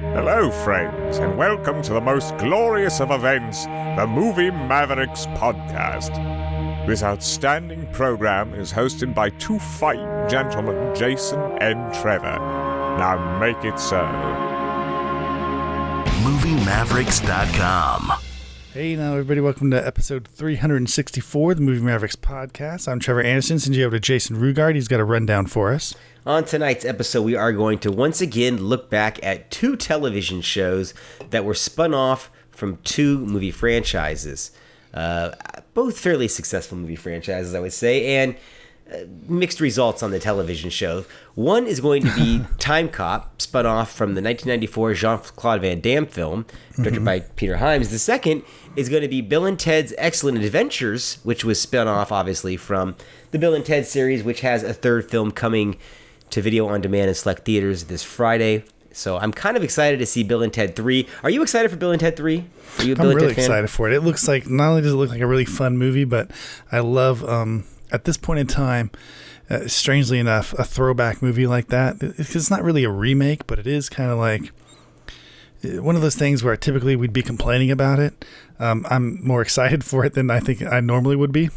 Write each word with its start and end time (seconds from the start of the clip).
Hello, 0.00 0.50
friends, 0.50 1.18
and 1.18 1.36
welcome 1.36 1.82
to 1.82 1.92
the 1.92 2.00
most 2.00 2.34
glorious 2.38 3.02
of 3.02 3.10
events, 3.10 3.66
the 3.66 4.06
Movie 4.08 4.50
Mavericks 4.50 5.26
podcast. 5.26 6.16
This 6.86 7.02
outstanding 7.02 7.86
program 7.92 8.54
is 8.54 8.72
hosted 8.72 9.14
by 9.14 9.28
two 9.28 9.58
fine 9.58 10.26
gentlemen, 10.26 10.94
Jason 10.94 11.38
and 11.60 11.92
Trevor. 11.92 12.38
Now 12.96 13.38
make 13.38 13.62
it 13.62 13.78
so. 13.78 14.00
MovieMavericks.com. 16.24 18.12
Hey 18.72 18.96
now, 18.96 19.12
everybody, 19.12 19.40
welcome 19.40 19.70
to 19.70 19.86
episode 19.86 20.26
364 20.28 21.52
of 21.52 21.58
the 21.58 21.62
Movie 21.62 21.82
Mavericks 21.84 22.16
podcast. 22.16 22.88
I'm 22.88 23.00
Trevor 23.00 23.20
Anderson. 23.20 23.58
Send 23.58 23.76
you 23.76 23.84
over 23.84 23.96
to 23.96 24.00
Jason 24.00 24.36
Rugard. 24.36 24.76
He's 24.76 24.88
got 24.88 25.00
a 25.00 25.04
rundown 25.04 25.44
for 25.44 25.74
us. 25.74 25.94
On 26.26 26.44
tonight's 26.44 26.84
episode, 26.84 27.22
we 27.22 27.34
are 27.34 27.52
going 27.52 27.78
to 27.78 27.90
once 27.90 28.20
again 28.20 28.58
look 28.58 28.90
back 28.90 29.18
at 29.22 29.50
two 29.50 29.74
television 29.74 30.42
shows 30.42 30.92
that 31.30 31.46
were 31.46 31.54
spun 31.54 31.94
off 31.94 32.30
from 32.50 32.76
two 32.84 33.20
movie 33.20 33.50
franchises. 33.50 34.50
Uh, 34.92 35.30
both 35.72 35.98
fairly 35.98 36.28
successful 36.28 36.76
movie 36.76 36.96
franchises, 36.96 37.54
I 37.54 37.60
would 37.60 37.72
say, 37.72 38.16
and 38.18 38.36
uh, 38.92 38.98
mixed 39.28 39.60
results 39.60 40.02
on 40.02 40.10
the 40.10 40.18
television 40.18 40.68
show. 40.68 41.06
One 41.36 41.66
is 41.66 41.80
going 41.80 42.02
to 42.02 42.14
be 42.14 42.42
Time 42.58 42.90
Cop, 42.90 43.40
spun 43.40 43.64
off 43.64 43.90
from 43.90 44.10
the 44.10 44.20
1994 44.20 44.94
Jean 44.94 45.18
Claude 45.18 45.62
Van 45.62 45.80
Damme 45.80 46.06
film, 46.06 46.44
directed 46.76 47.02
by 47.02 47.20
Peter 47.20 47.56
Hyams. 47.56 47.88
The 47.88 47.98
second 47.98 48.42
is 48.76 48.90
going 48.90 49.02
to 49.02 49.08
be 49.08 49.22
Bill 49.22 49.46
and 49.46 49.58
Ted's 49.58 49.94
Excellent 49.96 50.44
Adventures, 50.44 51.18
which 51.22 51.46
was 51.46 51.58
spun 51.58 51.88
off, 51.88 52.12
obviously, 52.12 52.58
from 52.58 52.94
the 53.30 53.38
Bill 53.38 53.54
and 53.54 53.64
Ted 53.64 53.86
series, 53.86 54.22
which 54.22 54.42
has 54.42 54.62
a 54.62 54.74
third 54.74 55.08
film 55.08 55.30
coming 55.30 55.78
to 56.30 56.42
video 56.42 56.66
on 56.68 56.80
demand 56.80 57.08
in 57.08 57.14
select 57.14 57.44
theaters 57.44 57.84
this 57.84 58.02
Friday. 58.02 58.64
So 58.92 59.18
I'm 59.18 59.32
kind 59.32 59.56
of 59.56 59.62
excited 59.62 59.98
to 60.00 60.06
see 60.06 60.24
Bill 60.24 60.42
and 60.42 60.52
Ted 60.52 60.74
3. 60.74 61.06
Are 61.22 61.30
you 61.30 61.42
excited 61.42 61.70
for 61.70 61.76
Bill 61.76 61.92
and 61.92 62.00
Ted 62.00 62.16
3? 62.16 62.44
Are 62.78 62.84
you 62.84 62.92
a 62.92 62.96
I'm 62.96 63.02
Bill 63.02 63.10
and 63.10 63.16
really 63.20 63.28
Ted 63.28 63.36
fan? 63.36 63.44
excited 63.44 63.70
for 63.70 63.88
it. 63.88 63.94
It 63.94 64.00
looks 64.00 64.26
like, 64.26 64.48
not 64.50 64.70
only 64.70 64.82
does 64.82 64.92
it 64.92 64.96
look 64.96 65.10
like 65.10 65.20
a 65.20 65.26
really 65.28 65.44
fun 65.44 65.78
movie, 65.78 66.04
but 66.04 66.30
I 66.72 66.80
love, 66.80 67.22
um, 67.24 67.64
at 67.92 68.04
this 68.04 68.16
point 68.16 68.40
in 68.40 68.46
time, 68.48 68.90
uh, 69.48 69.66
strangely 69.68 70.18
enough, 70.18 70.52
a 70.58 70.64
throwback 70.64 71.22
movie 71.22 71.46
like 71.46 71.68
that. 71.68 72.02
it- 72.02 72.14
It's 72.34 72.50
not 72.50 72.64
really 72.64 72.82
a 72.84 72.90
remake, 72.90 73.46
but 73.46 73.58
it 73.60 73.66
is 73.68 73.88
kind 73.88 74.10
of 74.10 74.18
like 74.18 74.50
uh, 75.64 75.82
one 75.82 75.94
of 75.94 76.02
those 76.02 76.16
things 76.16 76.42
where 76.42 76.56
typically 76.56 76.96
we'd 76.96 77.12
be 77.12 77.22
complaining 77.22 77.70
about 77.70 77.98
it. 78.00 78.24
Um, 78.58 78.84
I'm 78.90 79.24
more 79.24 79.40
excited 79.46 79.84
for 79.84 80.04
it 80.04 80.14
than 80.14 80.30
I 80.30 80.40
think 80.40 80.62
I 80.62 80.80
normally 80.80 81.16
would 81.16 81.32
be. 81.32 81.50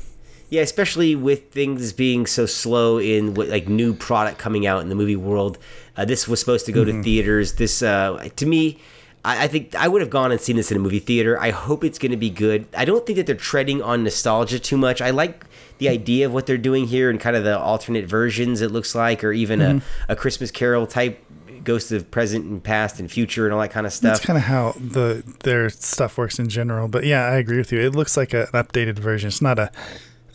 Yeah, 0.50 0.62
especially 0.62 1.16
with 1.16 1.50
things 1.52 1.94
being 1.94 2.26
so 2.28 2.46
slow 2.46 3.00
in 3.00 3.34
what, 3.34 3.48
like 3.50 3.68
new 3.68 3.94
product 3.94 4.38
coming 4.38 4.68
out 4.68 4.82
in 4.82 4.90
the 4.90 4.96
movie 4.96 5.16
world. 5.16 5.58
Uh, 5.98 6.06
this 6.06 6.28
was 6.28 6.40
supposed 6.40 6.66
to 6.68 6.72
go 6.72 6.84
Mm-hmm. 6.86 6.98
to 7.00 7.04
theaters. 7.04 7.54
This, 7.54 7.82
uh, 7.82 8.28
to 8.36 8.46
me, 8.46 8.80
I, 9.26 9.46
I 9.46 9.48
think 9.48 9.74
I 9.76 9.88
would 9.88 10.02
have 10.02 10.10
gone 10.12 10.32
and 10.32 10.40
seen 10.40 10.56
this 10.56 10.70
in 10.72 10.78
a 10.78 10.80
movie 10.80 11.00
theater. 11.00 11.40
I 11.40 11.50
hope 11.52 11.84
it's 11.84 11.98
going 11.98 12.12
to 12.12 12.18
be 12.18 12.30
good. 12.30 12.68
I 12.78 12.86
don't 12.86 13.06
think 13.06 13.18
that 13.18 13.26
they're 13.26 13.36
treading 13.36 13.82
on 13.82 14.04
nostalgia 14.04 14.60
too 14.60 14.78
much. 14.78 15.02
I 15.02 15.10
like 15.10 15.46
the 15.80 15.90
idea 15.90 16.28
of 16.28 16.34
what 16.34 16.46
they're 16.46 16.58
doing 16.58 16.86
here 16.88 17.10
and 17.10 17.20
kind 17.20 17.36
of 17.36 17.44
the 17.44 17.58
alternate 17.60 18.06
versions. 18.06 18.62
It 18.62 18.70
looks 18.72 18.94
like, 18.94 19.24
or 19.24 19.32
even 19.34 19.60
Mm-hmm. 19.60 19.80
a, 20.10 20.14
a 20.14 20.16
Christmas 20.16 20.52
Carol 20.52 20.86
type 20.86 21.24
ghost 21.64 21.92
of 21.94 22.12
present 22.12 22.44
and 22.46 22.62
past 22.64 23.00
and 23.00 23.10
future 23.10 23.46
and 23.46 23.54
all 23.54 23.62
that 23.62 23.72
kind 23.72 23.88
of 23.88 23.94
stuff. 23.94 24.16
That's 24.16 24.26
kind 24.26 24.38
of 24.38 24.44
how 24.44 24.74
the 24.78 25.24
their 25.44 25.70
stuff 25.70 26.18
works 26.18 26.38
in 26.38 26.50
general. 26.50 26.88
But 26.90 27.06
yeah, 27.06 27.24
I 27.26 27.36
agree 27.36 27.58
with 27.58 27.72
you. 27.72 27.80
It 27.80 27.96
looks 27.96 28.18
like 28.18 28.34
a, 28.34 28.42
an 28.54 28.64
updated 28.64 29.00
version. 29.00 29.30
It's 29.30 29.42
not 29.42 29.58
a. 29.58 29.72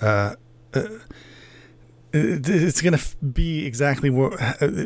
Uh, 0.00 0.34
uh, 0.74 0.80
it, 2.12 2.48
it's 2.48 2.80
gonna 2.80 2.96
f- 2.96 3.16
be 3.32 3.66
exactly 3.66 4.10
what. 4.10 4.38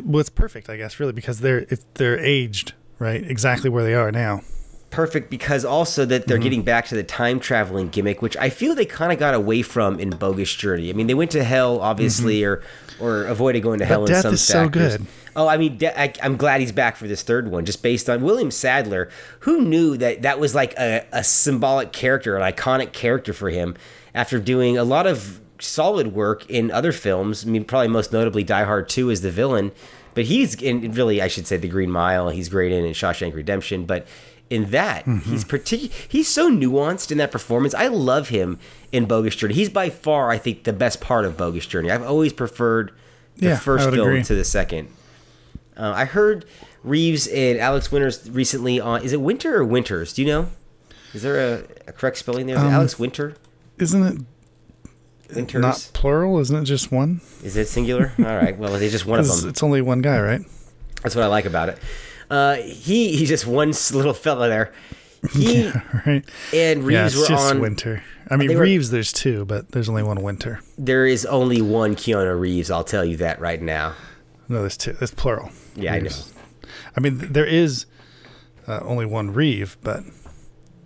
Well, 0.03 0.19
it's 0.19 0.29
perfect, 0.29 0.69
I 0.69 0.77
guess, 0.77 0.99
really, 0.99 1.13
because 1.13 1.39
they're 1.39 1.65
they're 1.95 2.19
aged 2.19 2.73
right 2.99 3.23
exactly 3.23 3.69
where 3.69 3.83
they 3.83 3.93
are 3.93 4.11
now. 4.11 4.41
perfect 4.89 5.29
because 5.31 5.65
also 5.65 6.05
that 6.05 6.21
Mm-hmm. 6.21 6.29
they're 6.29 6.37
getting 6.37 6.61
back 6.63 6.85
to 6.87 6.95
the 6.95 7.03
time 7.03 7.39
traveling 7.39 7.89
gimmick, 7.89 8.21
which 8.21 8.37
I 8.37 8.49
feel 8.49 8.75
they 8.75 8.85
kind 8.85 9.11
of 9.11 9.17
got 9.19 9.33
away 9.33 9.61
from 9.61 9.99
in 9.99 10.11
Bogus 10.11 10.53
Journey. 10.53 10.89
I 10.89 10.93
mean, 10.93 11.07
they 11.07 11.13
went 11.15 11.31
to 11.31 11.43
hell, 11.43 11.79
obviously, 11.81 12.43
or 12.43 12.61
or 12.99 13.25
avoided 13.25 13.61
going 13.63 13.79
to 13.79 13.85
hell 13.85 14.01
in 14.05 14.11
Mm-hmm. 14.11 14.13
Death 14.13 14.21
some 14.23 14.33
is 14.33 14.43
so 14.43 14.69
good. 14.69 15.05
Oh, 15.35 15.47
I 15.47 15.57
mean, 15.57 15.79
I, 15.83 16.13
I'm 16.21 16.37
glad 16.37 16.61
he's 16.61 16.71
back 16.71 16.95
for 16.95 17.07
this 17.07 17.23
third 17.23 17.49
one, 17.49 17.65
just 17.65 17.81
based 17.81 18.07
on 18.07 18.21
William 18.21 18.51
Sadler. 18.51 19.09
Who 19.39 19.61
knew 19.61 19.97
that 19.97 20.21
that 20.21 20.39
was 20.39 20.53
like 20.53 20.73
a, 20.77 21.05
a 21.11 21.23
symbolic 21.23 21.91
character, 21.91 22.37
an 22.37 22.43
iconic 22.53 22.91
character 22.93 23.33
for 23.33 23.49
him 23.49 23.75
after 24.13 24.39
doing 24.39 24.77
a 24.77 24.83
lot 24.83 25.07
of 25.07 25.39
solid 25.59 26.13
work 26.13 26.49
in 26.49 26.69
other 26.71 26.91
films. 26.91 27.45
I 27.45 27.49
mean, 27.49 27.63
probably 27.65 27.87
most 27.87 28.11
notably 28.11 28.43
Die 28.43 28.63
Hard 28.63 28.89
2 28.89 29.09
as 29.11 29.21
the 29.21 29.31
villain, 29.31 29.71
but 30.13 30.25
he's 30.25 30.55
in 30.61 30.91
really, 30.93 31.21
I 31.21 31.27
should 31.27 31.47
say, 31.47 31.57
The 31.57 31.67
Green 31.67 31.89
Mile. 31.91 32.29
He's 32.29 32.49
great 32.49 32.71
in, 32.71 32.85
in 32.85 32.93
Shawshank 32.93 33.33
Redemption, 33.33 33.85
but 33.85 34.05
in 34.49 34.69
that, 34.71 35.05
Mm-hmm. 35.05 35.31
he's 35.31 35.43
particular. 35.45 35.93
He's 36.07 36.27
so 36.27 36.51
nuanced 36.51 37.11
in 37.11 37.17
that 37.17 37.31
performance. 37.31 37.73
I 37.73 37.87
love 37.87 38.29
him 38.29 38.59
in 38.91 39.05
Bogus 39.05 39.35
Journey. 39.35 39.53
He's 39.55 39.69
by 39.69 39.89
far, 39.89 40.29
I 40.29 40.37
think, 40.37 40.63
the 40.65 40.73
best 40.73 41.01
part 41.01 41.25
of 41.25 41.37
Bogus 41.37 41.65
Journey. 41.65 41.89
I've 41.89 42.03
always 42.03 42.33
preferred 42.33 42.91
the 43.37 43.47
Yeah, 43.47 43.57
first 43.57 43.85
film 43.89 44.07
agree. 44.07 44.23
to 44.23 44.35
the 44.35 44.43
second. 44.43 44.89
Uh, 45.75 45.93
I 45.95 46.05
heard 46.05 46.45
Reeves 46.83 47.25
and 47.27 47.57
Alex 47.57 47.91
Winters 47.91 48.29
recently 48.29 48.79
on. 48.79 49.01
Is 49.01 49.11
it 49.13 49.21
Winter 49.21 49.55
or 49.55 49.65
Winters? 49.65 50.13
Do 50.13 50.21
you 50.21 50.27
know? 50.27 50.49
Is 51.15 51.23
there 51.23 51.39
a, 51.39 51.63
a 51.87 51.91
correct 51.93 52.17
spelling 52.17 52.45
there? 52.45 52.57
Um, 52.59 52.67
Alex 52.67 52.99
Winter? 52.99 53.35
Isn't 53.83 54.03
it 55.29 55.35
Winters? 55.35 55.61
not 55.61 55.89
plural? 55.93 56.39
Isn't 56.39 56.55
it 56.57 56.63
just 56.65 56.91
one? 56.91 57.21
Is 57.43 57.55
it 57.57 57.67
singular? 57.67 58.13
All 58.19 58.25
right. 58.25 58.57
Well, 58.57 58.73
it's 58.75 58.91
just 58.91 59.05
one 59.05 59.19
of 59.19 59.27
them. 59.27 59.49
It's 59.49 59.63
only 59.63 59.81
one 59.81 60.01
guy, 60.01 60.19
right? 60.19 60.41
That's 61.01 61.15
what 61.15 61.23
I 61.23 61.27
like 61.27 61.45
about 61.45 61.69
it. 61.69 61.79
Uh, 62.29 62.55
he 62.55 63.15
he's 63.17 63.29
just 63.29 63.45
one 63.45 63.69
little 63.93 64.13
fella 64.13 64.47
there. 64.49 64.73
He 65.31 65.69
Right. 66.05 66.25
and 66.53 66.81
yeah, 66.91 67.03
Reeves 67.03 67.13
it's 67.13 67.29
were 67.29 67.35
just 67.35 67.53
on. 67.53 67.61
Winter. 67.61 68.03
I 68.29 68.35
mean, 68.35 68.49
they 68.49 68.55
were- 68.57 68.63
Reeves. 68.63 68.89
There's 68.91 69.13
two, 69.13 69.45
but 69.45 69.71
there's 69.71 69.87
only 69.87 70.03
one 70.03 70.21
Winter. 70.21 70.59
There 70.77 71.05
is 71.05 71.25
only 71.25 71.61
one 71.61 71.95
Keanu 71.95 72.37
Reeves. 72.37 72.69
I'll 72.69 72.83
tell 72.83 73.05
you 73.05 73.15
that 73.17 73.39
right 73.39 73.61
now. 73.61 73.93
No, 74.49 74.59
there's 74.59 74.75
two. 74.75 74.97
It's 74.99 75.13
plural. 75.13 75.49
Yeah, 75.75 75.93
I 75.93 75.99
know. 75.99 76.09
I 76.97 76.99
mean, 76.99 77.19
th- 77.19 77.31
there 77.31 77.45
is 77.45 77.85
uh, 78.67 78.81
only 78.83 79.05
one 79.05 79.31
Reeve, 79.33 79.77
but 79.81 80.03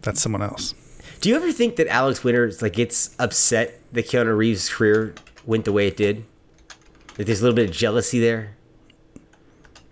that's 0.03 0.22
someone 0.22 0.44
else. 0.44 0.75
Do 1.22 1.29
you 1.29 1.35
ever 1.35 1.51
think 1.51 1.75
that 1.78 1.88
Alex 1.88 2.23
Winters 2.23 2.61
like 2.61 2.73
gets 2.73 3.16
upset 3.19 3.79
that 3.94 4.07
Keanu 4.07 4.35
Reeves' 4.38 4.69
career 4.69 5.16
went 5.45 5.66
the 5.66 5.72
way 5.72 5.88
it 5.88 5.97
did? 5.97 6.23
That 7.16 7.25
there's 7.25 7.39
a 7.41 7.44
little 7.44 7.55
bit 7.55 7.69
of 7.69 7.75
jealousy 7.75 8.19
there. 8.19 8.55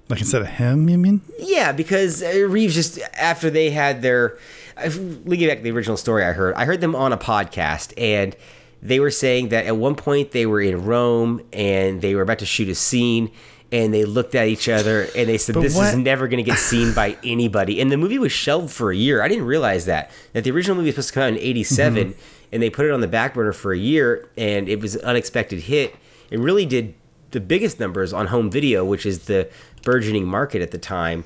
Like 0.08 0.20
instead 0.20 0.42
of 0.44 0.48
him, 0.48 0.88
you 0.88 1.00
mean? 1.00 1.22
Yeah, 1.40 1.72
because 1.72 2.22
uh, 2.22 2.46
Reeves 2.48 2.76
just 2.76 3.00
after 3.18 3.50
they 3.50 3.72
had 3.72 4.04
their, 4.04 4.38
I- 4.78 4.88
let 4.88 5.26
me 5.26 5.38
get 5.38 5.48
back 5.50 5.58
to 5.58 5.64
the 5.64 5.72
original 5.72 5.98
story 5.98 6.24
I 6.24 6.34
heard. 6.34 6.54
I 6.54 6.66
heard 6.66 6.80
them 6.80 6.96
on 6.96 7.12
a 7.12 7.18
podcast, 7.18 7.92
and 7.98 8.36
they 8.84 9.00
were 9.00 9.10
saying 9.10 9.50
that 9.50 9.66
at 9.66 9.78
one 9.78 9.96
point 9.96 10.30
they 10.30 10.46
were 10.46 10.62
in 10.62 10.86
Rome 10.86 11.42
and 11.52 12.02
they 12.02 12.14
were 12.14 12.22
about 12.22 12.38
to 12.40 12.46
shoot 12.46 12.70
a 12.70 12.76
scene, 12.76 13.32
and 13.76 13.94
they 13.94 14.06
looked 14.06 14.36
at 14.36 14.48
each 14.48 14.70
other 14.70 15.08
and 15.16 15.28
they 15.28 15.38
said, 15.38 15.56
"This 15.56 15.76
is 15.78 15.96
never 15.98 16.28
going 16.28 16.44
to 16.44 16.50
get 16.50 16.58
seen 16.60 16.94
by 16.94 17.18
anybody." 17.24 17.82
And 17.82 17.92
the 17.92 17.98
movie 17.98 18.18
was 18.20 18.32
shelved 18.32 18.72
for 18.74 18.92
a 18.92 18.96
year. 18.96 19.22
I 19.22 19.28
didn't 19.28 19.46
realize 19.46 19.86
that 19.86 20.12
that 20.34 20.44
the 20.46 20.52
original 20.52 20.76
movie 20.78 20.88
was 20.90 20.96
supposed 20.96 21.10
to 21.10 21.14
come 21.16 21.24
out 21.24 21.30
in 21.34 21.40
'87, 21.40 22.04
Mm-hmm. 22.14 22.20
and 22.54 22.64
they 22.64 22.70
put 22.70 22.86
it 22.86 22.92
on 22.92 23.02
the 23.02 23.08
back 23.08 23.34
burner 23.34 23.54
for 23.54 23.74
a 23.74 23.78
year, 23.78 24.30
and 24.38 24.70
it 24.70 24.80
was 24.80 24.96
an 24.96 25.02
unexpected 25.02 25.60
hit. 25.62 25.96
It 26.32 26.40
really 26.40 26.66
did 26.66 26.94
the 27.32 27.40
biggest 27.42 27.80
numbers 27.80 28.14
on 28.14 28.28
home 28.28 28.50
video, 28.50 28.86
which 28.86 29.06
is 29.06 29.26
the 29.26 29.50
burgeoning 29.84 30.26
market 30.26 30.62
at 30.62 30.72
the 30.72 30.78
time. 30.78 31.24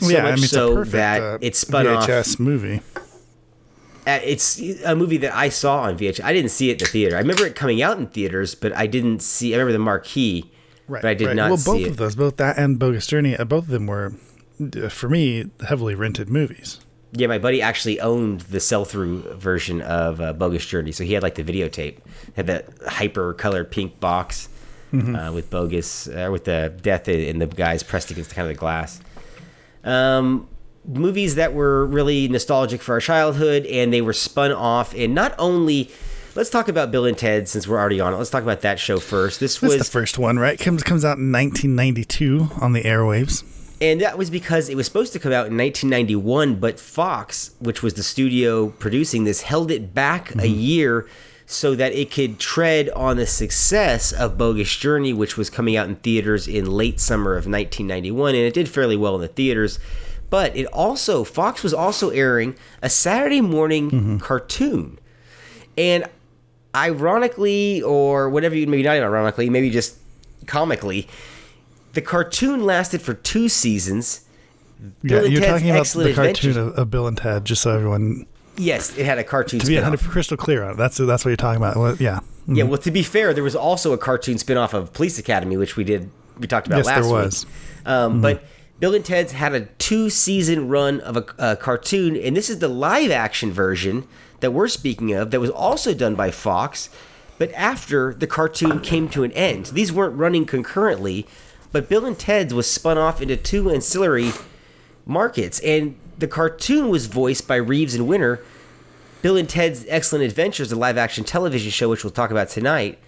So 0.00 0.08
yeah, 0.08 0.22
much 0.22 0.32
I 0.32 0.34
mean, 0.36 0.44
it's 0.44 0.52
so 0.52 0.72
a 0.72 0.74
perfect 0.76 0.92
that 0.92 1.22
uh, 1.22 1.38
it 1.40 1.54
spun 1.54 1.86
off. 1.86 2.06
VHS 2.08 2.38
movie. 2.40 2.80
uh, 4.06 4.20
It's 4.24 4.58
a 4.84 4.96
movie 4.96 5.18
that 5.18 5.34
I 5.34 5.48
saw 5.50 5.82
on 5.82 5.98
VHS. 5.98 6.24
I 6.24 6.32
didn't 6.32 6.50
see 6.50 6.70
it 6.70 6.74
in 6.74 6.78
the 6.78 6.86
theater. 6.86 7.16
I 7.16 7.20
remember 7.20 7.44
it 7.46 7.54
coming 7.54 7.82
out 7.82 7.98
in 7.98 8.06
theaters, 8.06 8.54
but 8.54 8.74
I 8.76 8.86
didn't 8.86 9.20
see. 9.22 9.54
I 9.54 9.58
remember 9.58 9.72
the 9.72 9.78
marquee, 9.84 10.50
Right, 10.88 11.02
but 11.02 11.08
I 11.08 11.14
did 11.14 11.26
right. 11.26 11.36
not 11.36 11.50
well, 11.50 11.58
see 11.58 11.70
both 11.70 11.80
it. 11.82 11.88
of 11.88 11.96
those, 11.98 12.16
both 12.16 12.36
that 12.38 12.58
and 12.58 12.78
Bogus 12.78 13.06
Journey, 13.06 13.36
uh, 13.36 13.44
both 13.44 13.64
of 13.64 13.70
them 13.70 13.86
were, 13.86 14.14
uh, 14.60 14.88
for 14.88 15.08
me, 15.08 15.50
heavily 15.66 15.94
rented 15.94 16.28
movies. 16.30 16.80
Yeah, 17.12 17.26
my 17.26 17.38
buddy 17.38 17.62
actually 17.62 18.00
owned 18.00 18.42
the 18.42 18.60
sell-through 18.60 19.34
version 19.36 19.80
of 19.82 20.20
uh, 20.20 20.32
Bogus 20.32 20.66
Journey, 20.66 20.92
so 20.92 21.04
he 21.04 21.12
had 21.12 21.22
like 21.22 21.36
the 21.36 21.44
videotape, 21.44 21.98
had 22.36 22.46
that 22.48 22.68
hyper 22.86 23.34
colored 23.34 23.70
pink 23.70 24.00
box 24.00 24.48
Mm-hmm. 24.92 25.16
uh, 25.16 25.32
with 25.32 25.50
Bogus, 25.50 26.08
uh, 26.08 26.30
with 26.32 26.44
the 26.44 26.74
death 26.80 27.08
and 27.08 27.42
the 27.42 27.46
guys 27.46 27.82
pressed 27.82 28.10
against 28.10 28.34
kind 28.34 28.48
of 28.48 28.54
the 28.54 28.58
glass. 28.58 29.02
Um, 29.84 30.48
movies 30.86 31.34
that 31.34 31.52
were 31.52 31.84
really 31.84 32.26
nostalgic 32.28 32.80
for 32.80 32.94
our 32.94 33.00
childhood, 33.00 33.66
and 33.66 33.92
they 33.92 34.00
were 34.00 34.14
spun 34.14 34.50
off. 34.50 34.94
And 34.94 35.14
not 35.14 35.34
only, 35.38 35.90
let's 36.38 36.50
talk 36.50 36.68
about 36.68 36.90
Bill 36.92 37.04
and 37.04 37.18
Ted 37.18 37.48
since 37.48 37.66
we're 37.66 37.78
already 37.78 38.00
on 38.00 38.14
it. 38.14 38.16
Let's 38.16 38.30
talk 38.30 38.44
about 38.44 38.60
that 38.60 38.78
show 38.78 38.98
first. 39.00 39.40
This 39.40 39.58
That's 39.58 39.74
was 39.74 39.78
the 39.78 39.90
first 39.90 40.18
one, 40.18 40.38
right? 40.38 40.58
Comes 40.58 40.82
comes 40.84 41.04
out 41.04 41.18
in 41.18 41.32
1992 41.32 42.48
on 42.60 42.72
the 42.72 42.82
airwaves. 42.82 43.44
And 43.80 44.00
that 44.00 44.16
was 44.18 44.30
because 44.30 44.68
it 44.68 44.76
was 44.76 44.86
supposed 44.86 45.12
to 45.12 45.18
come 45.18 45.32
out 45.32 45.46
in 45.46 45.56
1991, 45.56 46.56
but 46.56 46.80
Fox, 46.80 47.52
which 47.60 47.82
was 47.82 47.94
the 47.94 48.02
studio 48.02 48.68
producing 48.70 49.24
this, 49.24 49.42
held 49.42 49.70
it 49.70 49.94
back 49.94 50.34
a 50.36 50.48
year 50.48 51.06
so 51.46 51.74
that 51.76 51.92
it 51.92 52.10
could 52.10 52.38
tread 52.40 52.88
on 52.90 53.16
the 53.16 53.26
success 53.26 54.12
of 54.12 54.36
Bogus 54.36 54.74
Journey, 54.76 55.12
which 55.12 55.36
was 55.36 55.48
coming 55.48 55.76
out 55.76 55.88
in 55.88 55.94
theaters 55.96 56.46
in 56.48 56.66
late 56.70 56.98
summer 57.00 57.32
of 57.32 57.46
1991. 57.46 58.34
And 58.34 58.44
it 58.44 58.52
did 58.54 58.68
fairly 58.68 58.96
well 58.96 59.14
in 59.14 59.20
the 59.20 59.28
theaters. 59.28 59.78
but 60.28 60.54
it 60.56 60.66
also 60.66 61.24
Fox 61.24 61.62
was 61.62 61.72
also 61.72 62.10
airing 62.10 62.54
a 62.82 62.90
Saturday 62.90 63.40
morning 63.40 63.90
Mm-hmm. 63.90 64.18
cartoon, 64.18 64.98
and 65.76 66.04
ironically, 66.74 67.82
or 67.82 68.28
whatever 68.30 68.54
you 68.54 68.66
maybe 68.66 68.82
not 68.82 68.96
even 68.96 69.04
ironically, 69.08 69.50
maybe 69.50 69.70
just 69.70 69.96
comically, 70.46 71.08
the 71.94 72.02
cartoon 72.02 72.64
lasted 72.64 73.02
for 73.02 73.14
two 73.14 73.48
seasons. 73.48 74.24
Yeah, 75.02 75.20
Bill 75.20 75.26
you're 75.26 75.40
Ted's 75.40 75.52
talking 75.52 75.70
about 75.70 75.86
the 75.86 76.14
cartoon 76.14 76.56
of, 76.58 76.78
of 76.78 76.90
Bill 76.90 77.06
and 77.08 77.16
Ted, 77.16 77.44
just 77.44 77.62
so 77.62 77.74
everyone 77.74 78.26
Yes, 78.56 78.96
it 78.98 79.06
had 79.06 79.18
a 79.18 79.24
cartoon. 79.24 79.60
to 79.60 79.66
be 79.66 79.74
spin-off. 79.74 79.90
100 79.92 80.10
crystal 80.10 80.36
clear 80.36 80.64
on 80.64 80.72
it. 80.72 80.76
That's 80.76 80.96
that's 80.98 81.24
what 81.24 81.30
you're 81.30 81.36
talking 81.36 81.62
about. 81.62 82.00
Yeah, 82.00 82.20
Yeah, 82.46 82.64
well, 82.64 82.78
to 82.78 82.90
be 82.90 83.02
fair, 83.02 83.32
there 83.32 83.44
was 83.44 83.54
also 83.56 83.92
a 83.92 83.98
cartoon 83.98 84.36
spin-off 84.38 84.74
of 84.74 84.92
Police 84.92 85.18
Academy, 85.18 85.56
which 85.56 85.76
we 85.76 85.84
did 85.84 86.10
we 86.38 86.46
talked 86.46 86.66
about 86.66 86.78
Yes, 86.78 86.86
last 86.86 87.02
there 87.02 87.12
was. 87.12 87.44
week. 87.46 87.54
Um, 87.86 88.20
But 88.20 88.44
Bill 88.80 88.94
and 88.94 89.04
Ted's 89.04 89.32
had 89.32 89.54
a 89.54 89.62
two-season 89.62 90.68
run 90.68 91.00
of 91.00 91.16
a, 91.16 91.24
a 91.38 91.56
cartoon, 91.56 92.16
and 92.16 92.36
this 92.36 92.48
is 92.50 92.58
the 92.60 92.68
live-action 92.68 93.52
version 93.52 94.06
that 94.40 94.52
we're 94.52 94.68
speaking 94.68 95.12
of 95.12 95.30
that 95.30 95.40
was 95.40 95.50
also 95.50 95.94
done 95.94 96.14
by 96.14 96.30
Fox. 96.30 96.90
But 97.38 97.52
after 97.52 98.14
the 98.14 98.26
cartoon 98.26 98.80
came 98.80 99.08
to 99.10 99.22
an 99.22 99.32
end, 99.32 99.66
these 99.66 99.92
weren't 99.92 100.16
running 100.16 100.44
concurrently. 100.44 101.26
But 101.70 101.88
Bill 101.88 102.06
and 102.06 102.18
Ted's 102.18 102.54
was 102.54 102.70
spun 102.70 102.98
off 102.98 103.22
into 103.22 103.36
two 103.36 103.70
ancillary 103.70 104.32
markets, 105.06 105.60
and 105.60 105.96
the 106.18 106.26
cartoon 106.26 106.88
was 106.88 107.06
voiced 107.06 107.46
by 107.46 107.56
Reeves 107.56 107.94
and 107.94 108.08
Winter. 108.08 108.42
Bill 109.22 109.36
and 109.36 109.48
Ted's 109.48 109.84
Excellent 109.88 110.24
Adventures, 110.24 110.70
the 110.70 110.76
live 110.76 110.96
action 110.96 111.24
television 111.24 111.70
show, 111.70 111.88
which 111.88 112.04
we'll 112.04 112.10
talk 112.10 112.30
about 112.30 112.48
tonight, 112.48 112.98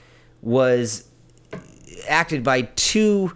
was 0.43 1.09
acted 2.09 2.43
by 2.45 2.63
two 2.63 3.33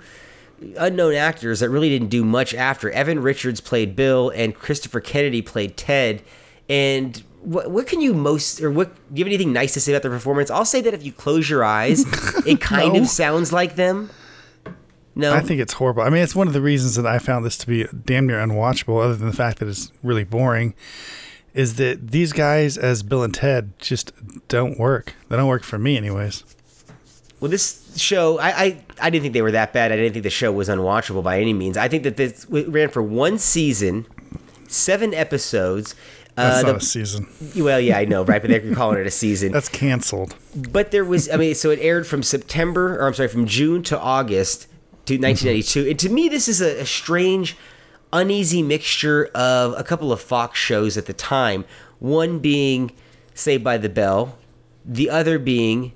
unknown 0.78 1.14
actors 1.14 1.60
that 1.60 1.70
really 1.70 1.88
didn't 1.88 2.08
do 2.08 2.24
much 2.24 2.54
after. 2.54 2.90
Evan 2.90 3.20
Richards 3.20 3.60
played 3.60 3.96
Bill, 3.96 4.30
and 4.30 4.54
Christopher 4.54 5.00
Kennedy 5.00 5.42
played 5.42 5.76
Ted. 5.76 6.22
And 6.68 7.22
what, 7.44 7.70
what 7.70 7.86
can 7.86 8.00
you 8.00 8.14
most, 8.14 8.60
or 8.62 8.70
what, 8.70 8.94
do 9.12 9.18
you 9.18 9.24
have 9.24 9.28
anything 9.32 9.52
nice 9.52 9.74
to 9.74 9.80
say 9.80 9.92
about 9.92 10.02
the 10.02 10.08
performance? 10.10 10.50
I'll 10.50 10.64
say 10.64 10.80
that 10.80 10.94
if 10.94 11.04
you 11.04 11.12
close 11.12 11.48
your 11.48 11.64
eyes, 11.64 12.04
it 12.46 12.60
kind 12.60 12.94
No. 12.94 13.00
of 13.02 13.06
sounds 13.08 13.52
like 13.52 13.76
them. 13.76 14.10
No, 15.14 15.32
I 15.32 15.40
think 15.40 15.60
it's 15.60 15.74
horrible. 15.74 16.02
I 16.02 16.10
mean, 16.10 16.22
it's 16.22 16.34
one 16.34 16.48
of 16.48 16.54
the 16.54 16.60
reasons 16.60 16.96
that 16.96 17.06
I 17.06 17.18
found 17.20 17.44
this 17.44 17.56
to 17.58 17.66
be 17.68 17.86
damn 18.04 18.26
near 18.26 18.38
unwatchable, 18.38 19.00
other 19.02 19.14
than 19.14 19.28
the 19.28 19.36
fact 19.36 19.58
that 19.60 19.68
it's 19.68 19.92
really 20.02 20.24
boring, 20.24 20.74
is 21.54 21.76
that 21.76 22.10
these 22.10 22.32
guys 22.32 22.76
as 22.76 23.04
Bill 23.04 23.22
and 23.22 23.32
Ted 23.32 23.78
just 23.78 24.12
don't 24.48 24.76
work. 24.76 25.14
They 25.28 25.36
don't 25.36 25.46
work 25.46 25.62
for 25.62 25.78
me, 25.78 25.96
anyways. 25.96 26.42
Well, 27.38 27.48
this 27.50 27.96
show, 27.96 28.38
I, 28.40 28.48
I, 28.48 28.84
I 29.02 29.10
didn't 29.10 29.22
think 29.22 29.34
they 29.34 29.42
were 29.42 29.52
that 29.52 29.72
bad. 29.72 29.92
I 29.92 29.96
didn't 29.96 30.14
think 30.14 30.24
the 30.24 30.30
show 30.30 30.50
was 30.50 30.68
unwatchable 30.68 31.22
by 31.22 31.40
any 31.40 31.52
means. 31.52 31.76
I 31.76 31.86
think 31.86 32.02
that 32.02 32.16
this 32.16 32.44
ran 32.48 32.88
for 32.88 33.02
one 33.02 33.38
season, 33.38 34.06
seven 34.66 35.14
episodes. 35.14 35.94
That's 36.36 36.64
Uh, 36.64 36.66
not 36.66 36.72
the- 36.72 36.78
a 36.78 36.80
season. 36.80 37.26
well, 37.56 37.78
yeah, 37.80 37.98
I 37.98 38.04
know, 38.06 38.24
right? 38.24 38.40
But 38.42 38.50
they're 38.50 38.74
calling 38.74 38.98
it 38.98 39.06
a 39.06 39.10
season. 39.10 39.52
That's 39.56 39.68
canceled. 39.68 40.34
But 40.54 40.90
there 40.90 41.04
was, 41.04 41.28
I 41.30 41.36
mean, 41.36 41.54
so 41.54 41.70
it 41.70 41.78
aired 41.80 42.06
from 42.06 42.22
September, 42.22 42.98
or 42.98 43.06
I'm 43.06 43.14
sorry, 43.14 43.28
from 43.28 43.46
June 43.46 43.82
to 43.84 43.98
August 44.00 44.62
to 45.06 45.14
1992. 45.16 45.90
And 45.90 45.98
to 46.00 46.08
me, 46.08 46.28
this 46.28 46.48
is 46.48 46.60
a, 46.60 46.80
a 46.80 46.86
strange, 46.86 47.56
uneasy 48.12 48.62
mixture 48.62 49.26
of 49.34 49.74
a 49.78 49.84
couple 49.84 50.12
of 50.12 50.20
Fox 50.20 50.58
shows 50.58 50.96
at 50.96 51.06
the 51.06 51.12
time. 51.12 51.64
One 52.00 52.38
being 52.40 52.90
Saved 53.34 53.62
by 53.64 53.78
the 53.78 53.88
Bell, 53.88 54.36
the 54.84 55.10
other 55.10 55.38
being, 55.38 55.92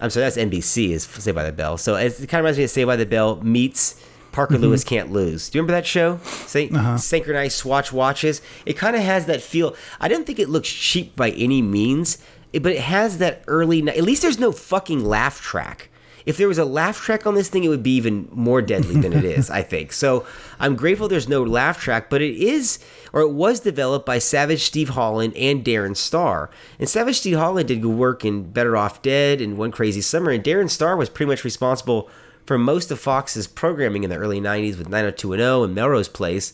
I'm 0.00 0.10
sorry, 0.10 0.24
that's 0.26 0.36
NBC 0.36 0.90
is 0.90 1.04
Saved 1.04 1.34
by 1.34 1.44
the 1.44 1.52
Bell. 1.52 1.76
So 1.76 1.96
it 1.96 2.12
kind 2.16 2.22
of 2.24 2.32
reminds 2.34 2.58
me 2.58 2.64
of 2.64 2.70
Saved 2.70 2.86
by 2.86 2.96
the 2.96 3.06
Bell 3.06 3.36
meets 3.42 4.00
Parker 4.36 4.54
mm-hmm. 4.56 4.64
Lewis 4.64 4.84
Can't 4.84 5.10
Lose. 5.10 5.48
Do 5.48 5.56
you 5.56 5.62
remember 5.62 5.80
that 5.80 5.86
show? 5.86 6.18
Syn- 6.22 6.76
uh-huh. 6.76 6.98
Synchronized 6.98 7.56
Swatch 7.56 7.90
Watches. 7.90 8.42
It 8.66 8.74
kind 8.74 8.94
of 8.94 9.00
has 9.00 9.24
that 9.26 9.40
feel. 9.40 9.74
I 9.98 10.08
didn't 10.08 10.26
think 10.26 10.38
it 10.38 10.50
looks 10.50 10.68
cheap 10.68 11.16
by 11.16 11.30
any 11.30 11.62
means, 11.62 12.18
but 12.52 12.72
it 12.72 12.82
has 12.82 13.16
that 13.16 13.42
early. 13.46 13.88
At 13.88 14.02
least 14.02 14.20
there's 14.20 14.38
no 14.38 14.52
fucking 14.52 15.02
laugh 15.02 15.40
track. 15.40 15.88
If 16.26 16.36
there 16.36 16.48
was 16.48 16.58
a 16.58 16.66
laugh 16.66 17.00
track 17.00 17.26
on 17.26 17.34
this 17.34 17.48
thing, 17.48 17.64
it 17.64 17.68
would 17.68 17.82
be 17.82 17.96
even 17.96 18.28
more 18.30 18.60
deadly 18.60 19.00
than 19.00 19.14
it 19.14 19.24
is, 19.24 19.48
I 19.58 19.62
think. 19.62 19.94
So 19.94 20.26
I'm 20.60 20.76
grateful 20.76 21.08
there's 21.08 21.30
no 21.30 21.42
laugh 21.42 21.80
track, 21.80 22.10
but 22.10 22.20
it 22.20 22.34
is, 22.34 22.78
or 23.14 23.22
it 23.22 23.30
was 23.30 23.60
developed 23.60 24.04
by 24.04 24.18
Savage 24.18 24.64
Steve 24.64 24.90
Holland 24.90 25.34
and 25.34 25.64
Darren 25.64 25.96
Star. 25.96 26.50
And 26.78 26.90
Savage 26.90 27.20
Steve 27.20 27.38
Holland 27.38 27.68
did 27.68 27.80
good 27.80 27.96
work 27.96 28.22
in 28.22 28.50
Better 28.52 28.76
Off 28.76 29.00
Dead 29.00 29.40
and 29.40 29.56
One 29.56 29.70
Crazy 29.70 30.02
Summer, 30.02 30.30
and 30.30 30.44
Darren 30.44 30.68
Star 30.68 30.94
was 30.94 31.08
pretty 31.08 31.30
much 31.30 31.42
responsible 31.42 32.10
for 32.46 32.56
most 32.58 32.90
of 32.90 33.00
Fox's 33.00 33.46
programming 33.46 34.04
in 34.04 34.10
the 34.10 34.16
early 34.16 34.40
90s 34.40 34.78
with 34.78 34.88
90210 34.88 35.64
and 35.64 35.74
Melrose 35.74 36.08
Place. 36.08 36.52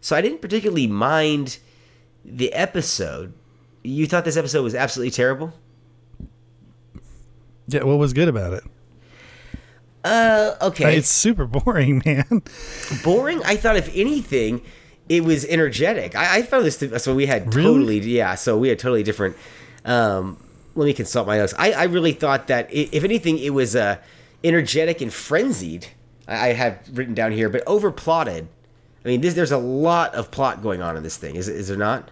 So 0.00 0.16
I 0.16 0.20
didn't 0.20 0.40
particularly 0.40 0.86
mind 0.86 1.58
the 2.24 2.52
episode. 2.52 3.32
You 3.82 4.06
thought 4.06 4.24
this 4.24 4.36
episode 4.36 4.62
was 4.62 4.74
absolutely 4.74 5.10
terrible? 5.10 5.52
Yeah, 7.68 7.84
what 7.84 7.98
was 7.98 8.12
good 8.12 8.28
about 8.28 8.52
it? 8.52 8.64
Uh, 10.04 10.54
okay. 10.62 10.96
It's 10.96 11.08
super 11.08 11.46
boring, 11.46 12.02
man. 12.06 12.42
boring. 13.04 13.40
I 13.44 13.56
thought, 13.56 13.76
if 13.76 13.88
anything, 13.94 14.62
it 15.08 15.24
was 15.24 15.44
energetic. 15.44 16.16
I, 16.16 16.38
I 16.38 16.42
found 16.42 16.64
this. 16.64 16.76
To, 16.78 16.98
so 16.98 17.14
we 17.14 17.26
had 17.26 17.54
Really? 17.54 17.68
totally, 17.72 17.98
yeah. 18.00 18.34
So 18.34 18.58
we 18.58 18.68
had 18.68 18.78
totally 18.78 19.02
different. 19.02 19.36
Um, 19.84 20.42
let 20.74 20.86
me 20.86 20.92
consult 20.92 21.26
my 21.26 21.36
notes. 21.38 21.54
I, 21.58 21.72
I 21.72 21.84
really 21.84 22.12
thought 22.12 22.48
that, 22.48 22.72
if 22.72 23.04
anything, 23.04 23.38
it 23.38 23.50
was 23.50 23.76
uh, 23.76 23.98
energetic 24.44 25.00
and 25.00 25.12
frenzied. 25.12 25.88
I, 26.28 26.48
I 26.50 26.52
have 26.52 26.78
written 26.92 27.14
down 27.14 27.32
here, 27.32 27.48
but 27.48 27.62
over 27.66 27.90
plotted. 27.90 28.48
I 29.04 29.08
mean, 29.08 29.20
this, 29.20 29.34
there's 29.34 29.52
a 29.52 29.58
lot 29.58 30.14
of 30.14 30.30
plot 30.30 30.62
going 30.62 30.80
on 30.80 30.96
in 30.96 31.02
this 31.02 31.16
thing. 31.16 31.34
Is, 31.36 31.48
is 31.48 31.68
there 31.68 31.76
not? 31.76 32.10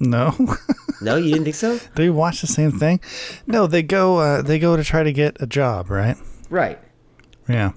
No, 0.00 0.34
No, 1.00 1.16
you 1.16 1.30
didn't 1.32 1.44
think 1.44 1.56
so? 1.56 1.76
they 1.96 2.10
watch 2.10 2.40
the 2.40 2.46
same 2.46 2.72
thing. 2.72 3.00
No, 3.46 3.66
they 3.66 3.82
go. 3.82 4.18
Uh, 4.18 4.42
they 4.42 4.58
go 4.58 4.76
to 4.76 4.84
try 4.84 5.02
to 5.02 5.12
get 5.12 5.36
a 5.40 5.46
job, 5.46 5.90
right? 5.90 6.16
Right. 6.50 6.78
Yeah. 7.48 7.72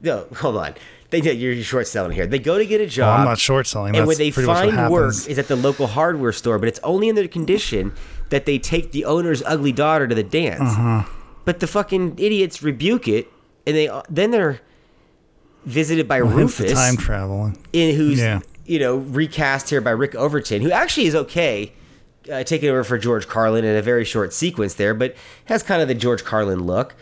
No, 0.00 0.26
hold 0.36 0.56
on. 0.56 0.74
They 1.10 1.20
you're 1.20 1.56
short 1.62 1.86
selling 1.86 2.12
here. 2.12 2.26
They 2.26 2.38
go 2.38 2.58
to 2.58 2.66
get 2.66 2.80
a 2.80 2.84
Well, 2.84 2.90
job. 2.90 3.20
I'm 3.20 3.24
not 3.24 3.38
short 3.38 3.66
selling. 3.66 3.96
and 3.96 4.00
That's 4.00 4.06
where 4.06 4.16
they 4.16 4.30
pretty 4.30 4.46
much 4.46 4.66
what 4.66 4.74
find 4.74 4.92
work 4.92 5.14
is 5.14 5.38
at 5.38 5.48
the 5.48 5.56
local 5.56 5.86
hardware 5.86 6.32
store, 6.32 6.58
but 6.58 6.68
it's 6.68 6.80
only 6.82 7.08
under 7.08 7.22
the 7.22 7.28
condition 7.28 7.94
that 8.28 8.44
they 8.44 8.58
take 8.58 8.92
the 8.92 9.06
owner's 9.06 9.42
ugly 9.46 9.72
daughter 9.72 10.06
to 10.06 10.14
the 10.14 10.22
dance. 10.22 10.60
Uh-huh. 10.60 11.04
But 11.48 11.60
the 11.60 11.66
fucking 11.66 12.16
idiots 12.18 12.62
rebuke 12.62 13.08
it, 13.08 13.26
and 13.66 13.74
they 13.74 13.88
then 14.10 14.32
they're 14.32 14.60
visited 15.64 16.06
by 16.06 16.18
Hence 16.18 16.30
Rufus, 16.34 16.74
time 16.74 16.98
traveling. 16.98 17.56
in 17.72 17.96
who's 17.96 18.18
Yeah. 18.18 18.40
you 18.66 18.78
know 18.78 18.96
recast 18.98 19.70
here 19.70 19.80
by 19.80 19.92
Rick 19.92 20.14
Overton, 20.14 20.60
who 20.60 20.70
actually 20.70 21.06
is 21.06 21.14
okay, 21.14 21.72
uh, 22.30 22.42
taking 22.44 22.68
over 22.68 22.84
for 22.84 22.98
George 22.98 23.28
Carlin 23.28 23.64
in 23.64 23.74
a 23.76 23.80
very 23.80 24.04
short 24.04 24.34
sequence 24.34 24.74
there, 24.74 24.92
but 24.92 25.14
has 25.46 25.62
kind 25.62 25.80
of 25.80 25.88
the 25.88 25.94
George 25.94 26.22
Carlin 26.22 26.64
look. 26.64 26.94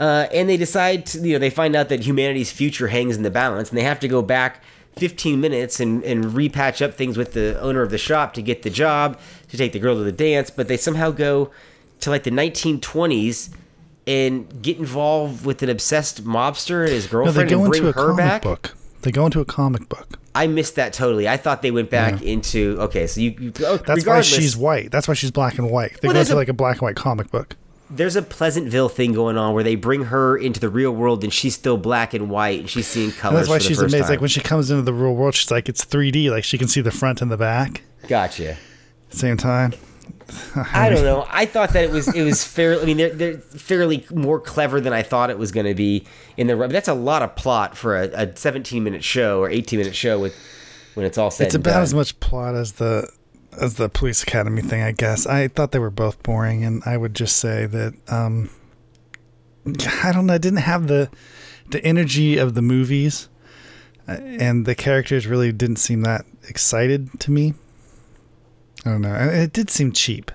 Uh, 0.00 0.26
and 0.34 0.48
they 0.48 0.56
decide, 0.56 1.06
to, 1.06 1.20
you 1.20 1.34
know, 1.34 1.38
they 1.38 1.48
find 1.48 1.76
out 1.76 1.88
that 1.88 2.00
humanity's 2.04 2.50
future 2.50 2.88
hangs 2.88 3.16
in 3.16 3.22
the 3.22 3.30
balance, 3.30 3.68
and 3.68 3.78
they 3.78 3.84
have 3.84 4.00
to 4.00 4.08
go 4.08 4.20
back 4.20 4.64
15 4.96 5.40
minutes 5.40 5.78
and, 5.78 6.02
and 6.02 6.24
repatch 6.24 6.84
up 6.84 6.94
things 6.94 7.16
with 7.16 7.34
the 7.34 7.56
owner 7.60 7.82
of 7.82 7.90
the 7.90 7.98
shop 7.98 8.34
to 8.34 8.42
get 8.42 8.62
the 8.62 8.70
job 8.70 9.16
to 9.48 9.56
take 9.56 9.70
the 9.72 9.78
girl 9.78 9.94
to 9.94 10.02
the 10.02 10.10
dance. 10.10 10.50
But 10.50 10.66
they 10.66 10.76
somehow 10.76 11.12
go 11.12 11.52
to 12.00 12.10
like 12.10 12.24
the 12.24 12.32
1920s 12.32 13.50
and 14.06 14.62
get 14.62 14.78
involved 14.78 15.44
with 15.46 15.62
an 15.62 15.68
obsessed 15.68 16.24
mobster 16.24 16.82
and 16.84 16.92
his 16.92 17.04
No, 17.06 17.10
girlfriend 17.24 17.48
they 17.48 17.54
go 17.54 17.60
and 17.62 17.70
bring 17.70 17.86
into 17.86 17.90
a 17.98 18.02
her 18.02 18.08
comic 18.08 18.16
back. 18.16 18.42
book. 18.42 18.74
They 19.02 19.10
go 19.10 19.24
into 19.26 19.40
a 19.40 19.44
comic 19.44 19.88
book. 19.88 20.18
I 20.34 20.46
missed 20.46 20.76
that 20.76 20.92
totally. 20.92 21.28
I 21.28 21.36
thought 21.36 21.60
they 21.62 21.70
went 21.70 21.90
back 21.90 22.22
into 22.22 22.76
okay. 22.80 23.06
So 23.06 23.20
you, 23.20 23.34
you 23.38 23.52
oh, 23.66 23.76
That's 23.78 24.06
why 24.06 24.20
she's 24.22 24.56
white. 24.56 24.90
That's 24.90 25.06
why 25.08 25.14
she's 25.14 25.30
black 25.30 25.58
and 25.58 25.70
white. 25.70 26.00
They 26.00 26.08
Well, 26.08 26.14
go 26.14 26.20
into 26.20 26.34
a- 26.34 26.36
like 26.36 26.48
a 26.48 26.52
black 26.52 26.76
and 26.76 26.82
white 26.82 26.96
comic 26.96 27.30
book. 27.30 27.56
there's 27.90 28.16
a 28.16 28.22
Pleasantville 28.22 28.88
thing 28.88 29.12
going 29.12 29.36
on 29.36 29.52
where 29.54 29.62
they 29.64 29.74
bring 29.74 30.04
her 30.04 30.36
into 30.36 30.58
the 30.60 30.68
real 30.70 30.92
world 30.92 31.22
and 31.24 31.32
she's 31.32 31.54
still 31.54 31.76
black 31.76 32.14
and 32.14 32.30
white 32.30 32.60
and 32.60 32.70
she's 32.70 32.86
seeing 32.86 33.10
And 33.10 33.18
colors. 33.18 33.40
that's 33.40 33.48
why 33.50 33.58
she's 33.58 33.78
amazed. 33.80 33.98
Time. 34.04 34.08
Like 34.10 34.20
when 34.20 34.28
she 34.30 34.40
comes 34.40 34.70
into 34.70 34.82
the 34.82 34.94
real 34.94 35.14
world, 35.14 35.34
she's 35.34 35.50
like 35.50 35.68
it's 35.68 35.84
3D. 35.84 36.30
Like 36.30 36.44
she 36.44 36.56
can 36.56 36.68
see 36.68 36.80
the 36.80 36.90
front 36.92 37.20
and 37.20 37.30
the 37.30 37.36
back 37.36 37.82
gotcha. 38.08 38.56
same 39.10 39.36
time. 39.36 39.74
I 40.72 40.88
don't 40.88 41.04
know. 41.04 41.26
I 41.28 41.46
thought 41.46 41.72
that 41.72 41.84
it 41.84 41.90
was 41.90 42.08
it 42.14 42.22
was 42.22 42.44
fairly. 42.44 42.82
I 42.82 42.86
mean, 42.86 42.96
they're, 42.96 43.10
they're 43.10 43.38
fairly 43.38 44.06
more 44.10 44.40
clever 44.40 44.80
than 44.80 44.92
I 44.92 45.02
thought 45.02 45.30
it 45.30 45.38
was 45.38 45.52
going 45.52 45.66
to 45.66 45.74
be 45.74 46.06
in 46.36 46.46
the. 46.46 46.56
But 46.56 46.70
that's 46.70 46.88
a 46.88 46.94
lot 46.94 47.22
of 47.22 47.34
plot 47.36 47.76
for 47.76 47.96
a, 47.96 48.08
a 48.12 48.36
17 48.36 48.82
minute 48.82 49.04
show 49.04 49.40
or 49.40 49.50
18 49.50 49.78
minute 49.78 49.94
show 49.94 50.18
with 50.18 50.36
when 50.94 51.06
it's 51.06 51.18
all 51.18 51.30
said. 51.30 51.46
It's 51.46 51.54
about 51.54 51.72
done. 51.72 51.82
as 51.82 51.94
much 51.94 52.18
plot 52.20 52.54
as 52.54 52.72
the 52.72 53.10
as 53.60 53.74
the 53.74 53.88
police 53.88 54.22
academy 54.22 54.62
thing, 54.62 54.82
I 54.82 54.92
guess. 54.92 55.26
I 55.26 55.48
thought 55.48 55.72
they 55.72 55.78
were 55.78 55.90
both 55.90 56.22
boring, 56.22 56.64
and 56.64 56.82
I 56.86 56.96
would 56.96 57.14
just 57.14 57.36
say 57.36 57.66
that 57.66 57.94
um, 58.08 58.50
I 60.02 60.12
don't 60.12 60.26
know. 60.26 60.34
I 60.34 60.38
didn't 60.38 60.60
have 60.60 60.86
the 60.86 61.10
the 61.70 61.84
energy 61.84 62.38
of 62.38 62.54
the 62.54 62.62
movies, 62.62 63.28
uh, 64.08 64.12
and 64.12 64.66
the 64.66 64.74
characters 64.74 65.26
really 65.26 65.52
didn't 65.52 65.76
seem 65.76 66.02
that 66.02 66.24
excited 66.48 67.20
to 67.20 67.30
me. 67.30 67.54
I 68.84 68.90
don't 68.90 69.02
know. 69.02 69.14
It 69.14 69.52
did 69.52 69.70
seem 69.70 69.92
cheap. 69.92 70.30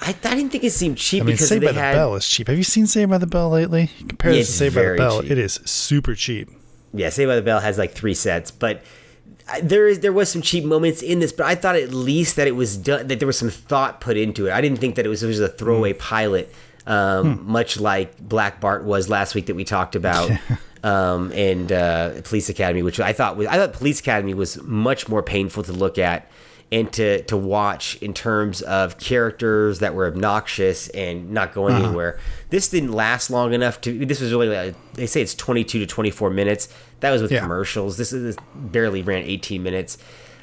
I, 0.00 0.08
I 0.24 0.34
didn't 0.34 0.50
think 0.50 0.64
it 0.64 0.72
seemed 0.72 0.98
cheap 0.98 1.22
I 1.22 1.26
mean, 1.26 1.34
because 1.34 1.48
Saved 1.48 1.64
by 1.64 1.72
the 1.72 1.80
had. 1.80 1.94
Bell 1.94 2.14
is 2.16 2.28
cheap. 2.28 2.48
Have 2.48 2.56
you 2.56 2.64
seen 2.64 2.86
Saved 2.86 3.10
by 3.10 3.18
the 3.18 3.26
Bell 3.28 3.48
lately? 3.50 3.90
Compared 4.08 4.34
Yeah, 4.34 4.40
to 4.42 4.46
Saved 4.46 4.74
by 4.74 4.82
the 4.82 4.96
Bell, 4.96 5.22
cheap. 5.22 5.30
it 5.30 5.38
is 5.38 5.60
super 5.64 6.14
cheap. 6.14 6.48
Yeah, 6.92 7.10
Saved 7.10 7.28
by 7.28 7.36
the 7.36 7.42
Bell 7.42 7.60
has 7.60 7.78
like 7.78 7.92
three 7.92 8.14
sets, 8.14 8.50
but 8.50 8.82
there 9.62 9.86
is 9.86 10.00
there 10.00 10.12
was 10.12 10.28
some 10.30 10.42
cheap 10.42 10.64
moments 10.64 11.00
in 11.02 11.20
this, 11.20 11.32
but 11.32 11.46
I 11.46 11.54
thought 11.54 11.76
at 11.76 11.90
least 11.94 12.36
that 12.36 12.48
it 12.48 12.52
was 12.56 12.76
done 12.76 13.06
that 13.06 13.18
there 13.20 13.26
was 13.26 13.38
some 13.38 13.50
thought 13.50 14.00
put 14.00 14.16
into 14.16 14.46
it. 14.48 14.52
I 14.52 14.60
didn't 14.60 14.78
think 14.78 14.96
that 14.96 15.06
it 15.06 15.08
was 15.08 15.22
it 15.22 15.26
was 15.28 15.40
a 15.40 15.48
throwaway 15.48 15.92
pilot, 15.92 16.52
um, 16.86 17.46
much 17.46 17.78
like 17.78 18.18
Black 18.18 18.60
Bart 18.60 18.84
was 18.84 19.08
last 19.08 19.34
week 19.34 19.46
that 19.46 19.54
we 19.54 19.64
talked 19.64 19.94
about, 19.96 20.30
um, 20.82 21.30
and 21.32 21.70
uh, 21.70 22.20
Police 22.24 22.48
Academy, 22.48 22.82
which 22.82 22.98
I 23.00 23.12
thought 23.12 23.36
was 23.36 23.46
I 23.46 23.56
thought 23.56 23.74
Police 23.74 24.00
Academy 24.00 24.34
was 24.34 24.60
much 24.62 25.08
more 25.08 25.22
painful 25.22 25.62
to 25.64 25.72
look 25.72 25.98
at 25.98 26.30
and 26.74 26.92
to 26.92 27.22
to 27.24 27.36
watch 27.36 27.96
in 28.02 28.12
terms 28.12 28.60
of 28.62 28.98
characters 28.98 29.78
that 29.78 29.94
were 29.94 30.06
obnoxious 30.06 30.88
and 30.88 31.30
not 31.30 31.54
going 31.54 31.74
anywhere. 31.74 32.18
This 32.50 32.68
didn't 32.68 32.92
last 32.92 33.30
long 33.30 33.52
enough 33.54 33.80
to. 33.82 34.04
This 34.04 34.20
was 34.20 34.32
really 34.32 34.48
like, 34.48 34.74
they 34.94 35.06
say 35.06 35.22
it's 35.22 35.34
twenty 35.34 35.62
two 35.64 35.78
to 35.78 35.86
twenty 35.86 36.10
four 36.10 36.30
minutes. 36.30 36.68
That 37.00 37.10
was 37.12 37.22
with 37.22 37.30
Yeah. 37.32 37.40
commercials. 37.40 37.96
This 37.96 38.12
is 38.12 38.22
this 38.22 38.36
barely 38.54 39.02
ran 39.02 39.22
eighteen 39.22 39.62
minutes. 39.62 39.98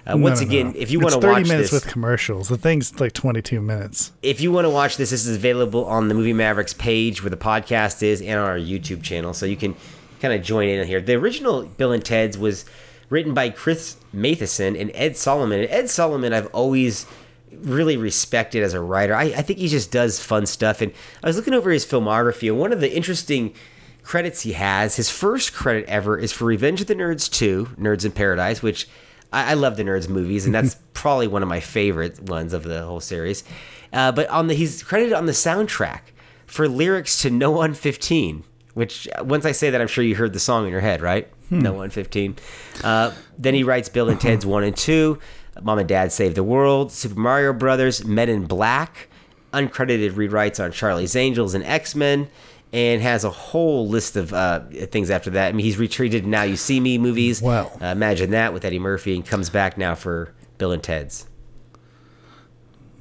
Uh, 0.07 0.15
No, 0.15 0.23
once 0.23 0.41
no, 0.41 0.47
again, 0.47 0.67
no. 0.67 0.73
if 0.77 0.89
you 0.89 0.99
want 0.99 1.13
to 1.13 1.21
30 1.21 1.31
watch 1.41 1.47
minutes 1.47 1.69
this, 1.69 1.83
with 1.83 1.91
commercials. 1.93 2.47
The 2.49 2.57
thing's 2.57 2.99
like 2.99 3.13
22 3.13 3.61
minutes. 3.61 4.11
if 4.23 4.41
you 4.41 4.51
want 4.51 4.65
to 4.65 4.69
watch 4.69 4.97
this, 4.97 5.11
this 5.11 5.27
is 5.27 5.35
available 5.35 5.85
on 5.85 6.07
the 6.07 6.15
Movie 6.15 6.33
Mavericks 6.33 6.73
page 6.73 7.21
where 7.21 7.29
the 7.29 7.37
podcast 7.37 8.01
is 8.01 8.19
and 8.19 8.39
on 8.39 8.47
our 8.49 8.57
YouTube 8.57 9.03
channel. 9.03 9.31
So 9.35 9.45
you 9.45 9.55
can 9.55 9.75
kind 10.19 10.33
of 10.33 10.41
join 10.41 10.69
in 10.69 10.87
here. 10.87 11.01
The 11.01 11.13
original 11.13 11.65
Bill 11.65 11.91
and 11.91 12.03
Ted's 12.03 12.35
was 12.35 12.65
written 13.11 13.33
by 13.33 13.49
Chris 13.49 13.97
Matheson 14.11 14.75
and 14.75 14.89
Ed 14.95 15.15
Solomon. 15.17 15.59
And 15.59 15.69
Ed 15.69 15.89
Solomon, 15.89 16.33
I've 16.33 16.47
always 16.47 17.05
really 17.51 17.97
respected 17.97 18.63
as 18.63 18.73
a 18.73 18.79
writer. 18.79 19.13
I, 19.13 19.25
I 19.25 19.41
think 19.41 19.59
he 19.59 19.67
just 19.67 19.91
does 19.91 20.23
fun 20.23 20.45
stuff. 20.47 20.81
And 20.81 20.93
I 21.21 21.27
was 21.27 21.35
looking 21.35 21.53
over 21.53 21.69
his 21.69 21.85
filmography, 21.85 22.47
and 22.47 22.57
one 22.57 22.73
of 22.73 22.79
the 22.79 22.91
interesting 22.91 23.53
credits 24.01 24.41
he 24.41 24.53
has, 24.53 24.95
his 24.95 25.09
first 25.09 25.53
credit 25.53 25.85
ever, 25.87 26.17
is 26.17 26.31
for 26.31 26.45
Revenge 26.45 26.81
of 26.81 26.87
the 26.87 26.95
Nerds 26.95 27.29
2, 27.29 27.71
Nerds 27.77 28.05
in 28.05 28.13
Paradise, 28.13 28.63
which 28.63 28.87
I, 29.31 29.51
I 29.51 29.53
love 29.55 29.75
the 29.75 29.83
Nerds 29.83 30.07
movies, 30.07 30.45
and 30.45 30.55
that's 30.55 30.75
probably 30.93 31.27
one 31.27 31.43
of 31.43 31.49
my 31.49 31.59
favorite 31.59 32.19
ones 32.21 32.53
of 32.53 32.63
the 32.63 32.83
whole 32.83 33.01
series. 33.01 33.43
Uh, 33.91 34.13
but 34.13 34.29
on 34.29 34.47
the 34.47 34.53
he's 34.53 34.81
credited 34.83 35.11
on 35.11 35.25
the 35.25 35.33
soundtrack 35.33 35.99
for 36.45 36.69
lyrics 36.69 37.21
to 37.23 37.29
No 37.29 37.51
One 37.51 37.73
15, 37.73 38.45
which 38.73 39.05
uh, 39.09 39.23
once 39.25 39.45
I 39.45 39.51
say 39.51 39.69
that, 39.69 39.81
I'm 39.81 39.87
sure 39.87 40.03
you 40.03 40.15
heard 40.15 40.31
the 40.31 40.39
song 40.39 40.65
in 40.65 40.71
your 40.71 40.79
head, 40.79 41.01
right? 41.01 41.27
No 41.51 41.73
One 41.73 41.89
15. 41.89 42.37
Uh, 42.83 43.11
then 43.37 43.53
he 43.53 43.63
writes 43.63 43.89
Bill 43.89 44.09
and 44.09 44.19
Ted's 44.19 44.45
1 44.45 44.63
and 44.63 44.75
2, 44.75 45.19
Mom 45.61 45.79
and 45.79 45.87
Dad 45.87 46.11
Save 46.11 46.35
the 46.35 46.43
World, 46.43 46.91
Super 46.91 47.19
Mario 47.19 47.51
Brothers, 47.53 48.05
Men 48.05 48.29
in 48.29 48.45
Black, 48.45 49.09
uncredited 49.53 50.13
rewrites 50.13 50.63
on 50.63 50.71
Charlie's 50.71 51.15
Angels 51.15 51.53
and 51.53 51.63
X 51.65 51.93
Men, 51.93 52.29
and 52.71 53.01
has 53.01 53.25
a 53.25 53.29
whole 53.29 53.87
list 53.87 54.15
of 54.15 54.33
uh, 54.33 54.61
things 54.89 55.09
after 55.09 55.29
that. 55.31 55.49
I 55.49 55.51
mean, 55.51 55.65
he's 55.65 55.77
retreated 55.77 56.25
Now 56.25 56.43
You 56.43 56.55
See 56.55 56.79
Me 56.79 56.97
movies. 56.97 57.41
Wow. 57.41 57.71
Uh, 57.81 57.87
imagine 57.87 58.31
that 58.31 58.53
with 58.53 58.63
Eddie 58.63 58.79
Murphy, 58.79 59.13
and 59.13 59.25
comes 59.25 59.49
back 59.49 59.77
now 59.77 59.93
for 59.93 60.33
Bill 60.57 60.71
and 60.71 60.81
Ted's. 60.81 61.27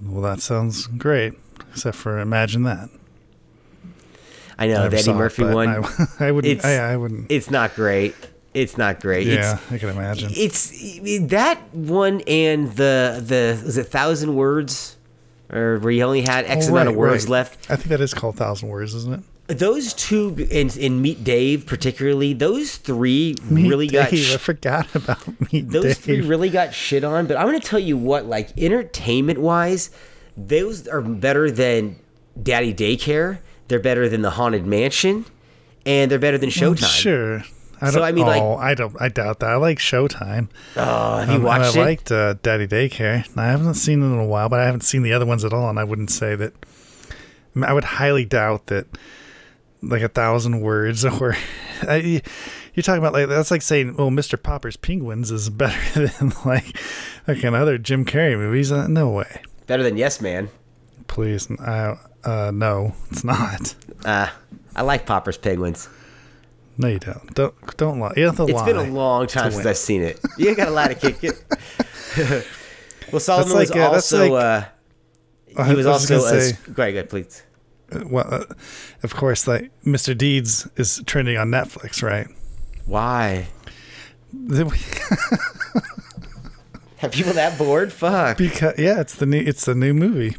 Well, 0.03 0.23
that 0.23 0.41
sounds 0.41 0.87
great. 0.87 1.35
Except 1.71 1.97
for 1.97 2.19
imagine 2.19 2.65
that. 2.65 2.89
I 4.59 4.67
know 4.67 4.85
I 4.85 4.89
the 4.89 4.99
Eddie 4.99 5.11
it, 5.11 5.15
Murphy 5.15 5.45
one. 5.45 5.69
I, 5.69 6.07
I 6.21 6.33
wouldn't. 6.33 6.53
it's 6.53 6.65
I, 6.65 6.93
I 6.93 6.97
wouldn't. 6.97 7.31
it's 7.31 7.51
not 7.51 7.75
great. 7.75 8.15
It's 8.53 8.77
not 8.77 9.01
great. 9.01 9.27
yeah, 9.29 9.55
It's, 9.55 9.73
I 9.73 9.79
can 9.79 9.89
imagine. 9.91 10.31
it's 10.35 10.71
that 11.29 11.59
one 11.73 12.21
and 12.27 12.73
the 12.73 13.23
the 13.25 13.61
is 13.65 13.77
it 13.79 13.85
thousand 13.89 14.35
words 14.35 14.97
or 15.53 15.79
where 15.79 15.93
you 15.93 16.03
only 16.03 16.23
had 16.23 16.45
X 16.47 16.67
Oh, 16.67 16.73
amount 16.73 16.89
of 16.89 16.97
words 16.97 17.25
right. 17.25 17.31
left. 17.31 17.71
I 17.71 17.77
think 17.77 17.89
that 17.89 18.01
is 18.01 18.13
called 18.15 18.37
Thousand 18.37 18.69
Words, 18.69 18.95
isn't 18.95 19.15
it? 19.49 19.59
Those 19.59 19.95
two 19.95 20.37
in, 20.51 20.71
in 20.79 21.03
Meet 21.03 21.25
Dave 21.25 21.67
particularly, 21.67 22.33
those 22.35 22.77
three 22.77 23.35
really 23.51 23.87
Meet 23.87 23.93
got 23.93 24.15
sh- 24.17 24.35
I 24.35 24.37
forgot 24.37 24.87
about 24.95 25.53
Meet 25.53 25.71
those 25.71 25.85
Dave. 25.85 25.99
three 25.99 26.21
really 26.21 26.51
got 26.51 26.73
shit 26.75 27.03
on. 27.05 27.27
But 27.27 27.37
I'm 27.37 27.47
gonna 27.47 27.59
tell 27.61 27.81
you 27.81 27.97
what, 27.97 28.27
like 28.27 28.57
entertainment 28.59 29.41
wise, 29.41 29.91
those 30.37 30.87
are 30.89 31.01
better 31.03 31.51
than 31.51 31.97
Daddy 32.41 32.73
Daycare. 32.75 33.39
They're 33.69 33.81
better 33.81 34.09
than 34.09 34.23
the 34.23 34.31
Haunted 34.31 34.67
Mansion, 34.67 35.25
and 35.87 36.11
they're 36.11 36.19
better 36.21 36.39
than 36.39 36.51
Showtime. 36.51 36.85
Sure. 36.87 37.43
I 37.81 37.91
So, 37.91 37.99
don't, 38.01 38.05
I 38.09 38.13
mean, 38.13 38.27
like- 38.27 38.43
oh, 38.43 38.57
I 38.57 38.75
don't. 38.75 38.95
I 39.01 39.09
doubt 39.09 39.41
that. 39.41 39.51
I 39.51 39.57
like 39.57 39.79
Showtime. 39.79 40.49
Oh, 40.77 41.17
have 41.19 41.29
you 41.31 41.37
Um, 41.37 41.43
watched 41.43 41.77
I 41.77 41.81
it? 41.81 41.85
liked 41.85 42.13
uh, 42.13 42.35
Daddy 42.43 42.67
Daycare. 42.67 43.27
I 43.39 43.47
haven't 43.47 43.75
seen 43.75 44.03
it 44.03 44.07
in 44.07 44.19
a 44.19 44.27
while, 44.27 44.49
but 44.49 44.61
I 44.61 44.67
haven't 44.67 44.83
seen 44.85 45.03
the 45.03 45.13
other 45.13 45.27
ones 45.27 45.45
at 45.45 45.53
all, 45.53 45.69
and 45.71 45.79
I 45.79 45.85
wouldn't 45.85 46.11
say 46.11 46.35
that. 46.37 46.53
I, 47.55 47.59
mean, 47.59 47.65
I 47.65 47.73
would 47.73 47.85
highly 47.85 48.25
doubt 48.25 48.67
that, 48.67 48.87
like 49.83 50.03
a 50.03 50.09
thousand 50.09 50.61
words, 50.61 51.05
or 51.21 51.37
I, 51.83 52.21
you're 52.75 52.83
talking 52.83 52.99
about 52.99 53.13
like 53.15 53.29
that's 53.29 53.51
like 53.51 53.63
saying, 53.63 53.97
"Well, 53.97 54.11
Mr. 54.11 54.41
Popper's 54.41 54.77
Penguins 54.77 55.31
is 55.31 55.49
better 55.51 56.07
than 56.07 56.33
like 56.45 56.77
like 57.27 57.43
another 57.45 57.79
Jim 57.79 58.05
Carrey 58.05 58.37
movies." 58.37 58.71
Uh, 58.71 58.87
no 58.89 59.09
way, 59.11 59.41
better 59.67 59.83
than 59.83 59.97
Yes 59.97 60.21
Man. 60.21 60.51
please. 61.09 61.51
I, 61.61 61.97
uh, 62.25 62.51
no, 62.55 62.95
it's 63.11 63.25
not. 63.25 63.75
Uh, 64.05 64.29
I 64.77 64.83
like 64.83 65.07
Popper's 65.07 65.39
Penguins. 65.39 65.89
No, 66.81 66.89
you 66.89 66.99
don't. 66.99 67.35
Don't 67.35 67.77
don't 67.77 68.01
lie. 68.01 68.13
You 68.17 68.27
have 68.27 68.37
to 68.37 68.45
It's 68.45 68.53
lie. 68.53 68.67
been 68.67 68.77
a 68.77 68.85
long 68.85 69.27
time 69.27 69.51
since. 69.53 69.67
I've 69.67 69.77
seen 69.77 70.03
it. 70.03 70.19
You 70.39 70.55
got 70.55 70.69
a 70.69 70.71
lot 70.71 70.89
to 70.89 70.95
kick 70.95 71.23
it. 71.23 71.35
well, 73.13 73.21
Solomon 73.21 73.53
like, 73.55 73.69
was 73.69 73.77
uh, 73.77 73.91
also. 73.91 74.33
like- 74.33 74.65
uh, 75.57 75.65
he 75.65 75.75
was 75.75 75.87
was 75.87 76.11
also. 76.11 76.17
A, 76.37 76.41
say- 76.41 76.57
go 76.69 76.73
go 76.75 76.83
ahead, 76.85 77.11
please. 77.11 77.43
well, 78.07 78.27
uh, 78.33 78.45
of 79.03 79.15
course, 79.15 79.47
like 79.47 79.71
Mr. 79.85 80.17
Deeds 80.17 80.69
is 80.77 81.03
trending 81.07 81.37
on 81.37 81.49
Netflix, 81.51 82.03
right? 82.03 82.29
Why? 82.87 83.49
Have 86.99 87.13
people 87.13 87.33
that 87.33 87.59
bored? 87.59 87.93
Fuck. 87.93 88.37
Because 88.39 88.79
yeah, 88.79 89.01
it's 89.01 89.15
the 89.17 89.27
new 89.27 89.41
it's 89.41 89.65
the 89.65 89.75
new 89.75 89.93
movie. 89.95 90.37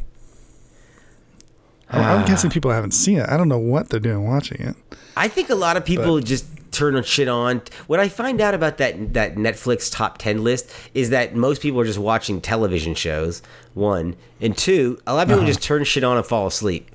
I'm, 1.92 2.22
Ah. 2.22 2.26
Guessing 2.26 2.50
people 2.50 2.72
haven't 2.72 2.92
seen 2.92 3.18
it. 3.20 3.30
I 3.30 3.38
don't 3.38 3.50
know 3.50 3.58
what 3.58 3.90
they're 3.90 4.00
doing 4.00 4.26
watching 4.26 4.62
it. 4.62 4.76
I 5.18 5.28
think 5.28 5.50
a 5.50 5.56
lot 5.56 5.76
of 5.78 5.84
people 5.86 6.20
just 6.22 6.46
turn 6.72 6.96
on 6.96 7.04
shit 7.04 7.28
on. 7.28 7.62
What 7.88 8.00
I 8.00 8.08
find 8.08 8.40
out 8.40 8.54
about 8.54 8.78
that 8.78 9.14
that 9.14 9.36
Netflix 9.36 9.92
top 9.92 10.18
ten 10.18 10.44
list 10.44 10.70
is 10.94 11.10
that 11.10 11.36
most 11.36 11.62
people 11.62 11.80
are 11.82 11.86
just 11.86 12.00
watching 12.00 12.40
television 12.40 12.96
shows. 12.96 13.42
One 13.74 14.16
and 14.40 14.58
two, 14.58 15.00
a 15.06 15.14
lot 15.14 15.24
of 15.24 15.30
people 15.30 15.46
just 15.46 15.62
turn 15.62 15.84
shit 15.84 16.04
on 16.04 16.16
and 16.18 16.26
fall 16.26 16.48
asleep 16.48 16.90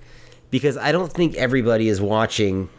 because 0.50 0.76
I 0.78 0.92
don't 0.92 1.12
think 1.12 1.34
everybody 1.36 1.88
is 1.88 2.00
watching 2.00 2.70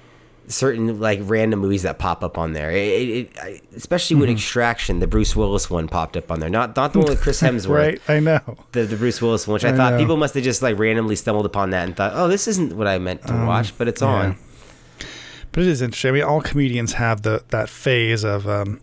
certain 0.49 0.99
like 0.99 1.19
random 1.23 1.59
movies 1.59 1.83
that 1.83 1.99
pop 1.99 2.23
up 2.23 2.37
on 2.37 2.53
there. 2.53 2.71
It, 2.71 2.77
it, 2.77 3.09
it, 3.09 3.39
I- 3.39 3.61
especially 3.75 4.15
when 4.15 4.29
Extraction, 4.29 4.99
the 4.99 5.07
Bruce 5.07 5.35
Willis 5.35 5.69
one 5.69 5.87
popped 5.87 6.15
up 6.17 6.31
on 6.31 6.39
there. 6.39 6.49
Not 6.49 6.75
not 6.75 6.93
the 6.93 6.99
one 6.99 7.09
with 7.09 7.21
Chris 7.21 7.41
Hemsworth. 7.43 7.69
Right? 7.69 8.01
I 8.07 8.19
know. 8.19 8.39
The, 8.71 8.83
the 8.83 8.95
Bruce 8.95 9.21
Willis 9.21 9.45
one, 9.47 9.53
which 9.55 9.65
I, 9.65 9.69
I 9.69 9.75
thought 9.75 9.93
know. 9.93 9.99
people 9.99 10.17
must 10.17 10.33
have 10.35 10.43
just 10.43 10.61
like 10.61 10.77
randomly 10.79 11.15
stumbled 11.15 11.45
upon 11.45 11.71
that 11.71 11.83
and 11.85 11.95
thought, 11.95 12.13
oh, 12.15 12.27
this 12.27 12.47
isn't 12.47 12.75
what 12.77 12.87
I 12.87 12.97
meant 12.97 13.25
to 13.27 13.33
watch, 13.45 13.77
but 13.77 13.87
it's 13.87 14.01
on. 14.01 14.37
But 15.51 15.63
it 15.63 15.69
is 15.69 15.81
interesting. 15.81 16.09
I 16.09 16.11
mean, 16.13 16.23
all 16.23 16.41
comedians 16.41 16.93
have 16.93 17.23
the 17.23 17.43
that 17.49 17.67
phase 17.69 18.23
of 18.23 18.47
um, 18.47 18.79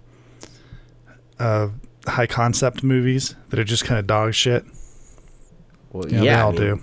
of 1.38 1.74
high 2.06 2.26
concept 2.26 2.82
movies 2.82 3.34
that 3.50 3.58
are 3.58 3.64
just 3.64 3.84
kind 3.84 3.98
of 3.98 4.06
dog 4.06 4.34
shit. 4.34 4.64
Well, 5.92 6.08
You 6.08 6.18
know, 6.18 6.24
yeah, 6.24 6.34
they 6.36 6.40
I 6.40 6.42
all 6.42 6.52
mean, 6.52 6.60
do. 6.60 6.80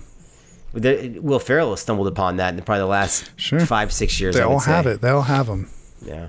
The, 0.74 1.18
Will 1.20 1.38
Ferrell 1.38 1.70
has 1.70 1.80
stumbled 1.80 2.06
upon 2.08 2.36
that 2.36 2.54
in 2.54 2.62
probably 2.62 2.80
the 2.80 2.86
last 2.86 3.30
Sure. 3.36 3.60
five, 3.60 3.92
six 3.92 4.18
years. 4.20 4.34
They 4.34 4.42
all 4.42 4.60
have 4.60 4.86
it. 4.86 5.00
They 5.00 5.10
all 5.10 5.22
have 5.22 5.46
them. 5.46 5.68
Yeah. 6.04 6.28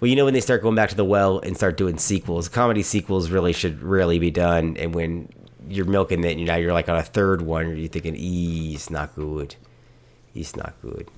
Well, 0.00 0.08
you 0.10 0.16
know 0.16 0.26
when 0.26 0.34
they 0.34 0.40
start 0.42 0.60
going 0.62 0.74
back 0.74 0.90
to 0.90 0.94
the 0.94 1.04
well 1.04 1.38
and 1.38 1.56
start 1.56 1.78
doing 1.78 1.96
sequels, 1.96 2.48
comedy 2.50 2.82
sequels 2.82 3.30
really 3.30 3.54
should 3.54 3.82
rarely 3.82 4.18
be 4.18 4.30
done. 4.30 4.76
And 4.78 4.94
when 4.94 5.30
you're 5.68 5.86
milking 5.86 6.22
it, 6.24 6.36
and 6.36 6.46
now 6.46 6.56
you're 6.56 6.74
like 6.74 6.88
on 6.90 6.96
a 6.96 7.02
third 7.02 7.40
one, 7.42 7.76
you're 7.78 7.88
thinking, 7.88 8.14
"Ee, 8.16 8.74
it's 8.74 8.90
not 8.90 9.14
good. 9.16 9.56
It's 10.34 10.54
not 10.54 10.74
good." 10.82 11.08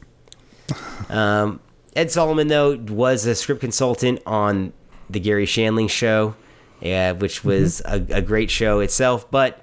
um, 1.09 1.61
Ed 1.97 2.11
Solomon 2.13 2.49
though 2.49 2.77
was 2.77 3.27
a 3.27 3.35
script 3.35 3.61
consultant 3.61 4.21
on 4.27 4.73
the 5.11 5.19
Garry 5.19 5.47
Shandling 5.47 5.91
show, 5.91 6.35
yeah, 6.81 7.13
which 7.13 7.43
was 7.45 7.81
a, 7.85 8.05
a 8.11 8.23
great 8.23 8.51
show 8.51 8.81
itself, 8.81 9.29
but 9.31 9.61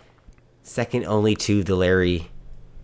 second 0.65 1.05
only 1.05 1.35
to 1.35 1.63
the 1.63 1.75
Larry 1.75 2.29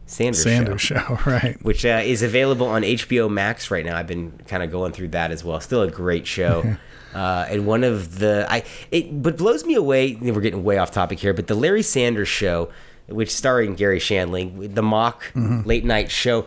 Sanders, 0.05 0.43
Sanders 0.43 0.81
show 0.81 1.00
show, 1.00 1.19
right? 1.25 1.57
which 1.63 1.85
uh, 1.85 2.01
is 2.03 2.21
available 2.21 2.67
on 2.67 2.83
HBO 2.83 3.29
Max 3.29 3.71
right 3.71 3.85
now. 3.85 3.97
I've 3.97 4.07
been 4.07 4.31
kind 4.47 4.61
of 4.63 4.71
going 4.71 4.93
through 4.93 5.09
that 5.09 5.31
as 5.31 5.43
well. 5.43 5.59
Still 5.59 5.81
a 5.81 5.91
great 5.91 6.25
show. 6.27 6.77
Uh, 7.13 7.45
and 7.50 7.67
one 7.67 7.83
of 7.83 8.19
the 8.19 8.47
I 8.50 8.63
it 8.89 9.11
what 9.11 9.35
blows 9.35 9.65
me 9.65 9.75
away. 9.75 10.15
We're 10.15 10.39
getting 10.39 10.63
way 10.63 10.77
off 10.77 10.91
topic 10.91 11.19
here, 11.19 11.33
but 11.33 11.47
the 11.47 11.55
Larry 11.55 11.81
Sanders 11.81 12.29
Show, 12.29 12.71
which 13.07 13.29
starring 13.35 13.75
Garry 13.75 14.00
Shandling, 14.00 14.73
the 14.75 14.81
mock 14.81 15.29
late 15.35 15.83
night 15.83 16.09
show. 16.09 16.45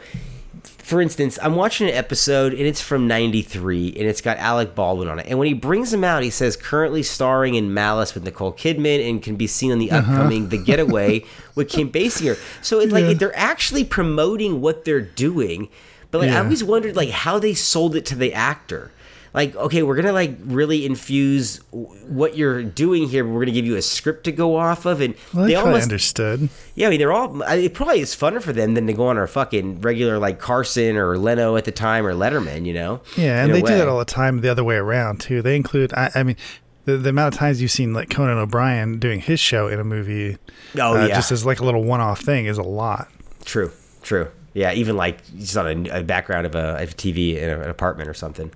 For 0.67 1.01
instance, 1.01 1.39
I'm 1.43 1.55
watching 1.55 1.89
an 1.89 1.95
episode 1.95 2.53
and 2.53 2.63
it's 2.63 2.81
from 2.81 3.07
'93 3.07 3.95
and 3.97 4.07
it's 4.07 4.21
got 4.21 4.37
Alec 4.39 4.75
Baldwin 4.75 5.09
on 5.09 5.19
it. 5.19 5.27
And 5.29 5.39
when 5.39 5.49
he 5.49 5.55
brings 5.55 5.93
him 5.93 6.05
out, 6.05 6.23
he 6.23 6.31
says 6.31 6.57
currently 6.57 7.03
starring 7.03 7.55
in 7.55 7.73
Malice 7.73 8.15
with 8.15 8.25
Nicole 8.25 8.53
Kidman 8.53 9.09
and 9.09 9.23
can 9.23 9.37
be 9.37 9.47
seen 9.47 9.73
on 9.73 9.79
the 9.79 9.91
uh-huh. 9.91 10.13
upcoming 10.13 10.49
The 10.49 10.59
Getaway 10.59 11.25
with 11.55 11.69
Kim 11.69 11.91
Basinger. 11.91 12.39
So 12.63 12.81
it's 12.81 12.93
like 12.93 13.19
they're 13.19 13.37
actually 13.37 13.85
promoting 13.85 14.61
what 14.61 14.85
they're 14.85 15.01
doing. 15.01 15.69
But 16.11 16.21
like 16.21 16.31
I 16.31 16.39
always 16.39 16.63
wondered 16.63 16.97
like 16.97 17.11
how 17.11 17.39
they 17.39 17.55
sold 17.55 17.97
it 17.97 18.07
to 18.07 18.15
the 18.15 18.33
actor. 18.33 18.93
Like 19.35 19.55
okay 19.57 19.83
we're 19.83 19.97
gonna 19.97 20.13
like 20.13 20.37
really 20.45 20.87
infuse 20.87 21.59
w- 21.73 21.89
what 22.07 22.37
you're 22.37 22.63
doing 22.63 23.09
here 23.09 23.27
we're 23.27 23.41
gonna 23.45 23.51
give 23.53 23.67
you 23.67 23.77
a 23.77 23.83
script 23.83 24.25
to 24.25 24.33
go 24.33 24.57
off 24.57 24.87
of 24.87 25.01
and 25.01 25.15
Well, 25.35 25.47
they, 25.47 25.55
almost 25.57 25.83
understood. 25.85 26.49
yeah 26.77 26.87
i 26.87 26.91
mean 26.91 26.99
they're 27.01 27.13
all 27.13 27.43
it 27.43 27.75
probably 27.75 28.01
is 28.01 28.15
funner 28.15 28.41
for 28.41 28.53
them 28.53 28.75
than 28.75 28.87
to 28.87 28.93
go 28.93 29.09
on 29.09 29.19
our 29.19 29.27
fucking 29.27 29.81
regular 29.81 30.19
like 30.19 30.39
carson 30.39 30.97
or 30.97 31.19
leno 31.19 31.57
at 31.57 31.65
the 31.65 31.73
time 31.73 32.07
or 32.07 32.15
letterman 32.15 32.65
you 32.65 32.73
know 32.75 33.01
Yeah, 33.17 33.45
and 33.45 33.53
they 33.53 33.61
do 33.61 33.75
that 33.77 33.89
all 33.89 33.99
the 33.99 34.05
time 34.05 34.41
the 34.41 34.51
other 34.51 34.65
way 34.65 34.77
around 34.77 35.21
too. 35.21 35.43
They 35.43 35.57
include, 35.57 35.93
I, 35.95 36.11
I 36.15 36.23
mean, 36.23 36.37
the, 36.85 36.97
the 36.97 37.09
amount 37.11 37.35
of 37.35 37.39
times 37.39 37.61
you've 37.61 37.71
seen 37.71 37.93
like 37.95 38.11
Conan 38.11 38.39
O'Brien 38.39 38.99
doing 38.99 39.21
his 39.21 39.41
show 39.41 39.69
in 39.69 39.81
a 39.81 39.85
movie, 39.85 40.37
Oh, 40.79 40.97
uh, 40.97 41.07
yeah. 41.07 41.15
just 41.17 41.33
as 41.33 41.45
like 41.45 41.61
a 41.61 41.65
little 41.65 41.83
one-off 41.83 42.21
thing, 42.21 42.47
is 42.47 42.59
a 42.59 42.63
lot. 42.63 43.09
True, 43.45 43.73
true. 44.03 44.29
Yeah, 44.53 44.73
even 44.73 44.97
like 44.97 45.25
just 45.39 45.57
on 45.57 45.87
a, 45.87 46.01
a 46.01 46.03
background 46.03 46.47
of 46.47 46.55
a, 46.55 46.83
of 46.83 46.91
a 46.91 46.95
TV 46.95 47.37
in 47.37 47.49
a, 47.51 47.61
an 47.61 47.71
apartment 47.71 48.09
or 48.09 48.15
something. 48.15 48.53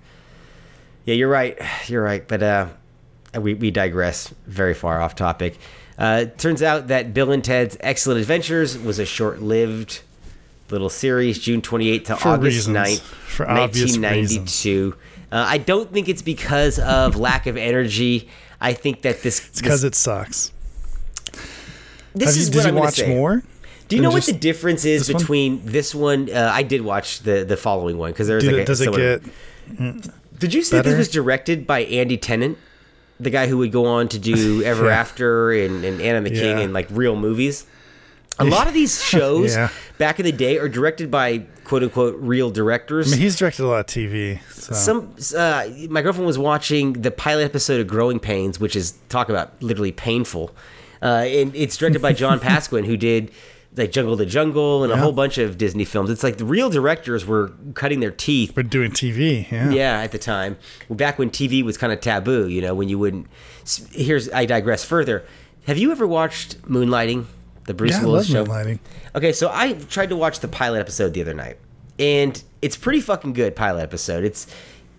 Yeah, 1.08 1.14
you're 1.14 1.30
right. 1.30 1.58
You're 1.86 2.02
right. 2.02 2.28
But 2.28 2.42
uh, 2.42 2.68
we, 3.40 3.54
we 3.54 3.70
digress 3.70 4.28
very 4.46 4.74
far 4.74 5.00
off 5.00 5.14
topic. 5.14 5.56
Uh, 5.96 6.26
turns 6.26 6.62
out 6.62 6.88
that 6.88 7.14
Bill 7.14 7.32
and 7.32 7.42
Ted's 7.42 7.78
Excellent 7.80 8.20
Adventures 8.20 8.76
was 8.76 8.98
a 8.98 9.06
short 9.06 9.40
lived 9.40 10.02
little 10.68 10.90
series, 10.90 11.38
June 11.38 11.62
28th 11.62 12.04
to 12.04 12.16
For 12.16 12.28
August 12.28 12.68
reasons. 12.68 12.76
9th, 12.76 13.00
For 13.00 13.46
1992. 13.46 14.94
Uh, 15.32 15.44
I 15.48 15.56
don't 15.56 15.90
think 15.90 16.10
it's 16.10 16.20
because 16.20 16.78
of 16.78 17.16
lack 17.16 17.46
of 17.46 17.56
energy. 17.56 18.28
I 18.60 18.74
think 18.74 19.00
that 19.02 19.22
this. 19.22 19.48
It's 19.48 19.62
because 19.62 19.84
it 19.84 19.94
sucks. 19.94 20.52
this 22.14 22.28
Have 22.28 22.36
you, 22.36 22.42
is 22.42 22.50
did 22.50 22.56
what 22.58 22.64
you 22.64 22.68
I'm 22.68 22.74
watch 22.74 22.94
say. 22.96 23.08
more? 23.08 23.42
Do 23.88 23.96
you 23.96 24.02
know 24.02 24.10
what 24.10 24.24
the 24.24 24.32
difference 24.34 24.84
is 24.84 25.06
this 25.06 25.16
between 25.16 25.62
this 25.64 25.94
one? 25.94 26.28
Uh, 26.30 26.50
I 26.52 26.62
did 26.64 26.82
watch 26.82 27.20
the 27.20 27.44
the 27.44 27.56
following 27.56 27.96
one 27.96 28.10
because 28.12 28.28
there's 28.28 28.42
Did 28.44 28.52
like 28.52 28.58
it, 28.60 28.62
a, 28.62 28.66
does 28.66 28.80
it 28.82 28.84
someone- 28.84 29.00
get? 29.00 30.14
Did 30.38 30.54
you 30.54 30.62
say 30.62 30.80
this 30.82 30.96
was 30.96 31.08
directed 31.08 31.66
by 31.66 31.80
Andy 31.84 32.16
Tennant, 32.16 32.58
the 33.20 33.30
guy 33.30 33.46
who 33.48 33.58
would 33.58 33.72
go 33.72 33.86
on 33.86 34.08
to 34.08 34.18
do 34.18 34.62
Ever 34.64 34.86
Yeah. 34.86 34.92
After 35.00 35.52
and, 35.52 35.84
and 35.84 36.00
Anna 36.00 36.20
the 36.22 36.30
King 36.30 36.58
Yeah. 36.58 36.64
and 36.64 36.72
like 36.72 36.86
real 36.90 37.16
movies? 37.16 37.66
A 38.40 38.44
lot 38.44 38.68
of 38.68 38.74
these 38.74 39.02
shows 39.10 39.54
Yeah. 39.56 39.68
back 39.98 40.20
in 40.20 40.24
the 40.24 40.30
day 40.32 40.58
are 40.58 40.68
directed 40.68 41.10
by 41.10 41.38
quote 41.64 41.82
unquote 41.82 42.16
real 42.20 42.50
directors. 42.50 43.08
I 43.08 43.16
mean, 43.16 43.20
he's 43.20 43.34
directed 43.36 43.64
a 43.64 43.66
lot 43.66 43.80
of 43.80 43.86
TV. 43.86 44.40
So. 44.52 44.74
Some 44.74 45.14
uh, 45.36 45.66
my 45.90 46.02
girlfriend 46.02 46.26
was 46.26 46.38
watching 46.38 46.92
the 46.94 47.10
pilot 47.10 47.44
episode 47.44 47.80
of 47.80 47.88
Growing 47.88 48.20
Pains, 48.20 48.60
which 48.60 48.76
is 48.76 48.94
talk 49.08 49.28
about 49.28 49.60
literally 49.60 49.90
painful, 49.92 50.54
uh, 51.02 51.24
and 51.26 51.54
it's 51.56 51.76
directed 51.76 52.00
by 52.00 52.12
John 52.12 52.38
Pasquin, 52.48 52.84
who 52.84 52.96
did 52.96 53.32
like 53.76 53.92
Jungle 53.92 54.16
the 54.16 54.26
Jungle 54.26 54.82
and 54.82 54.92
a 54.92 54.96
whole 54.96 55.12
bunch 55.12 55.38
of 55.38 55.56
Disney 55.58 55.84
films. 55.84 56.10
It's 56.10 56.22
like 56.24 56.38
the 56.38 56.44
real 56.44 56.70
directors 56.70 57.24
were 57.26 57.52
cutting 57.74 58.00
their 58.00 58.10
teeth. 58.10 58.56
We're 58.56 58.62
doing 58.64 58.90
TV. 58.90 59.50
Yeah. 59.50 59.70
Yeah, 59.70 60.00
at 60.00 60.12
the 60.12 60.18
time, 60.18 60.56
back 60.90 61.18
when 61.18 61.30
TV 61.30 61.62
was 61.62 61.76
kind 61.76 61.92
of 61.92 62.00
taboo, 62.00 62.48
you 62.48 62.60
know, 62.60 62.74
when 62.74 62.88
you 62.88 62.98
wouldn't. 62.98 63.26
Here's 63.92 64.30
I 64.30 64.46
digress 64.46 64.84
further. 64.84 65.24
Have 65.66 65.78
you 65.78 65.92
ever 65.92 66.06
watched 66.06 66.60
Moonlighting, 66.62 67.26
the 67.66 67.74
Bruce 67.74 67.92
Yeah, 67.92 68.04
Willis 68.04 68.26
show? 68.28 68.44
Moonlighting. 68.44 68.78
Okay, 69.14 69.32
so 69.32 69.50
I 69.52 69.74
tried 69.74 70.08
to 70.08 70.16
watch 70.16 70.40
the 70.40 70.48
pilot 70.48 70.80
episode 70.80 71.12
the 71.12 71.20
other 71.20 71.34
night, 71.34 71.58
and 71.98 72.42
it's 72.62 72.76
pretty 72.76 73.00
fucking 73.00 73.34
good 73.34 73.54
pilot 73.54 73.82
episode. 73.82 74.24
It's 74.24 74.46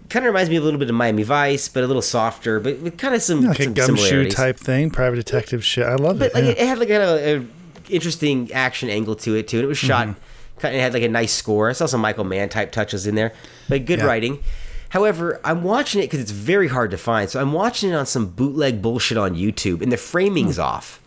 kind 0.10 0.26
of 0.26 0.32
reminds 0.32 0.50
me 0.50 0.56
a 0.58 0.62
little 0.62 0.80
bit 0.80 0.90
of 0.90 0.96
Miami 0.96 1.24
Vice, 1.24 1.68
but 1.70 1.84
a 1.84 1.88
little 1.88 2.02
softer, 2.02 2.60
but 2.60 2.80
with 2.80 2.98
kind 2.98 3.14
of 3.16 3.22
some, 3.22 3.42
Like 3.46 3.60
a 3.60 3.68
gumshoe 3.68 4.30
type 4.30 4.58
thing, 4.58 4.90
private 4.90 5.16
detective 5.18 5.66
shit. 5.66 5.86
I 5.86 5.96
love 5.96 6.20
But 6.20 6.28
it. 6.28 6.34
But 6.34 6.44
like 6.44 6.44
yeah. 6.58 6.64
it, 6.64 6.64
it 6.64 6.68
had 6.68 6.80
like 6.80 6.90
a, 6.90 7.36
a 7.38 7.46
interesting 7.90 8.52
action 8.54 8.90
angle 8.90 9.16
to 9.18 9.36
it 9.36 9.48
too, 9.48 9.58
and 9.58 9.66
it 9.66 9.68
was 9.68 9.78
shot. 9.78 10.08
Mm-hmm. 10.08 10.60
Kind 10.60 10.76
of 10.76 10.82
had 10.82 10.94
like 10.94 11.04
a 11.04 11.08
nice 11.08 11.32
score. 11.34 11.70
I 11.70 11.74
saw 11.74 11.86
some 11.86 12.02
Michael 12.02 12.26
Mann 12.26 12.50
type 12.50 12.72
touches 12.72 13.08
in 13.08 13.16
there, 13.16 13.34
but 13.70 13.86
good 13.86 14.00
Yeah. 14.00 14.06
writing. 14.06 14.44
However, 14.90 15.40
I'm 15.44 15.64
watching 15.64 16.02
it 16.02 16.06
because 16.06 16.20
it's 16.20 16.32
very 16.32 16.68
hard 16.68 16.92
to 16.92 16.98
find. 16.98 17.30
So 17.30 17.40
I'm 17.40 17.54
watching 17.54 17.92
it 17.92 17.94
on 17.94 18.06
some 18.06 18.28
bootleg 18.28 18.82
bullshit 18.82 19.18
on 19.18 19.36
YouTube, 19.36 19.82
and 19.82 19.92
the 19.92 19.98
framing's 19.98 20.56
Hmm. 20.58 20.64
off. 20.64 21.00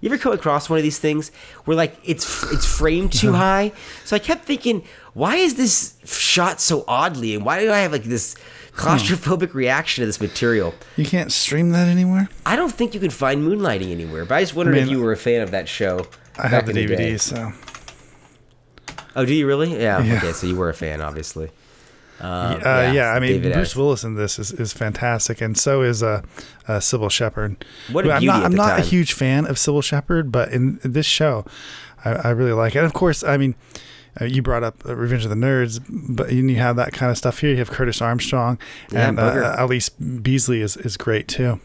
You 0.00 0.10
ever 0.10 0.18
come 0.18 0.32
across 0.32 0.68
one 0.68 0.78
of 0.78 0.82
these 0.82 0.98
things 0.98 1.30
where 1.64 1.76
like 1.76 1.96
it's 2.04 2.42
it's 2.52 2.66
framed 2.66 3.12
too 3.12 3.28
Uh-huh. 3.30 3.38
high? 3.38 3.72
So 4.04 4.16
I 4.16 4.18
kept 4.18 4.44
thinking, 4.44 4.82
why 5.14 5.36
is 5.36 5.54
this 5.54 5.94
shot 6.04 6.60
so 6.60 6.84
oddly, 6.88 7.34
and 7.34 7.44
why 7.44 7.60
do 7.60 7.70
I 7.72 7.78
have 7.78 7.92
like 7.92 8.04
this 8.04 8.34
Hmm. 8.74 8.88
claustrophobic 8.88 9.54
reaction 9.54 10.02
to 10.02 10.06
this 10.06 10.20
material? 10.20 10.74
you 10.96 11.04
can't 11.06 11.30
stream 11.32 11.70
that 11.70 11.88
anywhere. 11.88 12.28
I 12.44 12.56
don't 12.56 12.72
think 12.72 12.92
you 12.94 13.00
can 13.00 13.10
find 13.10 13.42
Moonlighting 13.42 13.90
anywhere, 13.90 14.24
but 14.24 14.34
I 14.34 14.40
just 14.42 14.54
wondered 14.54 14.76
if 14.76 14.84
mean, 14.84 14.92
you 14.96 15.02
were 15.02 15.12
a 15.12 15.16
fan 15.16 15.40
of 15.42 15.50
that 15.52 15.68
show. 15.68 16.06
I 16.38 16.48
have 16.48 16.66
the 16.66 16.78
in 16.78 16.86
day. 16.88 17.12
DVD, 17.14 17.20
so 17.20 17.52
Oh, 19.16 19.24
do 19.24 19.34
you 19.34 19.46
really? 19.46 19.80
Yeah. 19.80 20.02
Yeah. 20.02 20.18
Okay, 20.18 20.32
so 20.32 20.46
you 20.46 20.56
were 20.56 20.68
a 20.68 20.74
fan, 20.74 21.00
obviously. 21.00 21.50
Um, 22.20 22.60
uh, 22.64 22.90
yeah, 22.94 23.12
I 23.12 23.20
mean, 23.20 23.32
David 23.32 23.52
Bruce 23.52 23.56
Addison. 23.68 23.82
Willis 23.82 24.04
in 24.04 24.14
this 24.14 24.38
is, 24.38 24.52
is 24.52 24.72
fantastic, 24.72 25.40
and 25.40 25.56
so 25.56 25.82
is 25.82 26.02
uh, 26.02 26.22
uh, 26.66 26.78
Cybill 26.78 27.10
Shepherd. 27.10 27.64
What 27.92 28.06
a 28.06 28.12
I'm 28.12 28.24
not, 28.24 28.44
I'm 28.44 28.52
the 28.52 28.56
not 28.56 28.78
a 28.78 28.82
huge 28.82 29.12
fan 29.12 29.46
of 29.46 29.56
Cybill 29.56 29.82
Shepherd, 29.82 30.32
but 30.32 30.50
in 30.50 30.78
this 30.82 31.04
show, 31.06 31.44
I, 32.04 32.12
I 32.12 32.30
really 32.30 32.52
like 32.52 32.74
it. 32.74 32.78
And 32.78 32.86
of 32.86 32.94
course, 32.94 33.22
I 33.22 33.36
mean, 33.36 33.54
uh, 34.18 34.24
you 34.24 34.40
brought 34.40 34.64
up 34.64 34.76
uh, 34.86 34.96
Revenge 34.96 35.24
of 35.24 35.30
the 35.30 35.36
Nerds, 35.36 35.78
but 35.88 36.32
you 36.32 36.42
you 36.46 36.56
have 36.56 36.76
that 36.76 36.92
kind 36.92 37.10
of 37.10 37.18
stuff 37.18 37.38
here. 37.40 37.50
You 37.50 37.58
have 37.58 37.70
Curtis 37.70 38.00
Armstrong, 38.00 38.58
Yeah, 38.90 39.08
and 39.08 39.18
uh, 39.18 39.56
Booger. 39.68 40.22
Beasley 40.22 40.62
is, 40.62 40.76
is 40.78 40.96
great 40.96 41.28
too. 41.28 41.60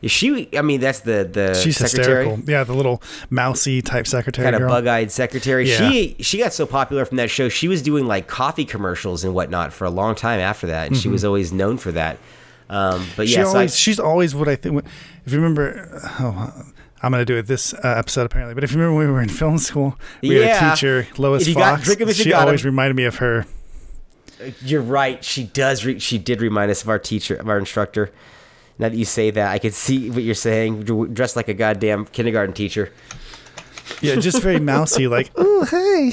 Is 0.00 0.12
she? 0.12 0.48
I 0.56 0.62
mean, 0.62 0.80
that's 0.80 1.00
the 1.00 1.28
the 1.30 1.54
She's 1.54 1.76
secretary, 1.76 2.24
hysterical. 2.26 2.50
Yeah, 2.50 2.62
the 2.64 2.72
little 2.74 3.02
mousy 3.30 3.82
type 3.82 4.06
secretary 4.06 4.44
kind 4.50 4.62
of 4.62 4.68
bug-eyed 4.68 5.10
secretary. 5.10 5.68
Yeah. 5.68 5.90
She 5.90 6.16
she 6.20 6.38
got 6.38 6.52
so 6.52 6.66
popular 6.66 7.04
from 7.04 7.16
that 7.16 7.30
show. 7.30 7.48
She 7.48 7.66
was 7.66 7.82
doing 7.82 8.06
like 8.06 8.28
coffee 8.28 8.64
commercials 8.64 9.24
and 9.24 9.34
whatnot 9.34 9.72
for 9.72 9.84
a 9.86 9.90
long 9.90 10.14
time 10.14 10.38
after 10.38 10.68
that, 10.68 10.86
and 10.88 10.96
she 10.96 11.08
was 11.08 11.24
always 11.24 11.52
known 11.52 11.78
for 11.78 11.90
that. 11.92 12.18
Um, 12.70 13.06
but 13.16 13.22
Mm-hmm. 13.22 13.32
She 13.32 13.34
yeah, 13.38 13.44
so 13.50 13.58
I- 13.58 13.66
she's 13.66 13.98
always 13.98 14.34
what 14.36 14.46
I 14.48 14.54
think. 14.54 14.84
If 15.26 15.32
you 15.32 15.38
remember, 15.40 15.88
oh, 16.20 16.52
I'm 17.02 17.10
going 17.12 17.20
to 17.20 17.24
do 17.24 17.36
it 17.36 17.46
this 17.46 17.74
uh, 17.74 17.78
episode 17.84 18.26
apparently. 18.26 18.54
But 18.54 18.62
if 18.64 18.70
you 18.72 18.78
remember 18.78 18.98
when 18.98 19.06
we 19.08 19.12
were 19.12 19.20
in 19.22 19.28
film 19.28 19.58
school, 19.58 19.98
we 20.22 20.36
had 20.36 20.44
Yeah. 20.44 20.72
a 20.72 20.74
teacher, 20.76 21.06
Lois 21.16 21.42
If 21.42 21.48
you 21.48 21.54
got- 21.54 21.76
Fox. 21.78 21.84
drink 21.86 22.00
'em 22.02 22.08
if 22.08 22.18
you 22.18 22.24
she 22.24 22.30
got 22.30 22.42
'em. 22.42 22.46
always 22.48 22.64
reminded 22.64 22.94
me 22.94 23.04
of 23.04 23.16
her. 23.16 23.46
You're 24.64 24.82
right. 24.82 25.24
She 25.24 25.44
does. 25.44 25.84
Re- 25.84 25.98
she 25.98 26.18
did 26.18 26.40
remind 26.40 26.70
us 26.70 26.82
of 26.82 26.88
our 26.88 26.98
teacher, 27.00 27.34
of 27.34 27.48
our 27.48 27.58
instructor. 27.58 28.10
Now 28.78 28.88
that 28.88 28.96
you 28.96 29.04
say 29.04 29.30
that, 29.30 29.50
I 29.50 29.58
can 29.58 29.72
see 29.72 30.10
what 30.10 30.22
you're 30.22 30.34
saying. 30.34 30.84
Dressed 30.84 31.34
like 31.36 31.48
a 31.48 31.54
goddamn 31.54 32.06
kindergarten 32.06 32.54
teacher. 32.54 32.92
Yeah, 34.02 34.16
just 34.16 34.42
very 34.42 34.60
mousy, 34.60 35.08
like, 35.08 35.30
oh 35.36 35.64
hey, 35.64 36.12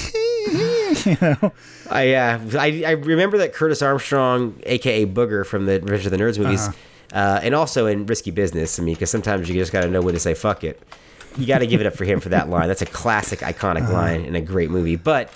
you 1.11 1.17
know. 1.21 1.51
I, 1.89 2.13
uh, 2.13 2.39
I 2.57 2.83
I 2.87 2.91
remember 2.91 3.37
that 3.39 3.53
Curtis 3.53 3.81
Armstrong, 3.81 4.59
aka 4.63 5.05
Booger 5.05 5.45
from 5.45 5.65
the 5.65 5.79
Revenge 5.81 6.05
of 6.05 6.11
the 6.11 6.17
Nerds 6.17 6.39
movies, 6.39 6.67
Uh-huh. 6.67 7.17
uh, 7.19 7.39
and 7.43 7.53
also 7.53 7.85
in 7.85 8.05
Risky 8.05 8.31
Business. 8.31 8.79
I 8.79 8.83
mean, 8.83 8.95
because 8.95 9.11
sometimes 9.11 9.47
you 9.49 9.55
just 9.55 9.71
got 9.71 9.81
to 9.81 9.89
know 9.89 10.01
when 10.01 10.13
to 10.13 10.19
say 10.19 10.33
"fuck 10.33 10.63
it." 10.63 10.81
You 11.37 11.45
got 11.45 11.59
to 11.59 11.67
give 11.67 11.81
it 11.81 11.85
up 11.85 11.93
for 11.95 12.05
him 12.05 12.21
for 12.21 12.29
that 12.29 12.49
line. 12.49 12.69
That's 12.69 12.81
a 12.81 12.85
classic, 12.87 13.39
iconic 13.39 13.83
Uh-huh. 13.83 13.93
line 13.93 14.21
in 14.25 14.35
a 14.35 14.41
great 14.41 14.71
movie. 14.71 14.95
But 14.95 15.29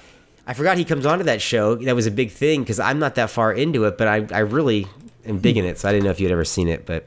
I 0.47 0.53
forgot 0.53 0.77
he 0.77 0.85
comes 0.85 1.05
onto 1.05 1.25
that 1.25 1.41
show. 1.41 1.75
That 1.75 1.93
was 1.93 2.07
a 2.07 2.11
big 2.11 2.31
thing 2.31 2.61
because 2.61 2.79
I'm 2.79 2.99
not 2.99 3.15
that 3.15 3.29
far 3.29 3.51
into 3.53 3.83
it, 3.83 3.97
but 3.97 4.07
I 4.07 4.25
I 4.31 4.39
really 4.39 4.87
am 5.27 5.39
digging 5.39 5.65
it. 5.65 5.77
So 5.77 5.89
I 5.89 5.91
didn't 5.91 6.05
know 6.05 6.11
if 6.11 6.19
you'd 6.21 6.31
ever 6.31 6.45
seen 6.45 6.67
it, 6.69 6.85
but. 6.87 7.05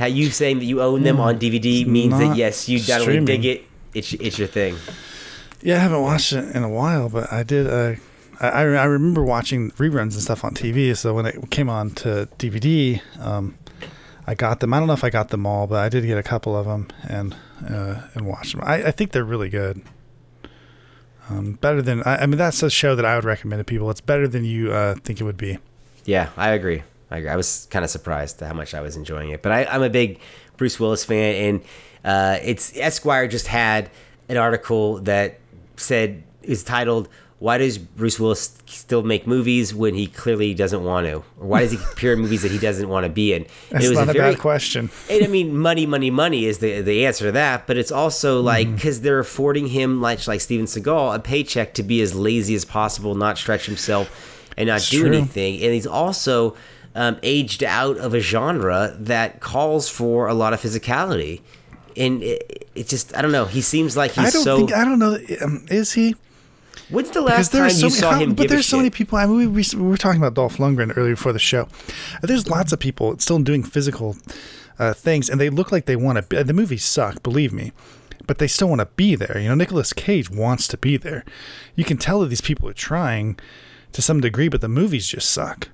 How 0.00 0.06
you 0.06 0.30
saying 0.30 0.60
that 0.60 0.64
you 0.64 0.80
own 0.80 1.02
them 1.02 1.20
on 1.20 1.38
DVD 1.38 1.86
means 1.86 2.18
that 2.18 2.34
yes, 2.34 2.70
you 2.70 2.80
only 2.94 3.22
dig 3.22 3.44
it, 3.44 3.64
it's 3.92 4.14
it's 4.14 4.38
your 4.38 4.48
thing. 4.48 4.76
Yeah, 5.60 5.74
I 5.76 5.78
haven't 5.80 6.00
watched 6.00 6.32
it 6.32 6.56
in 6.56 6.62
a 6.62 6.70
while, 6.70 7.10
but 7.10 7.30
I 7.30 7.42
did. 7.42 7.66
Uh, 7.66 8.00
I 8.40 8.48
I 8.48 8.62
I 8.62 8.84
remember 8.84 9.22
watching 9.22 9.72
reruns 9.72 10.14
and 10.14 10.22
stuff 10.22 10.42
on 10.42 10.54
TV. 10.54 10.96
So 10.96 11.12
when 11.12 11.26
it 11.26 11.50
came 11.50 11.68
on 11.68 11.90
to 11.96 12.30
DVD, 12.38 13.02
um, 13.20 13.58
I 14.26 14.34
got 14.34 14.60
them. 14.60 14.72
I 14.72 14.78
don't 14.78 14.86
know 14.86 14.94
if 14.94 15.04
I 15.04 15.10
got 15.10 15.28
them 15.28 15.44
all, 15.44 15.66
but 15.66 15.80
I 15.80 15.90
did 15.90 16.06
get 16.06 16.16
a 16.16 16.22
couple 16.22 16.56
of 16.56 16.64
them 16.64 16.88
and 17.06 17.36
uh, 17.68 18.00
and 18.14 18.26
watched 18.26 18.52
them. 18.52 18.62
I, 18.64 18.84
I 18.84 18.90
think 18.92 19.12
they're 19.12 19.22
really 19.22 19.50
good. 19.50 19.82
Um, 21.28 21.58
better 21.60 21.82
than 21.82 22.02
I, 22.04 22.22
I 22.22 22.26
mean, 22.26 22.38
that's 22.38 22.62
a 22.62 22.70
show 22.70 22.96
that 22.96 23.04
I 23.04 23.16
would 23.16 23.26
recommend 23.26 23.60
to 23.60 23.64
people. 23.64 23.90
It's 23.90 24.00
better 24.00 24.26
than 24.26 24.46
you 24.46 24.72
uh, 24.72 24.94
think 24.94 25.20
it 25.20 25.24
would 25.24 25.36
be. 25.36 25.58
Yeah, 26.06 26.30
I 26.38 26.52
agree. 26.52 26.84
I 27.10 27.18
agree. 27.18 27.30
I 27.30 27.36
was 27.36 27.66
kind 27.70 27.84
of 27.84 27.90
surprised 27.90 28.40
how 28.40 28.52
much 28.54 28.74
I 28.74 28.80
was 28.80 28.96
enjoying 28.96 29.30
it, 29.30 29.42
but 29.42 29.52
I, 29.52 29.64
I'm 29.64 29.82
a 29.82 29.90
big 29.90 30.20
Bruce 30.56 30.78
Willis 30.78 31.04
fan, 31.04 31.34
and 31.34 31.60
uh, 32.04 32.38
it's 32.42 32.76
Esquire 32.76 33.26
just 33.28 33.46
had 33.46 33.90
an 34.28 34.36
article 34.36 34.98
that 35.00 35.40
said 35.76 36.22
is 36.42 36.62
titled 36.62 37.08
"Why 37.40 37.58
does 37.58 37.78
Bruce 37.78 38.20
Willis 38.20 38.56
still 38.66 39.02
make 39.02 39.26
movies 39.26 39.74
when 39.74 39.94
he 39.94 40.06
clearly 40.06 40.54
doesn't 40.54 40.84
want 40.84 41.06
to, 41.06 41.14
or 41.16 41.24
why 41.48 41.60
does 41.62 41.72
he 41.72 41.78
appear 41.92 42.12
in 42.12 42.20
movies 42.20 42.42
that 42.42 42.50
he 42.52 42.58
doesn't 42.58 42.88
want 42.88 43.04
to 43.04 43.10
be 43.10 43.32
in?" 43.34 43.46
That's 43.70 43.90
not 43.90 44.08
a, 44.10 44.14
bad 44.14 44.38
question. 44.38 44.90
and 45.10 45.24
I 45.24 45.26
mean, 45.26 45.56
money, 45.56 45.86
money, 45.86 46.10
money 46.10 46.44
is 46.44 46.58
the 46.58 46.80
the 46.82 47.06
answer 47.06 47.26
to 47.26 47.32
that. 47.32 47.66
But 47.66 47.76
it's 47.76 47.90
also 47.92 48.40
like 48.40 48.66
Mm-hmm. 48.68 48.76
because 48.76 49.00
they're 49.00 49.18
affording 49.18 49.66
him, 49.68 50.00
like 50.00 50.26
like 50.28 50.40
Steven 50.40 50.66
Seagal, 50.66 51.16
a 51.16 51.18
paycheck 51.18 51.74
to 51.74 51.82
be 51.82 52.00
as 52.02 52.14
lazy 52.14 52.54
as 52.54 52.64
possible, 52.64 53.14
not 53.14 53.36
stretch 53.36 53.66
himself, 53.66 54.08
and 54.56 54.68
not 54.68 54.82
do 54.82 55.00
true. 55.02 55.12
anything. 55.12 55.54
And 55.62 55.72
he's 55.74 55.86
also 55.86 56.56
um, 56.94 57.18
aged 57.22 57.62
out 57.62 57.96
of 57.98 58.14
a 58.14 58.20
genre 58.20 58.94
that 58.98 59.40
calls 59.40 59.88
for 59.88 60.26
a 60.28 60.34
lot 60.34 60.52
of 60.52 60.60
physicality. 60.60 61.40
And 61.96 62.22
it, 62.22 62.68
it 62.74 62.88
just, 62.88 63.16
I 63.16 63.22
don't 63.22 63.32
know. 63.32 63.44
He 63.46 63.60
seems 63.60 63.96
like 63.96 64.12
he's 64.12 64.28
I 64.28 64.30
don't 64.30 64.42
so. 64.44 64.56
think 64.58 64.72
I 64.72 64.84
don't 64.84 64.98
know. 64.98 65.18
Um, 65.42 65.66
is 65.70 65.92
he? 65.92 66.14
When's 66.88 67.10
the 67.10 67.20
last 67.20 67.52
time 67.52 67.70
so 67.70 67.76
you 67.76 67.82
many, 67.84 67.94
saw 67.94 68.10
how- 68.12 68.18
him 68.18 68.34
but 68.34 68.48
there's 68.48 68.66
so 68.66 68.76
many 68.76 68.90
people. 68.90 69.18
I 69.18 69.26
mean, 69.26 69.36
we, 69.36 69.46
we, 69.46 69.64
we 69.76 69.82
were 69.82 69.96
talking 69.96 70.20
about 70.20 70.34
Dolph 70.34 70.56
Lundgren 70.56 70.96
earlier 70.96 71.14
before 71.14 71.32
the 71.32 71.38
show. 71.38 71.68
There's 72.22 72.48
lots 72.48 72.72
of 72.72 72.78
people 72.80 73.18
still 73.18 73.38
doing 73.40 73.62
physical 73.62 74.16
uh, 74.78 74.92
things, 74.94 75.28
and 75.28 75.40
they 75.40 75.50
look 75.50 75.70
like 75.70 75.86
they 75.86 75.96
want 75.96 76.16
to. 76.16 76.22
be 76.22 76.42
The 76.42 76.52
movies 76.54 76.84
suck, 76.84 77.22
believe 77.22 77.52
me, 77.52 77.72
but 78.26 78.38
they 78.38 78.46
still 78.48 78.68
want 78.68 78.80
to 78.80 78.86
be 78.86 79.14
there. 79.14 79.38
You 79.38 79.48
know, 79.50 79.54
Nicolas 79.54 79.92
Cage 79.92 80.30
wants 80.30 80.66
to 80.68 80.78
be 80.78 80.96
there. 80.96 81.24
You 81.76 81.84
can 81.84 81.96
tell 81.96 82.20
that 82.20 82.28
these 82.28 82.40
people 82.40 82.68
are 82.68 82.72
trying 82.72 83.38
to 83.92 84.02
some 84.02 84.20
degree, 84.20 84.48
but 84.48 84.60
the 84.60 84.68
movies 84.68 85.06
just 85.08 85.30
suck. 85.30 85.68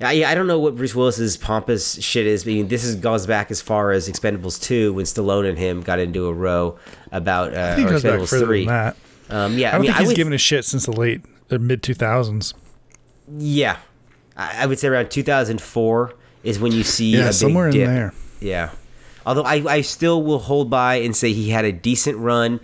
Yeah, 0.00 0.10
yeah, 0.12 0.30
I 0.30 0.34
don't 0.34 0.46
know 0.46 0.58
what 0.58 0.76
Bruce 0.76 0.94
Willis's 0.94 1.36
pompous 1.36 2.02
shit 2.02 2.26
is. 2.26 2.44
I 2.44 2.46
mean, 2.46 2.68
this 2.68 2.84
is 2.84 2.96
goes 2.96 3.26
back 3.26 3.50
as 3.50 3.60
far 3.60 3.92
as 3.92 4.08
Expendables 4.08 4.60
2 4.62 4.94
when 4.94 5.04
Stallone 5.04 5.46
and 5.48 5.58
him 5.58 5.82
got 5.82 5.98
into 5.98 6.26
a 6.26 6.32
row 6.32 6.78
about 7.12 7.54
uh, 7.54 7.72
I 7.72 7.74
think 7.76 7.88
or 7.88 7.90
goes 7.92 8.04
Expendables 8.04 8.30
further 8.30 8.46
3. 8.46 8.64
than 8.64 8.68
that. 8.68 8.96
Um, 9.28 9.58
yeah, 9.58 9.68
I 9.68 9.72
don't 9.72 9.82
mean, 9.82 9.90
think 9.90 9.98
he's 9.98 10.06
would, 10.08 10.16
given 10.16 10.32
a 10.32 10.38
shit 10.38 10.64
since 10.64 10.86
the 10.86 10.92
late 10.92 11.20
mid 11.50 11.82
2000s. 11.82 12.54
Yeah, 13.38 13.76
I, 14.36 14.62
I 14.62 14.66
would 14.66 14.78
say 14.78 14.88
around 14.88 15.10
2004 15.10 16.14
is 16.42 16.58
when 16.58 16.72
you 16.72 16.82
see 16.82 17.10
Yeah, 17.12 17.24
a 17.24 17.26
big 17.26 17.34
somewhere 17.34 17.68
in 17.68 17.76
there. 17.76 18.14
Yeah, 18.40 18.70
although 19.26 19.42
I, 19.44 19.56
I 19.70 19.80
still 19.82 20.22
will 20.22 20.38
hold 20.38 20.70
by 20.70 20.96
and 20.96 21.14
say 21.14 21.32
he 21.32 21.50
had 21.50 21.64
a 21.66 21.72
decent 21.72 22.16
run 22.18 22.58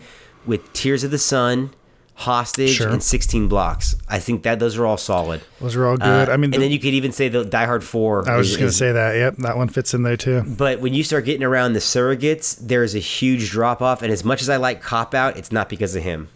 with 0.46 0.72
Tears 0.72 1.05
of 1.05 1.11
the 1.11 1.18
Sun, 1.18 1.72
Hostage, 2.19 2.71
Sure. 2.71 2.89
and 2.89 3.03
16 3.03 3.47
Blocks. 3.47 3.95
I 4.09 4.21
think 4.21 4.43
that 4.45 4.59
those 4.59 4.79
are 4.79 4.87
all 4.87 4.97
solid. 4.97 5.43
Those 5.61 5.77
are 5.77 5.87
all 5.87 5.99
good. 5.99 6.31
Uh, 6.31 6.33
I 6.33 6.39
mean, 6.39 6.55
and 6.55 6.63
then 6.63 6.71
you 6.71 6.79
could 6.79 6.95
even 6.95 7.13
say 7.13 7.29
the 7.29 7.45
Die 7.45 7.67
Hard 7.67 7.85
4. 7.85 8.27
I 8.29 8.37
was 8.37 8.47
is- 8.47 8.53
just 8.53 8.59
going 8.59 8.71
to 8.71 8.77
say 8.77 8.93
that. 8.93 9.17
Yep, 9.17 9.37
that 9.39 9.59
one 9.59 9.69
fits 9.69 9.93
in 9.93 10.03
there 10.03 10.17
too. 10.17 10.43
But 10.47 10.81
when 10.81 10.95
you 10.95 11.05
start 11.05 11.27
getting 11.27 11.43
around 11.43 11.75
the 11.75 11.81
surrogates, 11.81 12.57
there's 12.59 12.95
a 12.95 13.01
huge 13.01 13.51
drop 13.51 13.83
off. 13.83 14.01
And 14.01 14.11
as 14.11 14.25
much 14.25 14.41
as 14.41 14.49
I 14.49 14.57
like 14.57 14.81
Cop 14.81 15.15
Out, 15.15 15.37
it's 15.37 15.53
not 15.53 15.69
because 15.69 15.95
of 15.95 16.03
him. 16.03 16.29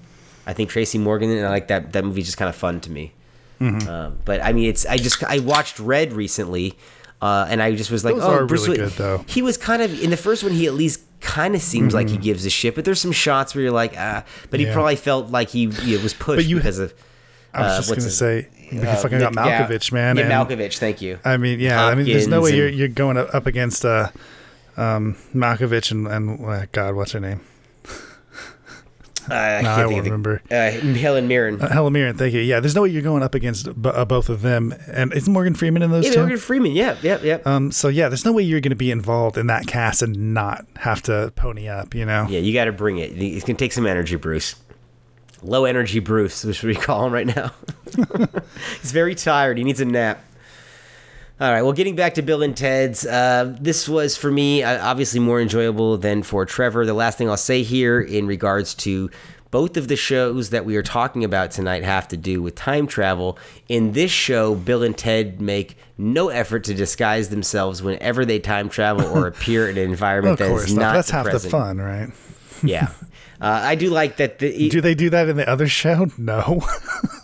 I 0.47 0.53
think 0.53 0.69
Tracy 0.69 0.99
Morgan 0.99 1.31
and 1.31 1.47
I 1.47 1.51
like 1.51 1.69
that 1.69 1.93
that 1.95 2.05
movie's 2.05 2.27
just 2.27 2.37
kind 2.37 2.49
of 2.51 2.57
fun 2.57 2.81
to 2.83 2.91
me. 2.91 3.13
Mm-hmm. 3.59 3.89
Um, 3.89 4.19
but 4.25 4.43
I 4.43 4.53
mean, 4.53 4.69
it's 4.69 4.85
I 4.85 4.97
just 4.99 5.23
I 5.25 5.39
watched 5.39 5.79
Red 5.79 6.13
recently, 6.13 6.77
uh, 7.23 7.47
and 7.49 7.63
I 7.63 7.75
just 7.75 7.91
was 7.91 8.05
like, 8.05 8.17
Those 8.17 8.25
oh, 8.25 8.47
Bruce 8.47 8.67
really 8.67 8.79
good, 8.79 8.93
though. 8.93 9.25
He 9.27 9.43
was 9.43 9.57
kind 9.57 9.81
of 9.81 10.03
in 10.03 10.11
the 10.11 10.17
first 10.17 10.43
one. 10.43 10.53
He 10.53 10.67
at 10.67 10.75
least 10.75 11.01
kind 11.21 11.55
of 11.55 11.63
seems 11.63 11.95
like 11.95 12.09
he 12.09 12.17
gives 12.17 12.45
a 12.47 12.51
shit. 12.51 12.75
But 12.75 12.85
there's 12.85 13.01
some 13.01 13.13
shots 13.13 13.55
where 13.55 13.63
you're 13.63 13.73
like, 13.73 13.95
ah. 13.97 14.25
But 14.51 14.61
he 14.61 14.65
Mm-hmm. 14.67 14.71
Yeah. 14.71 14.75
probably 14.75 14.97
felt 14.97 15.31
like 15.31 15.49
he, 15.51 15.69
he 15.71 15.97
was 15.97 16.15
pushed 16.15 16.39
But 16.39 16.45
you- 16.47 16.57
because 16.57 16.79
of. 16.79 16.95
I 17.53 17.63
was 17.63 17.73
uh, 17.73 17.77
just 17.79 17.89
to 17.89 17.95
his- 18.07 18.17
say, 18.19 18.49
you 18.71 18.81
uh, 18.83 18.95
fucking 18.97 19.19
got 19.19 19.35
Nick- 19.35 19.45
yeah. 19.45 19.67
Malkovich, 19.69 19.91
man. 19.93 20.17
Yeah, 20.17 20.23
and- 20.23 20.33
Malkovich. 20.49 20.79
Thank 20.79 21.03
you. 21.03 21.19
I 21.25 21.37
mean, 21.37 21.59
yeah. 21.59 21.85
I 21.85 21.95
mean, 21.97 22.07
there's 22.07 22.29
no 22.29 22.41
way 22.41 22.51
Hopkins 22.51 22.59
you're, 22.59 22.69
you're 22.69 22.89
going 22.89 23.17
up 23.17 23.47
against 23.47 23.85
uh, 23.85 24.09
um, 24.77 25.17
Malkovich 25.35 25.91
and, 25.91 26.07
and 26.07 26.45
uh, 26.45 26.67
God, 26.71 26.95
what's 26.95 27.11
her 27.13 27.19
name? 27.21 27.41
Uh, 29.29 29.35
I 29.35 29.61
No, 29.63 29.71
I 29.71 29.77
can't 29.77 29.91
won't 29.93 30.05
remember. 30.05 30.43
the, 30.49 30.57
uh, 30.57 30.71
Helen 30.95 31.29
Mirren. 31.29 31.61
Uh, 31.61 31.69
Helen 31.69 31.93
Mirren, 31.93 32.17
thank 32.17 32.33
you. 32.35 32.41
Yeah, 32.41 32.61
there's 32.61 32.75
no 32.75 32.83
way 32.83 32.89
you're 32.89 33.03
going 33.03 33.23
up 33.23 33.35
against 33.35 33.67
b- 33.83 33.91
uh, 33.93 34.05
both 34.05 34.29
of 34.29 34.43
them. 34.43 34.75
And 34.93 35.13
isn't 35.13 35.33
Morgan 35.33 35.55
Freeman 35.55 35.83
in 35.83 35.91
those 35.91 36.07
yeah, 36.07 36.13
two? 36.13 36.19
Morgan 36.21 36.39
Freeman. 36.39 36.73
Yeah, 36.73 36.97
yeah, 37.03 37.19
yeah. 37.23 37.39
Um, 37.45 37.71
so 37.73 37.89
yeah, 37.89 38.09
there's 38.09 38.25
no 38.25 38.33
way 38.33 38.43
you're 38.43 38.61
going 38.61 38.71
to 38.71 38.77
be 38.77 38.91
involved 38.91 39.37
in 39.37 39.47
that 39.49 39.67
cast 39.67 40.03
and 40.03 40.33
not 40.35 40.65
have 40.77 41.03
to 41.03 41.33
pony 41.37 41.69
up. 41.69 41.95
You 41.95 42.07
know? 42.07 42.27
Yeah, 42.29 42.41
you 42.41 42.53
got 42.53 42.65
to 42.67 42.73
bring 42.73 42.99
it. 42.99 43.11
It's 43.13 43.45
gonna 43.45 43.59
take 43.59 43.73
some 43.73 43.87
energy, 43.87 44.17
Bruce. 44.17 44.57
Low 45.43 45.65
energy, 45.65 45.99
Bruce, 46.01 46.45
which 46.47 46.63
we 46.63 46.75
call 46.75 47.07
him 47.07 47.13
right 47.13 47.27
now. 47.27 47.53
He's 48.81 48.93
very 48.93 49.15
tired. 49.15 49.59
He 49.59 49.65
needs 49.65 49.81
a 49.81 49.85
nap. 49.85 50.23
All 51.41 51.51
right. 51.51 51.63
Well, 51.63 51.73
getting 51.73 51.97
back 51.97 52.15
to 52.15 52.23
Bill 52.23 52.43
and 52.43 52.55
Ted's, 52.55 53.07
uh, 53.07 53.57
this 53.59 53.89
was 53.89 54.15
for 54.15 54.31
me 54.31 54.63
uh, 54.63 54.87
obviously 54.87 55.21
more 55.21 55.41
enjoyable 55.41 55.97
than 55.97 56.23
for 56.23 56.45
Trevor. 56.45 56.85
The 56.85 56.93
last 56.93 57.17
thing 57.17 57.31
I'll 57.31 57.39
say 57.39 57.63
here 57.63 57.99
in 57.99 58.27
regards 58.27 58.75
to 58.75 59.11
both 59.51 59.79
of 59.79 59.89
the 59.89 59.97
shows 59.97 60.51
that 60.51 60.67
we 60.67 60.77
are 60.77 60.83
talking 60.83 61.25
about 61.25 61.51
tonight 61.51 61.83
have 61.83 62.07
to 62.09 62.19
do 62.19 62.43
with 62.43 62.57
time 62.57 62.87
travel. 62.87 63.39
In 63.69 63.93
this 63.93 64.11
show, 64.11 64.55
Bill 64.55 64.83
and 64.83 64.97
Ted 64.97 65.41
make 65.41 65.79
no 65.97 66.29
effort 66.29 66.65
to 66.65 66.75
disguise 66.75 67.31
themselves 67.31 67.83
whenever 67.83 68.27
they 68.27 68.39
time 68.39 68.69
travel 68.69 69.07
or 69.07 69.27
appear 69.27 69.67
in 69.69 69.79
an 69.79 69.85
environment 69.91 70.35
of 70.35 70.39
that 70.41 70.49
course 70.49 70.65
is 70.67 70.75
not. 70.75 70.83
not 70.83 70.93
That's 70.93 71.11
half 71.11 71.25
present. 71.25 71.45
the 71.45 71.51
fun, 71.51 71.79
right? 71.79 72.11
Yeah. 72.63 72.93
Uh, 73.43 73.59
I 73.65 73.75
do 73.75 73.89
like 73.89 74.19
that. 74.19 74.39
The, 74.39 74.69
Do 74.69 74.83
they 74.83 74.95
do 74.95 75.09
that 75.09 75.31
in 75.31 75.39
the 75.39 75.49
other 75.49 75.67
show? 75.67 76.09
No, 76.19 76.63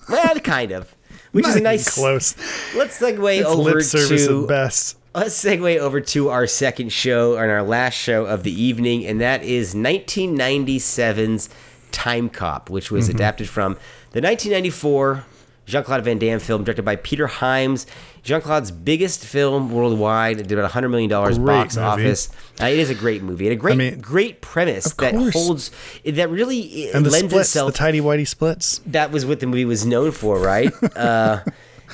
well, 0.08 0.34
kind 0.36 0.72
of. 0.72 0.95
Which 1.36 1.44
Not 1.44 1.50
is 1.50 1.56
a 1.56 1.60
nice. 1.60 1.94
close. 1.94 2.34
Let's 2.74 2.98
segue 2.98 3.38
It's 3.40 3.46
over 3.48 3.62
lip 3.74 3.82
service 3.84 4.26
to. 4.26 4.42
at 4.42 4.48
best. 4.48 4.96
Let's 5.14 5.42
segue 5.44 5.78
over 5.78 6.00
to 6.00 6.28
our 6.28 6.46
second 6.46 6.92
show 6.92 7.36
and 7.36 7.50
our 7.50 7.62
last 7.62 7.94
show 7.94 8.26
of 8.26 8.42
the 8.42 8.52
evening, 8.52 9.06
and 9.06 9.20
that 9.20 9.42
is 9.42 9.74
1997's 9.74 11.48
Time 11.92 12.28
Cop, 12.28 12.68
which 12.70 12.90
was 12.90 13.06
Mm-hmm. 13.08 13.16
adapted 13.16 13.48
from 13.48 13.74
the 14.12 14.20
1994 14.20 15.24
Jean 15.66 15.82
Claude 15.84 16.04
Van 16.04 16.18
Damme 16.18 16.38
film 16.38 16.64
directed 16.64 16.84
by 16.84 16.96
Peter 16.96 17.26
Hyams. 17.26 17.86
Jean 18.26 18.40
Claude's 18.40 18.72
biggest 18.72 19.24
film 19.24 19.70
worldwide. 19.70 20.40
It 20.40 20.48
did 20.48 20.58
about 20.58 20.72
$100 20.72 20.90
million 20.90 21.08
Great 21.08 21.46
box 21.46 21.76
movie. 21.76 21.86
office. 21.86 22.28
Uh, 22.60 22.64
it 22.64 22.80
is 22.80 22.90
a 22.90 22.94
great 22.94 23.22
movie 23.22 23.46
and 23.46 23.52
a 23.52 23.56
great, 23.56 23.78
mean, 23.78 24.00
great 24.00 24.40
premise 24.40 24.92
that 24.94 25.14
course. 25.14 25.32
holds, 25.32 25.70
that 26.04 26.28
really 26.28 26.90
And 26.90 27.06
the 27.06 27.10
lends 27.10 27.32
splits, 27.32 27.50
itself 27.50 27.72
the 27.72 27.78
tidy 27.78 28.00
whitey 28.00 28.26
splits. 28.26 28.80
that 28.86 29.12
was 29.12 29.24
what 29.24 29.38
the 29.38 29.46
movie 29.46 29.64
was 29.64 29.86
known 29.86 30.10
for, 30.10 30.40
right? 30.40 30.72
uh, 30.96 31.38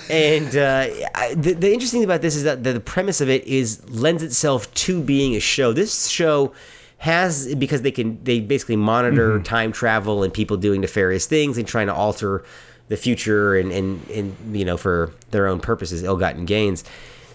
and 0.08 0.56
uh, 0.56 0.86
I, 1.14 1.34
the, 1.34 1.52
the 1.52 1.70
interesting 1.70 2.00
thing 2.00 2.04
about 2.04 2.22
this 2.22 2.34
is 2.34 2.44
that 2.44 2.64
the, 2.64 2.72
the 2.72 2.80
premise 2.80 3.20
of 3.20 3.28
it 3.28 3.44
is 3.44 3.86
lends 3.90 4.22
itself 4.22 4.72
to 4.72 5.02
being 5.02 5.36
a 5.36 5.40
show. 5.40 5.74
This 5.74 6.08
show 6.08 6.54
has 6.96 7.54
because 7.56 7.82
they 7.82 7.90
can 7.90 8.22
they 8.24 8.40
basically 8.40 8.76
monitor 8.76 9.38
time 9.40 9.70
travel 9.70 10.22
and 10.22 10.32
people 10.32 10.56
doing 10.56 10.80
nefarious 10.80 11.26
things 11.26 11.58
and 11.58 11.68
trying 11.68 11.88
to 11.88 11.94
alter 11.94 12.42
the 12.88 12.96
future 12.96 13.56
and 13.56 13.72
and 13.72 14.08
and 14.10 14.56
you 14.56 14.64
know 14.64 14.76
for 14.76 15.12
their 15.30 15.46
own 15.46 15.60
purposes, 15.60 16.02
ill-gotten 16.02 16.44
gains. 16.44 16.84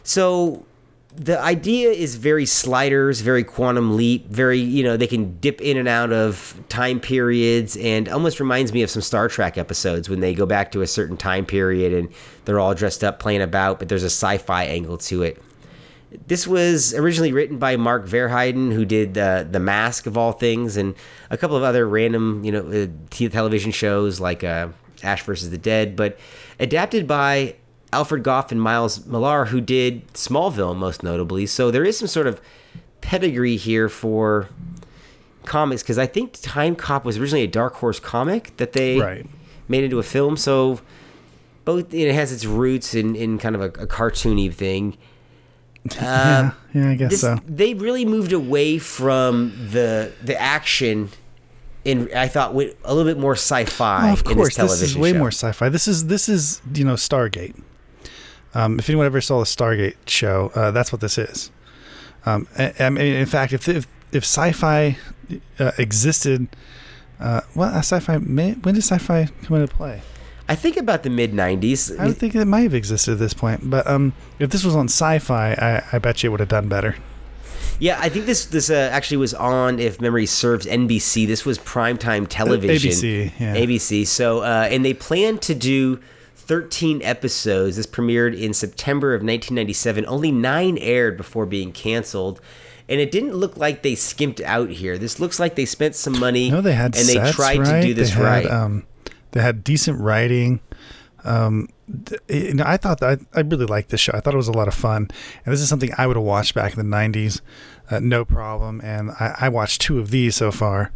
So 0.03 0.65
the 1.15 1.39
idea 1.41 1.89
is 1.89 2.15
very 2.15 2.45
sliders, 2.45 3.21
very 3.21 3.43
quantum 3.43 3.97
leap, 3.97 4.27
very 4.27 4.60
you 4.60 4.83
know 4.83 4.97
they 4.97 5.07
can 5.07 5.38
dip 5.39 5.62
in 5.62 5.77
and 5.77 5.88
out 5.88 6.13
of 6.13 6.60
time 6.69 6.99
periods, 6.99 7.75
and 7.77 8.07
almost 8.07 8.39
reminds 8.39 8.71
me 8.71 8.83
of 8.83 8.89
some 8.89 9.01
Star 9.01 9.27
Trek 9.27 9.57
episodes 9.57 10.10
when 10.10 10.19
they 10.19 10.36
go 10.36 10.45
back 10.45 10.71
to 10.73 10.81
a 10.81 10.88
certain 10.88 11.17
time 11.17 11.45
period 11.45 11.91
and 11.91 12.10
they're 12.45 12.60
all 12.60 12.75
dressed 12.75 13.03
up 13.03 13.19
playing 13.19 13.41
about, 13.41 13.79
but 13.79 13.89
there's 13.89 14.03
a 14.03 14.07
sci-fi 14.07 14.65
angle 14.65 14.97
to 14.97 15.23
it. 15.23 15.41
This 16.27 16.47
was 16.47 16.93
originally 16.93 17.33
written 17.33 17.57
by 17.57 17.75
Mark 17.75 18.05
Verheiden, 18.05 18.71
who 18.71 18.86
did 18.86 19.17
uh, 19.17 19.43
The 19.43 19.60
Mask 19.60 20.05
of 20.05 20.17
all 20.17 20.31
things, 20.31 20.77
and 20.77 20.95
a 21.29 21.38
couple 21.38 21.57
of 21.57 21.63
other 21.63 21.88
random, 21.88 22.45
you 22.45 22.51
know, 22.51 22.65
uh, 22.83 23.29
television 23.29 23.71
shows 23.71 24.19
like 24.19 24.43
uh, 24.43 24.69
Ash 25.08 25.24
versus 25.24 25.50
the 25.50 25.58
Dead, 25.58 25.96
but 25.96 26.17
adapted 26.60 27.08
by 27.08 27.56
Alfred 27.93 28.24
Gough 28.24 28.52
and 28.52 28.62
Miles 28.62 29.06
Millar, 29.06 29.46
who 29.46 29.62
did 29.62 30.08
Smallville 30.13 30.76
most 30.76 31.02
notably. 31.04 31.46
So 31.46 31.72
there 31.72 31.86
is 31.86 31.98
some 31.98 32.08
sort 32.08 32.28
of 32.28 32.41
pedigree 33.02 33.56
here 33.56 33.88
for 33.89 34.50
comics 35.46 35.82
because 35.82 35.98
I 35.98 36.06
think 36.06 36.34
Time 36.41 36.76
Cop 36.76 37.06
was 37.06 37.17
originally 37.17 37.43
a 37.43 37.48
Dark 37.48 37.76
Horse 37.76 38.00
comic 38.00 38.56
that 38.58 38.74
they 38.74 39.00
Right. 39.00 39.26
made 39.70 39.86
into 39.86 40.00
a 40.00 40.04
film. 40.04 40.36
So 40.36 40.82
both 41.63 41.93
it 41.93 42.13
has 42.13 42.32
its 42.34 42.46
roots 42.46 42.93
in, 42.93 43.15
in 43.15 43.38
kind 43.38 43.56
of 43.56 43.62
a, 43.62 43.65
a 43.82 43.88
cartoony 43.88 44.54
thing. 44.54 44.98
Uh, 46.02 46.02
yeah, 46.02 46.52
yeah, 46.74 46.89
I 46.89 46.96
guess 46.96 47.12
This, 47.12 47.22
so. 47.22 47.39
They 47.48 47.74
really 47.74 48.04
moved 48.04 48.34
away 48.34 48.78
from 48.78 49.54
the 49.72 50.12
the 50.22 50.38
action, 50.38 51.10
and 51.88 52.12
I 52.13 52.28
thought 52.28 52.52
a 52.52 52.56
little 52.56 53.06
bit 53.06 53.17
more 53.17 53.34
sci-fi. 53.34 54.10
Oh, 54.10 54.13
of 54.13 54.23
course, 54.23 54.56
this 54.56 54.80
this, 54.80 54.91
is 54.91 54.97
way 54.97 55.13
show. 55.13 55.19
more 55.19 55.32
sci-fi. 55.32 55.69
This 55.69 55.88
is 55.88 56.08
this 56.08 56.28
is 56.30 56.62
you 56.73 56.84
know 56.84 56.93
Stargate. 56.93 57.60
Um, 58.54 58.80
if 58.80 58.89
anyone 58.89 59.06
ever 59.06 59.21
saw 59.21 59.39
the 59.39 59.45
Stargate 59.45 59.95
show, 60.08 60.52
uh, 60.56 60.71
that's 60.71 60.91
what 60.91 61.02
this 61.02 61.17
is. 61.17 61.52
Um, 62.26 62.47
I, 62.58 62.73
I 62.80 62.89
mean, 62.89 63.13
in 63.13 63.26
fact, 63.26 63.54
if 63.54 63.67
if, 63.67 63.88
if 64.12 64.23
sci-fi 64.23 64.97
uh, 65.60 65.71
existed, 65.78 66.47
uh, 67.19 67.41
well, 67.56 67.69
uh, 67.69 67.80
sci-fi 67.80 68.17
may, 68.17 68.54
when 68.54 68.76
did 68.76 68.84
sci-fi 68.84 69.30
come 69.43 69.62
into 69.62 69.73
play? 69.73 70.02
I 70.50 70.56
think 70.56 70.78
about 70.78 71.04
the 71.04 71.10
mid 71.10 71.34
'90s. 71.34 71.97
I 72.00 72.08
would 72.08 72.17
think 72.17 72.36
it 72.36 72.45
might 72.45 72.62
have 72.62 72.73
existed 72.73 73.13
at 73.13 73.19
this 73.19 73.34
point, 73.34 73.69
but 73.69 73.88
um, 73.88 74.13
if 74.39 74.50
this 74.50 74.63
was 74.63 74.76
on 74.76 74.86
sci-fi, 74.86 75.54
I, 75.54 75.84
I 75.95 76.00
bet 76.00 76.23
you 76.23 76.30
it 76.30 76.32
would 76.32 76.39
have 76.39 76.50
done 76.50 76.67
better. 76.67 76.95
Yeah, 77.80 78.00
I 78.02 78.10
think 78.10 78.26
this 78.26 78.46
this 78.46 78.70
uh, 78.70 78.90
actually 78.92 79.18
was 79.18 79.34
on, 79.34 79.80
if 79.80 80.02
memory 80.02 80.26
serves, 80.26 80.66
NBC. 80.66 81.28
This 81.28 81.46
was 81.46 81.60
primetime 81.60 82.26
television. 82.28 82.92
ABC, 82.92 83.32
yeah. 83.40 83.56
ABC. 83.56 84.08
So, 84.08 84.40
uh, 84.40 84.68
and 84.72 84.84
they 84.84 84.94
plan 84.94 85.38
to 85.40 85.54
do 85.54 86.00
13 86.36 87.02
episodes. 87.04 87.76
This 87.76 87.86
premiered 87.86 88.40
in 88.40 88.54
September 88.54 89.13
of 89.13 89.20
1997. 89.20 90.06
Only 90.08 90.32
nine 90.32 90.78
aired 90.80 91.18
before 91.18 91.46
being 91.46 91.72
canceled. 91.72 92.42
And 92.90 93.02
it 93.02 93.12
didn't 93.12 93.34
look 93.34 93.58
like 93.58 93.84
they 93.84 93.96
skimped 93.96 94.40
out 94.42 94.70
here. 94.70 94.98
This 94.98 95.20
looks 95.20 95.42
like 95.42 95.56
they 95.56 95.66
spent 95.66 95.94
some 95.94 96.18
money. 96.18 96.50
No, 96.50 96.62
they 96.62 96.74
had 96.74 96.96
and 96.96 97.06
they 97.06 97.32
tried 97.32 97.60
right? 97.60 97.82
to 97.82 97.88
do 97.88 97.94
this 97.94 98.12
they 98.12 98.16
had, 98.16 98.24
right. 98.24 98.46
Um, 98.46 98.88
they 99.32 99.42
had 99.42 99.63
decent 99.63 100.00
writing. 100.00 100.62
Um, 101.26 101.68
you 102.28 102.54
know, 102.54 102.63
I 102.65 102.78
thought 102.78 103.00
that 103.00 103.19
I, 103.34 103.39
I 103.39 103.41
really 103.41 103.65
liked 103.65 103.89
this 103.89 104.02
show. 104.02 104.12
I 104.13 104.19
thought 104.19 104.34
it 104.34 104.38
was 104.38 104.47
a 104.47 104.54
lot 104.54 104.67
of 104.67 104.73
fun, 104.73 105.08
and 105.45 105.54
this 105.54 105.62
is 105.62 105.69
something 105.69 105.91
I 105.97 106.08
would 106.08 106.15
have 106.17 106.26
watched 106.26 106.54
back 106.54 106.76
in 106.78 106.80
the 106.89 106.95
'90s, 106.97 107.41
uh, 107.89 108.00
no 108.00 108.26
problem. 108.26 108.82
And 108.84 109.12
I, 109.12 109.36
I 109.41 109.50
watched 109.50 109.82
two 109.82 110.00
of 110.00 110.10
these 110.12 110.36
so 110.36 110.52
far. 110.52 110.91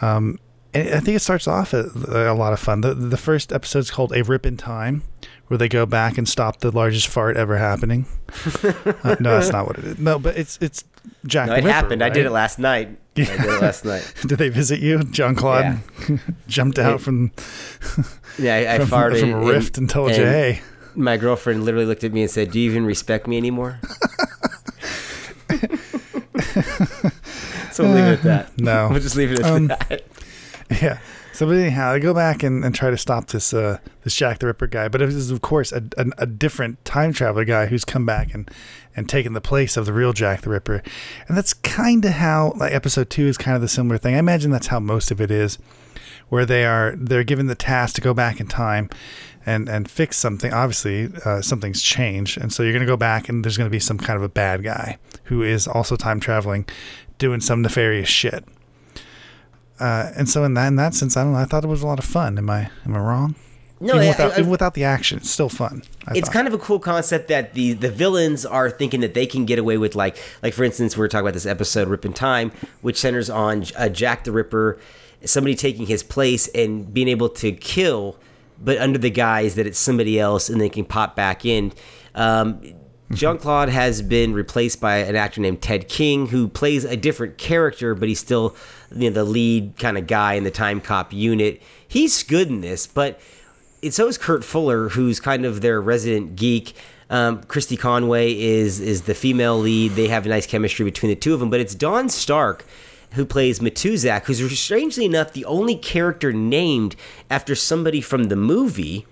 Um, 0.00 0.38
And 0.72 0.88
I 0.88 1.00
think 1.00 1.16
it 1.16 1.20
starts 1.20 1.46
off 1.48 1.72
a, 1.72 1.90
a 2.08 2.34
lot 2.34 2.52
of 2.52 2.60
fun. 2.60 2.80
The 2.80 2.94
the 2.94 3.16
first 3.16 3.52
episode 3.52 3.80
is 3.80 3.90
called 3.90 4.12
"A 4.12 4.22
Rip 4.22 4.46
in 4.46 4.56
Time," 4.56 5.02
where 5.48 5.58
they 5.58 5.68
go 5.68 5.84
back 5.86 6.16
and 6.18 6.28
stop 6.28 6.58
the 6.60 6.70
largest 6.70 7.08
fart 7.08 7.36
ever 7.36 7.58
happening. 7.58 8.06
uh, 9.04 9.16
no, 9.20 9.34
that's 9.38 9.50
not 9.52 9.66
what 9.66 9.78
it 9.78 9.84
is. 9.84 9.98
No, 9.98 10.18
but 10.18 10.36
it's 10.36 10.58
it's 10.60 10.84
Jack. 11.26 11.48
No, 11.48 11.54
it 11.54 11.56
Ripper, 11.58 11.70
happened. 11.72 12.02
I 12.04 12.08
did 12.08 12.24
it 12.26 12.30
last 12.30 12.58
night. 12.58 12.96
I 13.28 13.36
did 13.36 13.44
it 13.46 13.60
last 13.62 13.84
night. 13.84 14.14
Did 14.26 14.38
they 14.38 14.48
visit 14.48 14.80
you? 14.80 15.02
John 15.04 15.34
Claude 15.34 15.78
jumped 16.48 16.78
out 16.78 16.92
Yeah. 16.92 16.96
from 16.98 17.32
Yeah, 18.38 18.54
I, 18.56 18.74
I 18.74 18.78
from, 18.78 18.88
farted 18.88 19.20
from 19.20 19.30
a 19.32 19.40
rift 19.44 19.76
and 19.78 19.88
told 19.90 20.10
you, 20.12 20.24
"Hey, 20.24 20.62
My 20.94 21.16
girlfriend 21.16 21.64
literally 21.64 21.86
looked 21.86 22.04
at 22.04 22.12
me 22.12 22.22
and 22.22 22.30
said, 22.30 22.50
"Do 22.52 22.60
you 22.60 22.70
even 22.70 22.86
respect 22.86 23.26
me 23.26 23.36
anymore?" 23.36 23.80
so 27.72 27.84
we'll 27.84 27.94
leave 27.94 28.04
it 28.04 28.12
at 28.12 28.22
that. 28.22 28.58
no." 28.58 28.88
We'll 28.90 29.00
just 29.00 29.16
leave 29.16 29.32
it 29.32 29.40
at 29.40 29.44
Um, 29.46 29.66
that. 29.68 30.02
Yeah. 30.70 30.98
So, 31.32 31.46
but 31.46 31.56
anyhow, 31.56 31.92
they 31.92 32.00
go 32.00 32.12
back 32.12 32.42
and, 32.42 32.64
and 32.64 32.74
try 32.74 32.90
to 32.90 32.98
stop 32.98 33.28
this 33.28 33.54
uh, 33.54 33.78
this 34.04 34.14
Jack 34.14 34.38
the 34.40 34.46
Ripper 34.46 34.66
guy. 34.66 34.88
But 34.88 35.00
it 35.00 35.08
is, 35.08 35.30
of 35.30 35.40
course, 35.40 35.72
a, 35.72 35.82
a, 35.96 36.06
a 36.18 36.26
different 36.26 36.84
time 36.84 37.12
traveler 37.12 37.44
guy 37.44 37.66
who's 37.66 37.84
come 37.84 38.04
back 38.04 38.34
and, 38.34 38.50
and 38.96 39.08
taken 39.08 39.32
the 39.32 39.40
place 39.40 39.76
of 39.76 39.86
the 39.86 39.92
real 39.92 40.12
Jack 40.12 40.42
the 40.42 40.50
Ripper. 40.50 40.82
And 41.28 41.36
that's 41.36 41.54
kind 41.54 42.04
of 42.04 42.12
how 42.12 42.52
like 42.56 42.72
episode 42.72 43.10
two 43.10 43.26
is 43.26 43.38
kind 43.38 43.54
of 43.54 43.62
the 43.62 43.68
similar 43.68 43.98
thing. 43.98 44.14
I 44.14 44.18
imagine 44.18 44.50
that's 44.50 44.68
how 44.68 44.80
most 44.80 45.10
of 45.10 45.20
it 45.20 45.30
is, 45.30 45.58
where 46.28 46.46
they 46.46 46.64
are 46.64 46.94
they're 46.96 47.24
given 47.24 47.46
the 47.46 47.54
task 47.54 47.94
to 47.96 48.00
go 48.00 48.14
back 48.14 48.40
in 48.40 48.46
time 48.46 48.90
and 49.46 49.68
and 49.68 49.90
fix 49.90 50.16
something. 50.16 50.52
Obviously, 50.52 51.08
uh, 51.24 51.40
something's 51.40 51.82
changed, 51.82 52.38
and 52.38 52.52
so 52.52 52.62
you're 52.62 52.72
going 52.72 52.80
to 52.80 52.86
go 52.86 52.96
back 52.96 53.28
and 53.28 53.44
there's 53.44 53.56
going 53.56 53.68
to 53.68 53.74
be 53.74 53.80
some 53.80 53.98
kind 53.98 54.16
of 54.16 54.22
a 54.22 54.28
bad 54.28 54.62
guy 54.62 54.98
who 55.24 55.42
is 55.42 55.66
also 55.66 55.96
time 55.96 56.20
traveling, 56.20 56.66
doing 57.18 57.40
some 57.40 57.62
nefarious 57.62 58.08
shit. 58.08 58.44
Uh, 59.78 60.12
and 60.14 60.28
so 60.28 60.44
in 60.44 60.54
that 60.54 60.68
in 60.68 60.76
that 60.76 60.94
sense, 60.94 61.16
I 61.16 61.24
don't 61.24 61.32
know. 61.32 61.38
I 61.38 61.46
thought 61.46 61.64
it 61.64 61.68
was 61.68 61.82
a 61.82 61.86
lot 61.86 61.98
of 61.98 62.04
fun. 62.04 62.36
Am 62.36 62.50
I 62.50 62.70
am 62.84 62.94
I 62.94 62.98
wrong? 62.98 63.34
No, 63.80 63.94
even 63.94 64.08
without, 64.08 64.32
I- 64.32 64.38
even 64.38 64.50
without 64.50 64.74
the 64.74 64.84
action, 64.84 65.18
it's 65.18 65.30
still 65.30 65.48
fun. 65.48 65.82
I 66.06 66.12
it's 66.12 66.28
thought. 66.28 66.32
kind 66.34 66.46
of 66.46 66.54
a 66.54 66.58
cool 66.58 66.78
concept 66.78 67.28
that 67.28 67.54
the 67.54 67.72
the 67.72 67.90
villains 67.90 68.44
are 68.44 68.70
thinking 68.70 69.00
that 69.00 69.14
they 69.14 69.26
can 69.26 69.46
get 69.46 69.58
away 69.58 69.78
with 69.78 69.94
like 69.94 70.16
like 70.42 70.52
for 70.52 70.64
instance 70.64 70.96
we 70.96 71.04
are 71.04 71.08
talking 71.08 71.24
about 71.26 71.34
this 71.34 71.46
episode 71.46 71.88
Rip 71.88 72.04
in 72.04 72.12
Time 72.12 72.52
which 72.82 72.98
centers 73.00 73.30
on 73.30 73.64
uh, 73.76 73.88
Jack 73.88 74.24
the 74.24 74.32
Ripper 74.32 74.78
somebody 75.24 75.54
taking 75.54 75.86
his 75.86 76.02
place 76.02 76.48
and 76.48 76.92
being 76.92 77.08
able 77.08 77.28
to 77.28 77.52
kill 77.52 78.16
but 78.62 78.76
under 78.78 78.98
the 78.98 79.10
guise 79.10 79.54
that 79.54 79.66
it's 79.66 79.78
somebody 79.78 80.18
else 80.20 80.48
and 80.50 80.60
they 80.60 80.68
can 80.68 80.84
pop 80.84 81.16
back 81.16 81.44
in 81.46 81.72
um, 82.14 82.60
Jean 83.12 83.38
Claude 83.38 83.70
has 83.70 84.02
been 84.02 84.34
replaced 84.34 84.80
by 84.80 84.98
an 84.98 85.16
actor 85.16 85.40
named 85.40 85.60
Ted 85.60 85.88
King, 85.88 86.28
who 86.28 86.46
plays 86.46 86.84
a 86.84 86.96
different 86.96 87.38
character, 87.38 87.94
but 87.96 88.08
he's 88.08 88.20
still 88.20 88.54
you 88.94 89.10
know, 89.10 89.14
the 89.14 89.24
lead 89.24 89.76
kind 89.78 89.98
of 89.98 90.06
guy 90.06 90.34
in 90.34 90.44
the 90.44 90.50
Time 90.52 90.80
Cop 90.80 91.12
unit. 91.12 91.60
He's 91.88 92.22
good 92.22 92.48
in 92.48 92.60
this, 92.60 92.86
but 92.86 93.20
it's 93.82 93.96
so 93.96 94.08
is 94.08 94.18
Kurt 94.18 94.44
Fuller, 94.44 94.90
who's 94.90 95.20
kind 95.20 95.44
of 95.44 95.60
their 95.60 95.80
resident 95.80 96.36
geek. 96.36 96.74
Um, 97.08 97.42
Christy 97.44 97.76
Conway 97.76 98.38
is 98.38 98.78
is 98.80 99.02
the 99.02 99.14
female 99.14 99.58
lead. 99.58 99.92
They 99.92 100.08
have 100.08 100.26
a 100.26 100.28
nice 100.28 100.46
chemistry 100.46 100.84
between 100.84 101.10
the 101.10 101.16
two 101.16 101.34
of 101.34 101.40
them. 101.40 101.50
But 101.50 101.60
it's 101.60 101.74
Don 101.74 102.08
Stark 102.08 102.64
who 103.14 103.26
plays 103.26 103.58
Matuzak, 103.58 104.24
who's 104.26 104.56
strangely 104.58 105.04
enough 105.04 105.32
the 105.32 105.44
only 105.44 105.74
character 105.74 106.32
named 106.32 106.94
after 107.28 107.54
somebody 107.56 108.00
from 108.00 108.24
the 108.24 108.36
movie. 108.36 109.06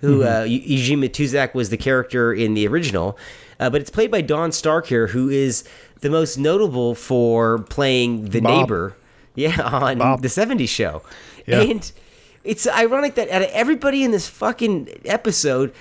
Who 0.00 0.22
uh, 0.22 0.44
E- 0.46 0.62
Eugene 0.64 1.00
Matuzak 1.00 1.54
was 1.54 1.70
the 1.70 1.76
character 1.76 2.32
in 2.32 2.54
the 2.54 2.66
original, 2.68 3.18
uh, 3.58 3.68
but 3.68 3.80
it's 3.80 3.90
played 3.90 4.12
by 4.12 4.20
Don 4.20 4.52
Stark 4.52 4.86
here, 4.86 5.08
who 5.08 5.28
is 5.28 5.64
the 6.00 6.08
most 6.10 6.38
notable 6.38 6.94
for 6.94 7.58
playing 7.64 8.26
the 8.26 8.38
Bob. 8.40 8.60
neighbor, 8.60 8.96
yeah, 9.34 9.60
on 9.64 9.98
Bob. 9.98 10.22
the 10.22 10.28
'70s 10.28 10.68
show. 10.68 11.02
Yeah. 11.46 11.62
And 11.62 11.90
it's 12.44 12.66
ironic 12.66 13.14
that 13.16 13.28
out 13.30 13.42
of 13.42 13.48
everybody 13.52 14.02
in 14.04 14.10
this 14.10 14.28
fucking 14.28 14.88
episode, 15.04 15.72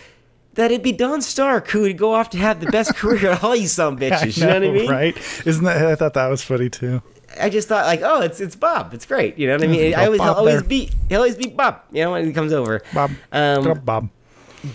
that 0.56 0.72
it'd 0.72 0.84
be 0.84 0.91
Don 0.91 1.22
Stark 1.22 1.67
who 1.70 1.82
would 1.82 1.98
go 1.98 2.13
off 2.13 2.30
to 2.32 2.38
have 2.38 2.60
the 2.60 2.72
best 2.72 2.96
career 2.96 3.32
of 3.32 3.43
all 3.43 3.56
you 3.56 3.67
some 3.67 3.98
bitches. 3.98 4.38
you 4.38 4.46
know 4.48 4.54
what 4.54 4.63
I 4.63 4.72
mean? 4.72 4.89
Right? 4.89 5.17
Isn't 5.46 5.63
that? 5.65 5.86
I 5.86 5.96
thought 5.96 6.13
that 6.15 6.28
was 6.28 6.41
funny 6.43 6.70
too. 6.70 7.02
I 7.39 7.50
just 7.50 7.67
thought 7.67 7.86
like, 7.86 8.02
oh, 8.04 8.22
it's 8.22 8.39
it's 8.39 8.56
Bob. 8.56 8.93
It's 8.93 9.06
great. 9.06 9.38
You 9.38 9.48
know 9.48 9.54
what 9.56 9.63
I 9.63 9.67
mean? 9.67 9.93
I 9.93 10.06
always 10.06 10.17
Bob 10.20 10.28
he'll 10.30 10.36
always 10.38 10.54
there. 10.62 10.63
be 10.63 10.89
he'll 11.10 11.20
always 11.20 11.36
be 11.36 11.48
Bob. 11.48 11.82
You 11.91 12.04
know 12.04 12.12
when 12.12 12.26
he 12.26 12.34
comes 12.34 12.54
over. 12.54 12.82
Bob, 12.93 13.12
Um, 13.32 13.80
Bob. 13.84 14.10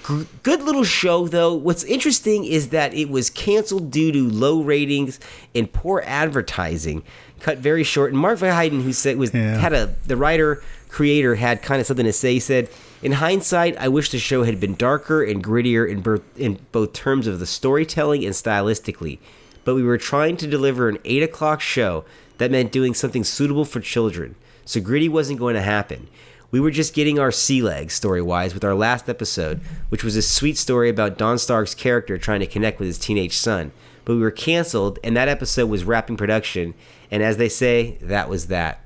G- 0.07 0.27
good 0.45 0.63
little 0.63 0.85
show 0.85 1.27
though. 1.27 1.53
What's 1.55 1.83
interesting 1.85 2.45
is 2.45 2.69
that 2.69 2.95
it 2.95 3.09
was 3.09 3.31
canceled 3.31 3.91
due 3.91 4.13
to 4.13 4.29
low 4.29 4.63
ratings 4.63 5.19
and 5.55 5.71
poor 5.73 6.03
advertising, 6.07 7.03
cut 7.43 7.59
very 7.59 7.85
short. 7.85 8.13
And 8.13 8.19
Mark 8.21 8.39
Verheiden, 8.39 8.83
who 8.83 8.93
said 8.93 9.19
was 9.19 9.35
Yeah. 9.35 9.59
had 9.59 9.73
a 9.73 9.95
the 10.07 10.17
writer 10.17 10.63
creator 10.89 11.35
had 11.35 11.63
kind 11.63 11.81
of 11.81 11.87
something 11.87 12.07
to 12.07 12.13
say. 12.13 12.35
He 12.35 12.41
said, 12.41 12.69
"In 13.03 13.13
hindsight, 13.13 13.77
I 13.79 13.89
wish 13.89 14.11
the 14.11 14.19
show 14.19 14.45
had 14.45 14.61
been 14.61 14.75
darker 14.77 15.23
and 15.23 15.43
grittier 15.43 15.89
in 15.89 16.01
both 16.01 16.23
in 16.37 16.59
both 16.71 16.93
terms 16.93 17.27
of 17.27 17.41
the 17.41 17.47
storytelling 17.47 18.25
and 18.25 18.35
stylistically, 18.35 19.19
but 19.65 19.75
we 19.75 19.83
were 19.83 19.99
trying 19.99 20.37
to 20.39 20.47
deliver 20.47 20.89
an 20.89 20.99
eight 21.05 21.23
o'clock 21.23 21.61
show 21.61 22.05
that 22.39 22.51
meant 22.51 22.73
doing 22.73 22.95
something 22.95 23.25
suitable 23.25 23.65
for 23.65 23.81
children. 23.81 24.35
So 24.65 24.81
gritty 24.81 25.09
wasn't 25.09 25.39
going 25.41 25.55
to 25.55 25.63
happen." 25.63 26.09
We 26.53 26.61
were 26.61 26.71
just 26.71 26.93
getting 26.93 27.19
our 27.19 27.33
sea 27.33 27.63
legs 27.63 27.95
story 27.95 28.21
wise 28.21 28.53
with 28.53 28.63
our 28.63 28.75
last 28.75 29.09
episode, 29.09 29.63
which 29.89 30.05
was 30.05 30.17
a 30.17 30.21
sweet 30.23 30.59
story 30.59 30.91
about 30.91 31.17
Don 31.17 31.39
Stark's 31.39 31.75
character 31.75 32.19
trying 32.19 32.41
to 32.41 32.47
connect 32.47 32.79
with 32.79 32.89
his 32.89 32.99
teenage 32.99 33.35
son. 33.35 33.73
But 34.05 34.17
we 34.17 34.21
were 34.21 34.31
canceled, 34.31 34.99
and 35.03 35.17
that 35.17 35.29
episode 35.29 35.71
was 35.71 35.85
wrapping 35.85 36.19
production, 36.19 36.75
and 37.13 37.23
as 37.23 37.37
they 37.37 37.51
say, 37.51 37.99
that 38.01 38.31
was 38.31 38.47
that. 38.47 38.85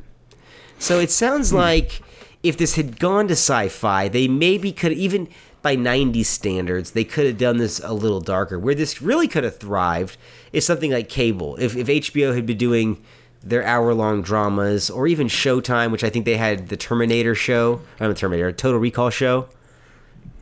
So 0.81 0.99
it 0.99 1.13
sounds 1.13 1.53
like 1.53 2.03
if 2.43 2.59
this 2.59 2.75
had 2.75 2.99
gone 2.99 3.29
to 3.29 3.33
sci 3.33 3.69
fi, 3.69 4.09
they 4.09 4.27
maybe 4.27 4.73
could, 4.73 4.93
even 4.93 5.29
by 5.63 5.77
90s 5.77 6.27
standards, 6.27 6.91
they 6.91 7.05
could 7.05 7.25
have 7.25 7.39
done 7.39 7.59
this 7.59 7.81
a 7.83 7.95
little 7.95 8.21
darker. 8.21 8.59
Where 8.59 8.75
this 8.75 9.01
really 9.01 9.29
could 9.29 9.45
have 9.45 9.59
thrived 9.59 10.19
is 10.53 10.67
something 10.67 10.91
like 10.91 11.09
cable. 11.09 11.57
If, 11.57 11.77
if 11.77 11.87
HBO 11.87 12.35
had 12.35 12.47
been 12.47 12.59
doing 12.59 13.01
their 13.43 13.63
hour 13.63 13.95
long 13.95 14.23
dramas, 14.23 14.91
or 14.91 15.07
even 15.07 15.29
Showtime, 15.29 15.93
which 15.93 16.03
I 16.03 16.11
think 16.11 16.25
they 16.25 16.37
had 16.37 16.69
the 16.69 16.77
Terminator 16.77 17.37
show, 17.37 17.81
not 18.01 18.09
the 18.09 18.15
Terminator, 18.15 18.51
Total 18.51 18.81
Recall 18.81 19.11
show, 19.11 19.49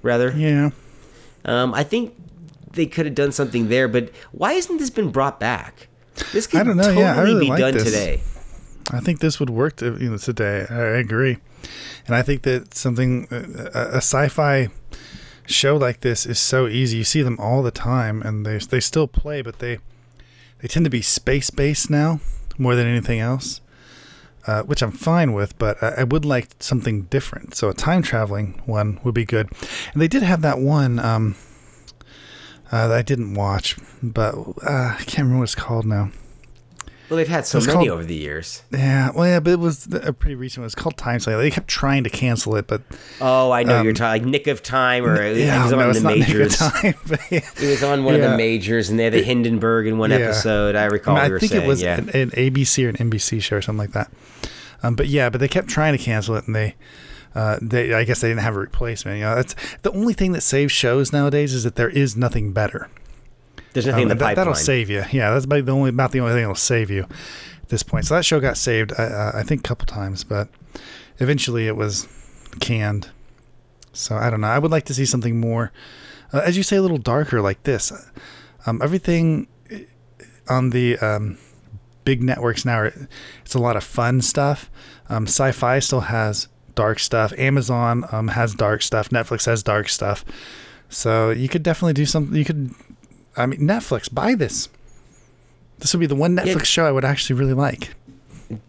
rather. 0.03 0.33
Yeah. 0.35 0.70
Um, 1.44 1.75
I 1.75 1.85
think 1.85 2.14
they 2.73 2.87
could 2.87 3.05
have 3.05 3.14
done 3.14 3.31
something 3.31 3.68
there, 3.68 3.88
but 3.88 4.11
why 4.33 4.55
hasn't 4.55 4.79
this 4.79 4.88
been 4.88 5.11
brought 5.11 5.38
back? 5.38 5.88
This 6.33 6.46
could 6.46 6.61
I 6.61 6.64
don't 6.64 6.77
know, 6.77 6.85
totally 6.85 7.03
yeah, 7.03 7.18
I 7.18 7.22
really 7.22 7.46
be 7.46 7.50
like 7.50 7.61
done 7.61 7.74
this. 7.74 7.85
today. 7.85 8.20
I 8.90 9.00
think 9.00 9.20
this 9.20 9.40
would 9.40 9.50
work 9.50 9.77
to, 9.77 9.96
you 9.98 10.11
know, 10.11 10.18
today. 10.18 10.66
I 10.68 10.98
agree, 10.98 11.38
and 12.07 12.14
I 12.14 12.22
think 12.22 12.42
that 12.42 12.74
something 12.74 13.27
a, 13.31 13.81
a 13.94 13.96
sci-fi 13.96 14.68
show 15.46 15.77
like 15.77 16.00
this 16.00 16.27
is 16.27 16.38
so 16.38 16.66
easy. 16.66 16.98
You 16.98 17.05
see 17.05 17.22
them 17.22 17.38
all 17.40 17.62
the 17.62 17.70
time, 17.70 18.22
and 18.22 18.44
they 18.44 18.59
they 18.59 18.81
still 18.81 19.09
play, 19.09 19.42
but 19.42 19.59
they 19.59 19.79
they 20.61 20.68
tend 20.68 20.85
to 20.85 20.90
be 20.90 21.03
space 21.03 21.50
based 21.50 21.90
now 21.90 22.20
more 22.59 22.74
than 22.74 22.87
anything 22.87 23.20
else, 23.20 23.61
uh, 24.46 24.62
which 24.62 24.83
I'm 24.83 24.92
fine 24.92 25.33
with. 25.33 25.59
But 25.59 25.83
I, 25.83 25.88
I 25.98 26.05
would 26.05 26.24
like 26.24 26.48
something 26.61 27.03
different. 27.05 27.55
So 27.55 27.68
a 27.68 27.74
time 27.74 28.03
traveling 28.03 28.61
one 28.66 29.00
would 29.03 29.14
be 29.14 29.24
good. 29.24 29.50
And 29.92 30.00
they 30.03 30.09
did 30.09 30.22
have 30.22 30.42
that 30.42 30.59
one 30.59 30.98
um, 30.98 31.35
uh, 32.75 32.89
that 32.89 32.97
I 32.99 33.03
didn't 33.03 33.35
watch, 33.35 33.77
but 34.03 34.35
uh, 34.35 34.97
I 34.99 35.03
can't 35.07 35.19
remember 35.19 35.39
what 35.39 35.43
it's 35.45 35.55
called 35.55 35.87
now. 35.87 36.11
Well, 37.11 37.19
they've 37.19 37.29
had 37.29 37.45
so 37.45 37.61
many 37.61 37.71
called- 37.73 37.89
over 37.89 38.03
the 38.05 38.15
years. 38.15 38.63
Yeah, 38.73 39.11
well, 39.15 39.27
yeah, 39.29 39.39
but 39.39 39.53
it 39.53 39.59
was 39.59 39.87
a 39.93 40.13
pretty 40.15 40.35
recent. 40.37 40.63
one. 40.63 40.65
It 40.65 40.67
was 40.69 40.75
called 40.75 40.97
Time 40.97 41.21
Slave. 41.21 41.37
They 41.39 41.51
kept 41.51 41.69
trying 41.69 42.03
to 42.05 42.11
cancel 42.11 42.57
it, 42.57 42.67
but 42.67 42.81
Oh, 43.21 43.51
I 43.53 43.63
know 43.63 43.83
you're 43.83 43.93
talking 43.93 44.23
like 44.23 44.31
Nick 44.31 44.47
of 44.47 44.63
Time, 44.63 45.05
or 45.05 45.21
it 45.23 45.37
yeah, 45.37 45.63
was 45.65 45.73
on 45.75 45.79
no, 45.81 45.85
the 45.85 45.91
it's 45.91 46.01
not 46.01 46.17
Nick 46.19 46.29
of 46.29 46.35
majors. 46.35 46.57
Time. 46.57 46.95
Yeah. 47.31 47.41
It 47.63 47.69
was 47.71 47.83
on 47.85 48.05
one 48.05 48.15
of 48.15 48.23
the 48.23 48.37
majors, 48.37 48.89
and 48.89 48.99
they 48.99 49.05
had 49.05 49.13
the 49.13 49.23
Hindenburg 49.23 49.87
in 49.87 49.99
one 49.99 50.11
Yeah. 50.11 50.17
episode. 50.17 50.77
I 50.77 50.83
I, 50.83 50.87
recall. 50.87 51.15
mean, 51.15 51.23
we 51.25 51.27
I 51.27 51.31
were 51.31 51.39
think 51.41 51.53
saying, 51.53 51.65
it 51.65 51.69
was 51.69 51.83
yeah. 51.83 51.99
an, 51.99 52.09
an 52.09 52.31
ABC 52.31 52.85
or 52.87 52.89
an 52.89 52.97
NBC 52.97 53.41
show 53.43 53.57
or 53.57 53.63
something 53.63 53.79
like 53.79 53.93
that. 53.93 54.11
Um, 54.83 54.97
but 54.97 55.07
yeah, 55.07 55.29
but 55.29 55.41
they 55.41 55.49
kept 55.49 55.69
trying 55.69 55.97
to 55.97 56.03
cancel 56.03 56.37
it, 56.37 56.47
and 56.47 56.57
they, 56.57 56.75
uh, 57.35 57.59
they, 57.61 57.92
I 57.94 58.05
guess 58.05 58.20
they 58.20 58.29
didn't 58.29 58.42
have 58.42 58.57
a 58.57 58.61
replacement. 58.61 59.18
You 59.18 59.25
know, 59.25 59.35
that's 59.35 59.55
the 59.83 59.92
only 59.92 60.14
thing 60.14 60.33
that 60.33 60.42
saves 60.42 60.73
shows 60.73 61.12
nowadays 61.12 61.53
is 61.55 61.64
that 61.64 61.77
there 61.77 61.88
is 61.90 62.16
nothing 62.16 62.53
better. 62.53 62.88
There's 63.73 63.87
nothing 63.87 64.05
Um, 64.05 64.11
in 64.12 64.16
the 64.16 64.23
that, 64.23 64.25
pipeline. 64.25 64.37
that'll 64.37 64.55
save 64.55 64.88
you. 64.90 65.05
Yeah, 65.12 65.31
that's 65.33 65.44
about 65.47 65.64
the 65.66 65.73
only 65.73 65.90
about 65.90 66.12
the 66.12 66.20
only 66.20 66.33
thing 66.33 66.42
that'll 66.42 66.55
save 66.55 66.90
you 66.90 67.03
at 67.62 67.68
this 67.70 67.83
point. 67.83 68.07
So 68.07 68.14
that 68.14 68.25
show 68.25 68.38
got 68.40 68.57
saved, 68.57 68.92
uh, 68.97 69.33
I 69.35 69.42
think, 69.42 69.61
a 69.61 69.68
couple 69.68 69.87
times, 69.87 70.23
but 70.23 70.49
eventually 71.18 71.66
it 71.66 71.77
was 71.77 72.07
canned. 72.61 73.09
So 73.92 74.16
I 74.16 74.31
don't 74.31 74.40
know. 74.40 74.49
I 74.49 74.59
would 74.59 74.70
like 74.70 74.85
to 74.87 74.94
see 74.94 75.05
something 75.07 75.40
more, 75.40 75.73
uh, 76.33 76.38
as 76.44 76.57
you 76.57 76.62
say, 76.62 76.77
a 76.77 76.83
little 76.83 76.99
darker 76.99 77.40
like 77.40 77.62
this. 77.64 77.92
Um, 78.66 78.81
everything 78.83 79.49
on 80.49 80.70
the 80.70 80.99
um, 80.99 81.38
big 82.05 82.23
networks 82.23 82.64
now, 82.64 82.79
are, 82.79 82.92
it's 83.44 83.55
a 83.55 83.59
lot 83.59 83.77
of 83.77 83.83
fun 83.85 84.20
stuff. 84.20 84.70
Um, 85.09 85.27
sci-fi 85.27 85.79
still 85.81 86.03
has 86.03 86.49
dark 86.75 86.99
stuff. 86.99 87.33
Amazon 87.39 88.05
um, 88.13 88.29
has 88.29 88.55
dark 88.55 88.83
stuff. 88.83 89.09
Netflix 89.11 89.47
has 89.47 89.63
dark 89.63 89.89
stuff. 89.89 90.25
So 90.89 91.31
you 91.31 91.49
could 91.49 91.63
definitely 91.63 91.95
do 91.95 92.07
something. 92.07 92.37
You 92.37 92.45
could, 92.45 92.71
I 93.37 93.47
mean, 93.47 93.61
Netflix 93.61 94.13
buy 94.13 94.35
this. 94.35 94.69
This 95.79 95.93
would 95.93 96.01
be 96.01 96.07
the 96.07 96.15
one 96.15 96.37
Netflix 96.37 96.47
Yeah. 96.57 96.63
show 96.63 96.87
I 96.87 96.93
would 96.93 97.05
actually 97.05 97.39
really 97.39 97.55
like. 97.55 97.95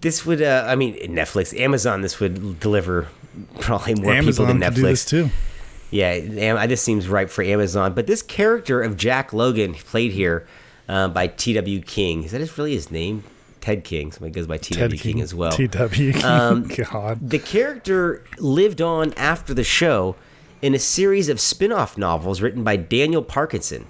This 0.02 0.26
would, 0.26 0.42
uh, 0.42 0.66
I 0.68 0.76
mean, 0.76 0.96
Netflix, 1.14 1.58
Amazon. 1.60 2.02
This 2.02 2.20
would 2.20 2.60
deliver 2.60 3.08
probably 3.60 3.96
more 3.96 4.14
Amazon 4.14 4.46
people 4.48 4.60
than 4.60 4.62
could 4.62 4.76
do 4.76 4.82
this 4.88 5.06
Netflix. 5.06 5.10
too. 5.10 5.30
Yeah, 5.92 6.08
Am- 6.12 6.68
this 6.70 6.82
seems 6.82 7.08
ripe 7.08 7.30
for 7.30 7.44
Amazon. 7.44 7.94
But 7.94 8.08
this 8.08 8.22
character 8.22 8.82
of 8.82 8.98
Jack 8.98 9.34
Logan, 9.34 9.76
played 9.76 10.12
here 10.12 10.48
uh, 10.90 11.10
by 11.10 11.28
T.W. 11.28 11.82
King, 11.82 12.24
is 12.24 12.32
that 12.32 12.42
his, 12.42 12.58
really 12.58 12.74
his 12.74 12.90
name? 12.90 13.24
Ted 13.66 13.84
King. 13.84 14.12
Somebody 14.12 14.32
goes 14.32 14.46
by 14.46 14.60
T.W. 14.60 15.00
King, 15.00 15.22
as 15.22 15.34
well. 15.34 15.52
T.W. 15.52 16.14
King. 16.14 16.24
Um, 16.24 16.68
God. 16.68 17.28
The 17.28 17.40
character 17.40 18.24
lived 18.38 18.80
on 18.80 19.12
after 19.14 19.56
the 19.56 19.64
show 19.64 20.16
in 20.62 20.76
a 20.76 20.80
series 20.80 21.30
of 21.30 21.40
spin 21.40 21.72
off 21.72 21.98
novels 21.98 22.44
written 22.44 22.64
by 22.64 22.76
Daniel 22.76 23.24
Parkinson. 23.24 23.88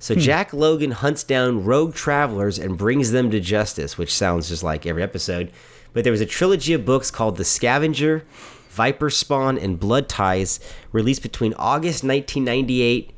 So 0.00 0.16
Jack 0.16 0.52
Logan 0.52 0.90
hunts 0.90 1.22
down 1.22 1.64
rogue 1.64 1.94
travelers 1.94 2.58
and 2.58 2.76
brings 2.76 3.12
them 3.12 3.30
to 3.30 3.38
justice, 3.38 3.96
which 3.96 4.12
sounds 4.12 4.48
just 4.48 4.64
like 4.64 4.86
every 4.86 5.04
episode. 5.04 5.52
But 5.92 6.02
there 6.02 6.10
was 6.10 6.20
a 6.20 6.26
trilogy 6.26 6.72
of 6.72 6.84
books 6.84 7.12
called 7.12 7.36
The 7.36 7.44
Scavenger, 7.44 8.24
Viper 8.70 9.08
Spawn, 9.08 9.56
and 9.56 9.78
Blood 9.78 10.08
Ties, 10.08 10.58
released 10.90 11.22
between 11.22 11.54
August 11.54 12.02
1998 12.02 13.12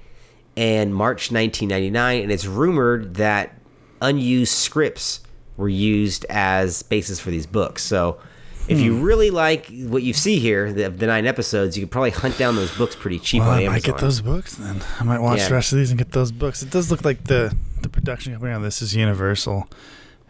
and 0.54 0.94
March 0.94 1.32
1999. 1.32 2.22
And 2.24 2.30
it's 2.30 2.44
rumored 2.44 3.14
that 3.14 3.58
unused 4.02 4.52
scripts 4.52 5.23
were 5.56 5.68
used 5.68 6.24
as 6.28 6.82
basis 6.82 7.20
for 7.20 7.30
these 7.30 7.46
books. 7.46 7.82
So 7.82 8.18
if 8.66 8.80
you 8.80 8.96
really 8.96 9.30
like 9.30 9.66
what 9.86 10.02
you 10.02 10.12
see 10.14 10.38
here, 10.38 10.72
the, 10.72 10.88
the 10.88 11.06
nine 11.06 11.26
episodes, 11.26 11.76
you 11.76 11.82
could 11.84 11.90
probably 11.90 12.10
hunt 12.10 12.38
down 12.38 12.56
those 12.56 12.74
books 12.76 12.96
pretty 12.96 13.18
cheap 13.18 13.40
Well, 13.40 13.50
on 13.50 13.58
I 13.58 13.62
Amazon. 13.62 13.72
might 13.74 13.82
get 13.84 13.98
those 13.98 14.20
books 14.22 14.54
then. 14.54 14.82
I 14.98 15.04
might 15.04 15.20
watch 15.20 15.38
Yeah. 15.40 15.48
the 15.48 15.54
rest 15.54 15.72
of 15.72 15.78
these 15.78 15.90
and 15.90 15.98
get 15.98 16.12
those 16.12 16.32
books. 16.32 16.62
It 16.62 16.70
does 16.70 16.90
look 16.90 17.04
like 17.04 17.24
the 17.24 17.54
the 17.82 17.88
production 17.90 18.32
company 18.32 18.52
on 18.52 18.62
this 18.62 18.80
is 18.80 18.96
Universal, 18.96 19.68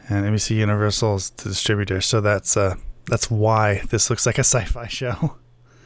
and 0.08 0.26
NBC 0.26 0.56
Universal 0.56 1.14
is 1.14 1.30
the 1.30 1.48
distributor. 1.50 2.00
So 2.00 2.20
that's 2.20 2.56
uh 2.56 2.74
that's 3.06 3.30
why 3.30 3.82
this 3.90 4.10
looks 4.10 4.26
like 4.26 4.38
a 4.38 4.44
sci-fi 4.44 4.86
show. 4.88 5.36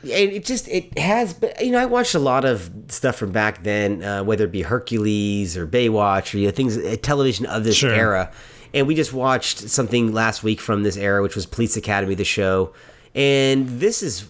And 0.03 0.11
it 0.33 0.45
just 0.47 0.69
it 0.69 0.97
has 0.99 1.35
but 1.35 1.61
you 1.63 1.73
know 1.73 1.79
i 1.81 1.85
watched 1.85 2.15
a 2.15 2.21
lot 2.21 2.45
of 2.45 2.71
stuff 2.87 3.17
from 3.17 3.33
back 3.33 3.65
then 3.65 4.01
uh, 4.05 4.23
whether 4.23 4.45
it 4.45 4.53
be 4.53 4.63
hercules 4.63 5.57
or 5.57 5.67
baywatch 5.67 6.33
or 6.33 6.39
you 6.39 6.47
know 6.47 6.53
things 6.53 6.77
uh, 6.79 6.95
television 7.03 7.47
of 7.47 7.65
this 7.65 7.75
Sure. 7.77 7.93
era 7.93 8.31
and 8.75 8.87
we 8.87 8.95
just 8.95 9.13
watched 9.13 9.59
something 9.69 10.13
last 10.13 10.43
week 10.43 10.61
from 10.61 10.83
this 10.83 10.97
era 10.97 11.23
which 11.23 11.35
was 11.35 11.47
police 11.47 11.77
academy 11.77 12.15
the 12.15 12.25
show 12.25 12.73
and 13.15 13.69
this 13.81 14.03
is 14.03 14.29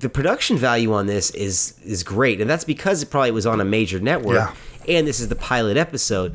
the 0.00 0.08
production 0.08 0.56
value 0.56 0.92
on 0.92 1.06
this 1.06 1.30
is 1.30 1.78
is 1.84 2.02
great 2.02 2.40
and 2.40 2.48
that's 2.48 2.64
because 2.64 3.02
it 3.02 3.10
probably 3.10 3.30
was 3.30 3.46
on 3.46 3.60
a 3.60 3.64
major 3.64 4.00
network 4.00 4.34
Yeah. 4.36 4.54
and 4.88 5.06
this 5.06 5.20
is 5.20 5.28
the 5.28 5.36
pilot 5.36 5.76
episode 5.76 6.34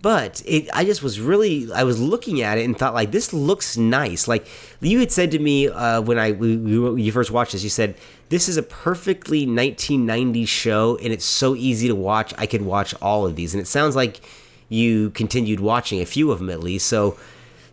but 0.00 0.42
it, 0.46 0.68
I 0.72 0.84
just 0.84 1.02
was 1.02 1.20
really 1.20 1.70
I 1.72 1.82
was 1.82 2.00
looking 2.00 2.40
at 2.40 2.56
it 2.56 2.64
and 2.64 2.78
thought 2.78 2.94
like 2.94 3.10
this 3.10 3.32
looks 3.32 3.76
nice. 3.76 4.28
Like 4.28 4.46
you 4.80 5.00
had 5.00 5.10
said 5.10 5.32
to 5.32 5.40
me 5.40 5.66
uh, 5.68 6.00
when 6.02 6.20
I 6.20 6.30
we, 6.30 6.56
we, 6.56 7.02
you 7.02 7.10
first 7.10 7.32
watched 7.32 7.50
this, 7.50 7.64
you 7.64 7.68
said 7.68 7.96
this 8.28 8.48
is 8.48 8.56
a 8.56 8.62
perfectly 8.62 9.44
1990s 9.44 10.46
show 10.46 10.96
and 11.02 11.12
it's 11.12 11.24
so 11.24 11.56
easy 11.56 11.88
to 11.88 11.96
watch. 11.96 12.32
I 12.38 12.46
could 12.46 12.62
watch 12.62 12.94
all 13.02 13.26
of 13.26 13.34
these, 13.34 13.54
and 13.54 13.60
it 13.60 13.66
sounds 13.66 13.96
like 13.96 14.20
you 14.68 15.10
continued 15.10 15.60
watching 15.60 16.00
a 16.00 16.06
few 16.06 16.30
of 16.30 16.38
them 16.38 16.50
at 16.50 16.60
least. 16.60 16.86
So 16.86 17.18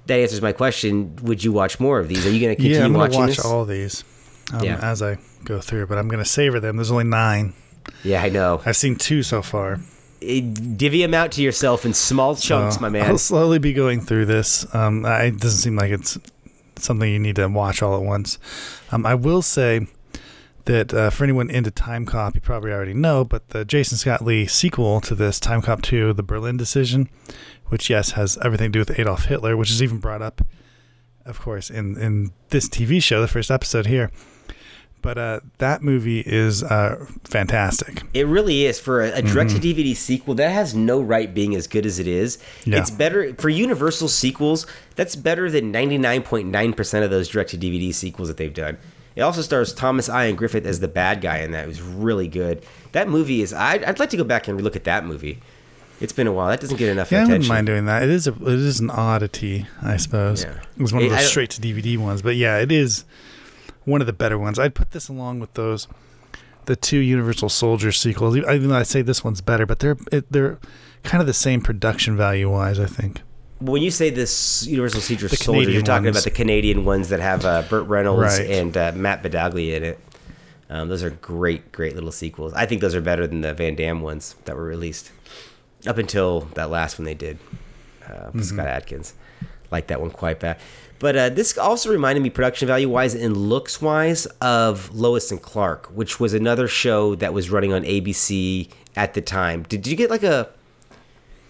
that 0.07 0.15
answers 0.19 0.41
my 0.41 0.51
question. 0.51 1.15
Would 1.23 1.43
you 1.43 1.51
watch 1.51 1.79
more 1.79 1.99
of 1.99 2.07
these? 2.07 2.25
Are 2.25 2.29
you 2.31 2.39
going 2.39 2.55
to 2.55 2.61
continue 2.61 2.77
yeah, 2.79 2.85
I'm 2.85 2.93
watching 2.93 3.19
watch 3.19 3.35
this? 3.37 3.45
all 3.45 3.65
these 3.65 4.03
um, 4.53 4.63
Yeah. 4.63 4.79
as 4.81 5.01
I 5.01 5.17
go 5.43 5.59
through, 5.59 5.87
but 5.87 5.97
I'm 5.97 6.07
gonna 6.07 6.25
savor 6.25 6.59
them. 6.59 6.77
There's 6.77 6.91
only 6.91 7.03
nine. 7.03 7.53
yeah, 8.03 8.23
I 8.23 8.29
know. 8.29 8.61
I've 8.65 8.75
seen 8.77 8.95
two 8.95 9.21
so 9.23 9.41
far. 9.43 9.79
It, 10.21 10.77
divvy 10.77 11.01
them 11.03 11.13
out 11.13 11.31
to 11.33 11.43
yourself 11.43 11.85
in 11.85 11.93
small 11.93 12.35
chunks, 12.35 12.75
So 12.75 12.81
my 12.81 12.89
man. 12.89 13.05
I'll 13.09 13.17
slowly 13.19 13.59
be 13.59 13.73
going 13.73 14.01
through 14.01 14.25
this. 14.25 14.65
Um, 14.73 15.05
I, 15.05 15.23
it 15.25 15.39
doesn't 15.39 15.59
seem 15.59 15.75
like 15.75 15.91
it's 15.91 16.17
something 16.77 17.11
you 17.11 17.19
need 17.19 17.35
to 17.35 17.47
watch 17.47 17.83
all 17.83 17.95
at 17.95 18.01
once. 18.01 18.39
Um, 18.91 19.05
I 19.05 19.13
will 19.13 19.41
say 19.43 19.85
that 20.65 20.93
uh, 20.93 21.09
for 21.09 21.23
anyone 21.23 21.49
into 21.49 21.71
Time 21.71 22.05
Cop, 22.05 22.35
you 22.35 22.41
probably 22.41 22.71
already 22.71 22.93
know, 22.93 23.23
but 23.23 23.49
the 23.49 23.65
Jason 23.65 23.97
Scott 23.97 24.23
Lee 24.23 24.45
sequel 24.47 25.01
to 25.01 25.15
this, 25.15 25.39
Time 25.39 25.61
Cop 25.61 25.81
2, 25.81 26.13
The 26.13 26.23
Berlin 26.23 26.57
Decision, 26.57 27.09
which, 27.67 27.89
yes, 27.89 28.11
has 28.11 28.37
everything 28.43 28.71
to 28.71 28.73
do 28.73 28.79
with 28.79 28.99
Adolf 28.99 29.25
Hitler, 29.25 29.55
which 29.55 29.71
is 29.71 29.81
even 29.81 29.99
brought 29.99 30.21
up, 30.21 30.41
of 31.25 31.39
course, 31.39 31.69
in, 31.69 31.97
in 31.99 32.31
this 32.49 32.67
TV 32.67 33.01
show, 33.01 33.21
the 33.21 33.27
first 33.27 33.49
episode 33.49 33.85
here. 33.85 34.11
But 35.01 35.19
uh, 35.19 35.39
that 35.59 35.83
movie 35.83 36.21
is 36.21 36.63
uh, 36.63 37.05
fantastic. 37.25 38.01
It 38.15 38.25
really 38.25 38.65
is 38.65 38.79
for 38.79 39.03
a, 39.03 39.11
a 39.11 39.21
direct 39.21 39.51
to 39.51 39.57
DVD 39.57 39.95
sequel 39.95 40.33
that 40.33 40.51
has 40.51 40.73
no 40.73 40.99
right 40.99 41.31
being 41.31 41.53
as 41.53 41.67
good 41.67 41.85
as 41.85 41.99
it 41.99 42.07
is. 42.07 42.39
Yeah. 42.65 42.79
It's 42.79 42.89
better 42.89 43.35
for 43.35 43.49
Universal 43.49 44.07
sequels. 44.07 44.65
That's 44.95 45.15
better 45.15 45.51
than 45.51 45.71
ninety 45.71 45.99
nine 45.99 46.23
point 46.23 46.47
nine 46.47 46.73
percent 46.73 47.05
of 47.05 47.11
those 47.11 47.27
direct 47.27 47.51
to 47.51 47.57
DVD 47.59 47.93
sequels 47.93 48.29
that 48.29 48.37
they've 48.37 48.51
done. 48.51 48.79
It 49.15 49.21
also 49.21 49.41
stars 49.41 49.73
Thomas 49.73 50.09
Ian 50.09 50.35
Griffith 50.35 50.65
as 50.65 50.79
the 50.81 50.87
bad 50.87 51.21
guy 51.21 51.39
in 51.39 51.51
that. 51.51 51.65
It 51.65 51.67
was 51.67 51.81
really 51.81 52.27
good. 52.27 52.65
That 52.91 53.07
movie 53.07 53.41
is. 53.41 53.53
I'd, 53.53 53.83
I'd 53.83 53.99
like 53.99 54.09
to 54.09 54.17
go 54.17 54.23
back 54.23 54.47
and 54.47 54.61
look 54.61 54.75
at 54.75 54.83
that 54.83 55.05
movie. 55.05 55.39
It's 56.01 56.11
been 56.11 56.27
a 56.27 56.33
while. 56.33 56.49
That 56.49 56.59
doesn't 56.59 56.75
get 56.77 56.89
enough 56.89 57.11
Yeah, 57.11 57.23
I 57.23 57.25
wouldn't 57.25 57.47
mind 57.47 57.67
doing 57.67 57.85
that. 57.85 58.03
It 58.03 58.09
is 58.09 58.27
a 58.27 58.33
it 58.33 58.59
is 58.59 58.81
an 58.81 58.89
oddity, 58.89 59.65
I 59.81 59.95
suppose. 59.97 60.43
Yeah. 60.43 60.59
It 60.77 60.81
was 60.81 60.93
one 60.93 61.03
of 61.03 61.09
those 61.09 61.29
straight 61.29 61.51
to 61.51 61.61
DVD 61.61 61.97
ones, 61.97 62.21
but 62.21 62.35
yeah, 62.35 62.59
it 62.59 62.71
is 62.71 63.05
one 63.85 64.01
of 64.01 64.07
the 64.07 64.13
better 64.13 64.37
ones. 64.37 64.59
I'd 64.59 64.75
put 64.75 64.91
this 64.91 65.07
along 65.07 65.39
with 65.39 65.53
those 65.53 65.87
the 66.65 66.75
two 66.75 66.97
Universal 66.97 67.49
Soldier 67.49 67.91
sequels. 67.91 68.35
Even 68.35 68.69
though 68.69 68.75
I 68.75 68.83
say 68.83 69.01
this 69.01 69.23
one's 69.23 69.39
better, 69.41 69.65
but 69.65 69.79
they're 69.79 69.97
it, 70.11 70.29
they're 70.31 70.59
kind 71.03 71.21
of 71.21 71.27
the 71.27 71.33
same 71.33 71.61
production 71.61 72.17
value 72.17 72.51
wise. 72.51 72.79
I 72.79 72.87
think. 72.87 73.21
When 73.59 73.81
you 73.81 73.89
say 73.91 74.09
this 74.09 74.67
Universal 74.67 75.01
The 75.17 75.29
Soldier, 75.35 75.71
you're 75.71 75.81
talking 75.81 76.05
ones. 76.05 76.17
about 76.17 76.23
the 76.25 76.31
Canadian 76.31 76.83
ones 76.83 77.09
that 77.09 77.21
have 77.21 77.45
uh, 77.45 77.61
Burt 77.69 77.87
Reynolds 77.87 78.37
Right. 78.39 78.49
and 78.49 78.75
uh, 78.75 78.91
Matt 78.95 79.23
Battaglia 79.23 79.77
in 79.77 79.83
it. 79.83 79.99
Um, 80.69 80.89
those 80.89 81.03
are 81.03 81.09
great, 81.11 81.71
great 81.71 81.95
little 81.95 82.11
sequels. 82.11 82.53
I 82.53 82.65
think 82.65 82.81
those 82.81 82.95
are 82.95 83.01
better 83.01 83.27
than 83.27 83.41
the 83.41 83.53
Van 83.53 83.75
Damme 83.75 84.01
ones 84.01 84.35
that 84.45 84.55
were 84.55 84.63
released 84.65 85.11
up 85.87 85.97
until 85.97 86.41
that 86.55 86.69
last 86.69 86.97
one 86.99 87.05
they 87.05 87.13
did 87.13 87.37
uh, 88.05 88.09
Mm-hmm. 88.29 88.41
Scott 88.41 88.67
Adkins. 88.67 89.13
Like 89.71 89.87
that 89.87 90.01
one 90.01 90.11
quite 90.11 90.39
bad. 90.39 90.57
But 90.99 91.15
uh, 91.15 91.29
this 91.29 91.57
also 91.57 91.91
reminded 91.91 92.21
me, 92.21 92.29
production 92.29 92.67
value 92.67 92.89
wise 92.89 93.15
and 93.15 93.35
looks 93.35 93.81
wise, 93.81 94.25
of 94.41 94.93
Lois 94.93 95.31
and 95.31 95.41
Clark, 95.41 95.87
which 95.87 96.19
was 96.19 96.33
another 96.33 96.67
show 96.67 97.15
that 97.15 97.33
was 97.33 97.49
running 97.49 97.73
on 97.73 97.83
ABC 97.83 98.69
at 98.95 99.13
the 99.13 99.21
time. 99.21 99.63
Did 99.63 99.87
you 99.87 99.95
get 99.95 100.09
like 100.09 100.23
a 100.23 100.49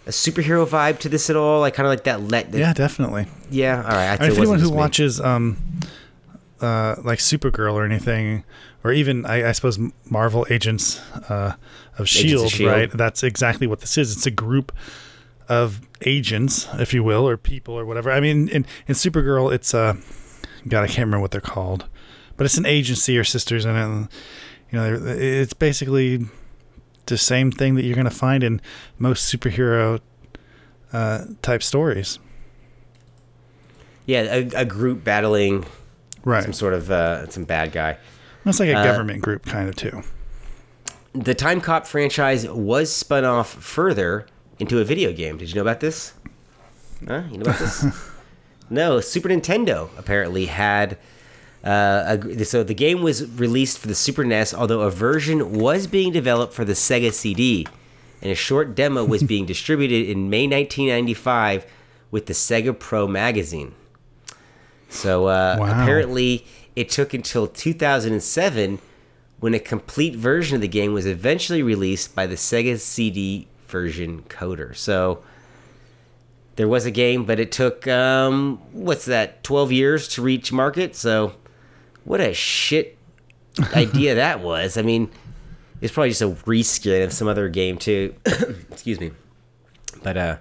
a 0.05 0.09
superhero 0.09 0.65
vibe 0.67 0.99
to 0.99 1.09
this 1.09 1.29
at 1.29 1.35
all? 1.35 1.59
Like 1.61 1.73
kind 1.73 1.87
of 1.87 1.91
like 1.91 2.03
that. 2.05 2.21
Let 2.21 2.53
Yeah, 2.53 2.73
definitely. 2.73 3.27
yeah. 3.49 3.77
All 3.77 3.91
right. 3.91 4.11
I'd 4.13 4.21
I 4.21 4.23
mean, 4.23 4.31
if 4.31 4.37
anyone 4.37 4.59
who 4.59 4.69
watches 4.69 5.19
um, 5.19 5.57
uh, 6.61 6.95
like 7.03 7.19
Supergirl 7.19 7.73
or 7.73 7.85
anything, 7.85 8.43
or 8.83 8.91
even 8.91 9.25
I, 9.25 9.49
I 9.49 9.51
suppose 9.51 9.79
Marvel 10.09 10.45
Agents 10.49 10.99
uh, 11.29 11.55
of 11.97 12.07
Shield, 12.07 12.45
S.H.I.E.L.D., 12.45 12.79
right? 12.79 12.91
That's 12.91 13.23
exactly 13.23 13.67
what 13.67 13.79
this 13.79 13.97
is. 13.97 14.15
It's 14.15 14.25
a 14.25 14.31
group 14.31 14.71
of 15.47 15.81
agents, 16.05 16.67
if 16.73 16.93
you 16.93 17.03
will, 17.03 17.27
or 17.27 17.37
people 17.37 17.75
or 17.75 17.85
whatever. 17.85 18.11
I 18.11 18.19
mean, 18.19 18.47
in 18.49 18.65
in 18.87 18.95
Supergirl, 18.95 19.53
it's 19.53 19.73
uh, 19.73 19.95
God, 20.67 20.83
I 20.83 20.87
can't 20.87 21.05
remember 21.05 21.19
what 21.19 21.31
they're 21.31 21.41
called, 21.41 21.85
but 22.37 22.45
it's 22.45 22.57
an 22.57 22.65
agency 22.65 23.17
or 23.17 23.23
sisters. 23.23 23.65
And, 23.65 24.07
you 24.71 24.79
know, 24.79 24.99
it's 25.05 25.53
basically 25.53 26.25
the 27.07 27.17
same 27.17 27.51
thing 27.51 27.75
that 27.75 27.83
you're 27.83 27.95
going 27.95 28.05
to 28.05 28.11
find 28.11 28.43
in 28.43 28.61
most 28.97 29.33
superhero 29.33 29.99
uh, 30.93 31.25
type 31.41 31.61
stories, 31.63 32.19
yeah, 34.05 34.21
a, 34.21 34.47
a 34.61 34.65
group 34.65 35.03
battling 35.03 35.65
right? 36.23 36.43
some 36.43 36.53
sort 36.53 36.73
of 36.73 36.91
uh, 36.91 37.27
some 37.29 37.43
bad 37.43 37.71
guy. 37.71 37.97
It's 38.45 38.59
like 38.59 38.69
a 38.69 38.75
Uh, 38.77 38.83
government 38.83 39.21
group 39.21 39.45
kind 39.45 39.67
of 39.67 39.75
too. 39.75 40.03
The 41.13 41.33
Time 41.33 41.61
Cop 41.61 41.87
franchise 41.87 42.47
was 42.47 42.91
spun 42.93 43.25
off 43.25 43.49
further 43.53 44.27
into 44.59 44.79
a 44.79 44.83
video 44.83 45.11
game. 45.13 45.37
Did 45.37 45.49
you 45.49 45.55
know 45.55 45.61
about 45.61 45.79
this? 45.79 46.13
Huh? 47.07 47.23
You 47.31 47.37
know 47.39 47.43
about 47.43 47.59
this? 47.59 47.85
no, 48.69 48.99
Super 48.99 49.29
Nintendo 49.29 49.89
apparently 49.97 50.45
had. 50.47 50.97
Uh, 51.65 52.17
so 52.43 52.63
the 52.63 52.75
game 52.75 53.01
was 53.01 53.25
released 53.39 53.79
for 53.79 53.87
the 53.87 53.95
Super 53.95 54.23
NES, 54.23 54.53
although 54.53 54.81
a 54.81 54.91
version 54.91 55.51
was 55.53 55.87
being 55.87 56.11
developed 56.13 56.53
for 56.53 56.63
the 56.63 56.73
Sega 56.73 57.11
CD, 57.11 57.65
and 58.21 58.31
a 58.31 58.35
short 58.35 58.75
demo 58.75 59.03
was 59.03 59.23
being 59.33 59.45
distributed 59.47 60.07
in 60.07 60.29
May 60.29 60.43
1995 60.47 61.65
with 62.11 62.27
the 62.27 62.33
Sega 62.33 62.77
Pro 62.77 63.07
magazine. 63.07 63.73
So 64.89 65.25
uh, 65.25 65.57
Wow. 65.59 65.65
apparently, 65.81 66.45
it 66.75 66.89
took 66.89 67.13
until 67.13 67.47
2007 67.47 68.79
when 69.39 69.53
a 69.53 69.59
complete 69.59 70.15
version 70.15 70.55
of 70.55 70.61
the 70.61 70.67
game 70.67 70.93
was 70.93 71.05
eventually 71.05 71.63
released 71.63 72.13
by 72.15 72.27
the 72.27 72.35
Sega 72.35 72.79
CD 72.79 73.47
version 73.67 74.21
coder. 74.29 74.75
So 74.75 75.23
there 76.57 76.67
was 76.67 76.85
a 76.85 76.91
game, 76.91 77.25
but 77.25 77.39
it 77.39 77.51
took 77.51 77.87
um, 77.87 78.61
what's 78.71 79.05
that, 79.05 79.43
12 79.43 79.71
years 79.71 80.07
to 80.09 80.21
reach 80.21 80.51
market. 80.53 80.95
So 80.95 81.33
what 82.05 82.21
a 82.21 82.33
shit 82.33 82.97
idea 83.73 84.15
that 84.23 84.39
was. 84.39 84.77
I 84.77 84.81
mean, 84.81 85.09
it's 85.81 85.93
probably 85.93 86.09
just 86.09 86.21
a 86.21 86.29
reskin 86.29 87.03
of 87.03 87.11
some 87.13 87.27
other 87.27 87.49
game 87.49 87.77
too. 87.77 88.15
Excuse 88.71 88.99
me, 88.99 89.11
but 90.03 90.15
uh, 90.17 90.37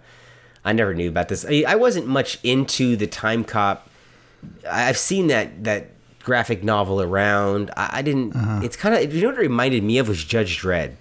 I 0.65 0.73
never 0.73 0.95
knew 0.95 1.09
about 1.09 1.29
this. 1.29 1.45
I, 1.49 1.65
I 1.67 1.75
wasn't 1.75 2.07
much 2.07 2.39
into 2.45 2.95
the 2.97 3.07
Time 3.09 3.43
Cop 3.45 3.91
I've 4.71 4.99
seen 4.99 5.27
that 5.29 5.65
that 5.65 5.91
graphic 6.23 6.63
novel 6.63 7.01
around. 7.03 7.71
I, 7.77 7.99
I 7.99 8.03
didn't. 8.03 8.37
Uh-huh. 8.37 8.61
It's 8.63 8.77
kind 8.77 8.95
of 8.95 9.15
you 9.15 9.23
know 9.23 9.29
what 9.29 9.37
it 9.39 9.41
reminded 9.41 9.83
me 9.83 9.99
of 9.99 10.09
was 10.09 10.23
Judge 10.25 10.61
Dredd. 10.61 10.93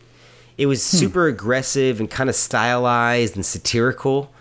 It 0.57 0.65
was 0.67 0.89
Hmm. 0.89 0.97
super 0.97 1.27
aggressive 1.27 1.99
and 1.99 2.09
kind 2.09 2.29
of 2.29 2.35
stylized 2.35 3.35
and 3.35 3.45
satirical. 3.45 4.32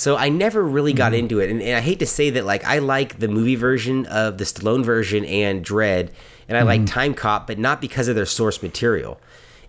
So 0.00 0.16
I 0.16 0.30
never 0.30 0.62
really 0.64 0.94
got 0.94 1.12
Mm-hmm. 1.12 1.18
into 1.18 1.40
it, 1.40 1.50
and, 1.50 1.60
and 1.60 1.76
I 1.76 1.80
hate 1.80 1.98
to 1.98 2.06
say 2.06 2.30
that. 2.30 2.46
Like 2.46 2.64
I 2.64 2.78
like 2.78 3.18
the 3.18 3.28
movie 3.28 3.54
version 3.54 4.06
of 4.06 4.38
the 4.38 4.44
Stallone 4.44 4.82
version 4.82 5.26
and 5.26 5.62
Dread, 5.62 6.10
and 6.48 6.56
I 6.56 6.60
Mm-hmm. 6.60 6.68
like 6.68 6.86
Time 6.86 7.12
Cop, 7.12 7.46
but 7.46 7.58
not 7.58 7.82
because 7.82 8.08
of 8.08 8.14
their 8.16 8.24
source 8.24 8.62
material. 8.62 9.20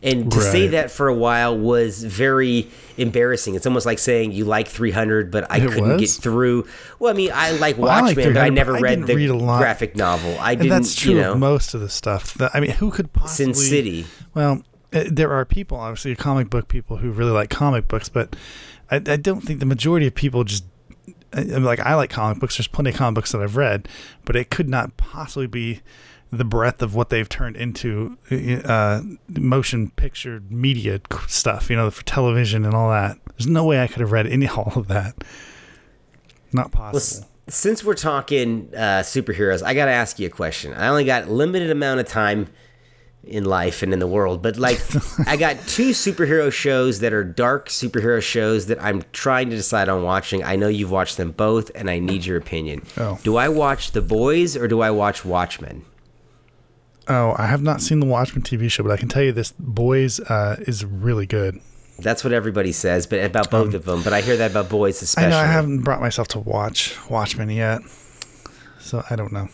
And 0.04 0.32
to 0.32 0.42
say 0.42 0.68
that 0.70 0.90
for 0.90 1.10
a 1.10 1.14
while 1.14 1.56
was 1.56 2.04
very 2.04 2.68
embarrassing. 2.98 3.54
It's 3.56 3.68
almost 3.68 3.86
like 3.86 4.00
saying 4.00 4.32
you 4.32 4.46
like 4.46 4.68
300, 4.68 5.30
but 5.30 5.46
I 5.52 5.58
It 5.58 5.70
couldn't 5.70 5.98
get 5.98 6.10
through. 6.10 6.66
Well, 6.98 7.14
I 7.14 7.16
mean, 7.16 7.30
I 7.34 7.52
like 7.52 7.78
Well, 7.78 7.92
I 7.92 8.00
like 8.00 8.16
Watchmen, 8.18 8.34
but 8.34 8.42
I 8.42 8.50
never 8.50 8.72
but 8.74 8.82
read 8.82 9.06
didn't 9.06 9.08
the 9.08 9.16
read 9.16 9.38
graphic 9.60 9.96
novel. 9.96 10.36
I 10.40 10.54
and 10.54 10.62
didn't, 10.62 10.72
that's 10.82 10.96
true 10.96 11.14
you 11.14 11.22
know, 11.22 11.34
of 11.34 11.40
most 11.40 11.76
of 11.76 11.82
the 11.82 11.90
stuff. 11.90 12.34
That, 12.36 12.50
I 12.56 12.62
mean, 12.62 12.72
who 12.72 12.90
could 12.90 13.14
possibly 13.14 13.54
Sin 13.54 13.70
City. 13.70 14.06
Well, 14.34 14.64
there 14.92 15.32
are 15.32 15.46
people, 15.46 15.78
obviously, 15.78 16.16
comic 16.16 16.50
book 16.50 16.68
people 16.68 16.98
who 16.98 17.12
really 17.12 17.32
like 17.32 17.50
comic 17.50 17.88
books, 17.88 18.10
but 18.10 18.36
I, 18.90 18.98
I 18.98 19.16
don't 19.16 19.42
think 19.42 19.60
the 19.60 19.66
majority 19.66 20.08
of 20.08 20.16
people 20.16 20.44
just 20.44 20.66
I, 21.34 21.42
like 21.44 21.80
I 21.80 21.96
like 21.96 22.10
comic 22.10 22.40
books. 22.40 22.58
There's 22.58 22.68
plenty 22.68 22.90
of 22.92 22.98
comic 22.98 23.16
books 23.16 23.32
that 23.32 23.42
I've 23.42 23.56
read, 23.56 23.88
but 24.26 24.36
it 24.36 24.50
could 24.50 24.68
not 24.68 24.98
possibly 24.98 25.48
be 25.48 25.82
the 26.30 26.44
breadth 26.46 26.82
of 26.82 26.94
what 26.96 27.10
they've 27.10 27.28
turned 27.28 27.56
into 27.58 28.18
uh, 28.66 29.02
motion 29.30 29.92
picture 29.92 30.42
media 30.50 31.00
stuff. 31.28 31.70
You 31.70 31.78
know, 31.78 31.90
for 31.90 32.04
television 32.04 32.66
and 32.66 32.74
all 32.74 32.90
that. 32.90 33.18
There's 33.38 33.48
no 33.48 33.64
way 33.64 33.82
I 33.82 33.88
could 33.88 34.02
have 34.02 34.12
read 34.12 34.28
any 34.28 34.48
all 34.50 34.74
of 34.76 34.88
that. 34.90 35.16
Not 36.54 36.72
possible. 36.72 36.98
s- 36.98 37.26
since 37.48 37.84
we're 37.84 37.96
talking 37.96 38.70
uh, 38.76 39.00
superheroes, 39.02 39.64
I 39.64 39.74
got 39.74 39.86
to 39.86 39.92
ask 39.92 40.20
you 40.20 40.28
a 40.28 40.30
question. 40.30 40.74
I 40.74 40.88
only 40.90 41.06
got 41.06 41.30
limited 41.30 41.70
amount 41.70 42.00
of 42.02 42.08
time 42.08 42.48
in 43.24 43.46
life 43.46 43.84
and 43.84 43.94
in 43.94 44.00
the 44.00 44.08
world, 44.08 44.42
but 44.42 44.58
like 44.58 44.80
I 45.28 45.38
got 45.38 45.56
two 45.68 45.90
superhero 45.92 46.52
shows 46.52 47.00
that 47.02 47.14
are 47.14 47.24
dark 47.24 47.70
superhero 47.70 48.22
shows 48.22 48.66
that 48.66 48.82
I'm 48.82 49.04
trying 49.14 49.50
to 49.52 49.56
decide 49.56 49.90
on 49.90 50.02
watching. 50.04 50.44
I 50.44 50.56
know 50.56 50.68
you've 50.68 50.92
watched 50.92 51.18
them 51.18 51.32
both, 51.32 51.70
and 51.76 51.90
I 51.90 52.00
need 52.00 52.26
your 52.26 52.38
opinion. 52.38 52.82
Oh. 52.98 53.20
Do 53.24 53.38
I 53.38 53.48
watch 53.48 53.92
The 53.92 54.02
Boys 54.02 54.58
or 54.58 54.68
do 54.68 54.82
I 54.82 54.90
watch 54.92 55.24
Watchmen? 55.24 55.86
Oh, 57.08 57.36
I 57.38 57.46
have 57.48 57.62
not 57.62 57.82
seen 57.82 58.00
the 58.00 58.06
Watchmen 58.06 58.44
TV 58.44 58.72
show, 58.72 58.84
but 58.84 58.92
I 58.92 58.98
can 58.98 59.08
tell 59.10 59.24
you 59.24 59.32
this: 59.32 59.54
Boys 59.60 60.20
uh, 60.20 60.58
is 60.62 60.84
really 60.86 61.26
good. 61.26 61.60
That's 62.00 62.24
what 62.24 62.34
everybody 62.34 62.72
says, 62.72 63.06
but 63.06 63.24
about 63.24 63.52
both 63.52 63.76
of 63.76 63.86
them. 63.86 64.02
But 64.02 64.14
I 64.14 64.22
hear 64.22 64.38
that 64.38 64.52
about 64.52 64.70
Boys 64.70 65.00
Um, 65.00 65.04
I 65.04 65.06
especially. 65.06 65.30
know 65.32 65.38
I 65.38 65.46
haven't 65.46 65.80
brought 65.82 66.02
myself 66.02 66.28
to 66.30 66.40
watch 66.40 66.98
Watchmen 67.10 67.50
yet, 67.52 67.82
so 68.80 69.04
I 69.10 69.16
don't 69.16 69.32
know. 69.32 69.50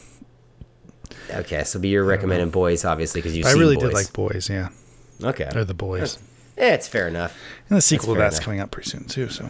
Okay, 1.30 1.63
so 1.63 1.80
but 1.80 1.89
you're 1.89 2.03
recommending 2.03 2.49
Boys, 2.49 2.86
obviously, 2.86 3.21
because 3.21 3.36
you've 3.36 3.45
I 3.47 3.53
really 3.53 3.75
Boys. 3.75 3.84
did 3.86 3.93
like 3.93 4.13
Boys, 4.13 4.49
yeah, 4.49 4.69
Okay, 5.23 5.49
or 5.55 5.63
the 5.63 5.73
Boys, 5.73 6.17
yeah, 6.57 6.73
it's 6.73 6.88
fair 6.88 7.07
enough. 7.07 7.38
and 7.69 7.78
the 7.78 7.82
sequel 7.82 8.13
to 8.13 8.19
fair 8.19 8.30
that's 8.30 8.39
coming 8.39 8.59
out 8.59 8.71
pretty 8.71 8.89
soon 8.89 9.05
too. 9.05 9.30
So 9.30 9.49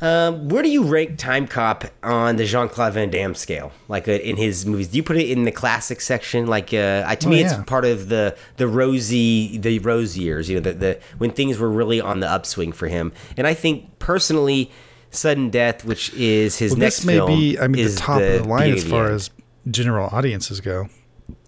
Um, 0.00 0.48
where 0.48 0.62
do 0.62 0.68
you 0.68 0.84
rank 0.84 1.18
Time 1.18 1.48
Cop 1.48 1.84
on 2.04 2.36
the 2.36 2.44
Jean 2.44 2.68
Claude 2.68 2.92
Van 2.94 3.10
Damme 3.10 3.34
scale? 3.34 3.72
Like 3.88 4.06
uh, 4.06 4.12
in 4.12 4.36
his 4.36 4.64
movies, 4.64 4.88
do 4.88 4.96
you 4.96 5.02
put 5.02 5.16
it 5.16 5.28
in 5.28 5.42
the 5.42 5.50
classic 5.50 6.00
section? 6.00 6.46
Like 6.46 6.72
uh, 6.72 7.02
I, 7.04 7.16
to 7.16 7.26
Oh, 7.26 7.30
me, 7.30 7.40
yeah. 7.40 7.56
it's 7.58 7.64
part 7.68 7.84
of 7.84 8.08
the 8.08 8.36
the 8.58 8.68
rosy 8.68 9.58
the 9.58 9.80
rose 9.80 10.16
years. 10.16 10.48
You 10.48 10.56
know, 10.56 10.60
the, 10.60 10.72
the 10.72 11.00
when 11.18 11.32
things 11.32 11.58
were 11.58 11.68
really 11.70 12.00
on 12.00 12.20
the 12.20 12.28
upswing 12.30 12.70
for 12.72 12.86
him. 12.86 13.12
And 13.36 13.44
I 13.46 13.54
think 13.54 13.98
personally, 13.98 14.70
Sudden 15.10 15.50
Death, 15.50 15.84
which 15.84 16.14
is 16.14 16.58
his 16.58 16.72
well, 16.72 16.78
next 16.80 16.96
this 16.98 17.04
may 17.04 17.14
film, 17.14 17.30
be, 17.36 17.58
I 17.58 17.66
mean, 17.66 17.84
is 17.84 17.96
the 17.96 18.00
top 18.00 18.20
of 18.22 18.42
the 18.44 18.48
line 18.48 18.72
as 18.74 18.84
far 18.84 19.10
as 19.10 19.30
general 19.70 20.08
audiences 20.12 20.60
go. 20.60 20.88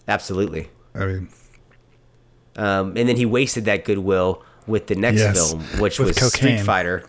absolutely. 0.09 0.69
I 0.95 1.07
mean, 1.07 1.29
Um, 2.57 2.97
and 2.97 3.09
then 3.09 3.17
he 3.17 3.25
wasted 3.27 3.65
that 3.67 3.85
goodwill 3.85 4.43
with 4.67 4.87
the 4.89 4.95
next 4.97 5.19
Yes, 5.21 5.51
film, 5.53 5.63
which 5.81 5.99
was 5.99 6.17
Street. 6.33 6.61
Fighter. 6.61 7.05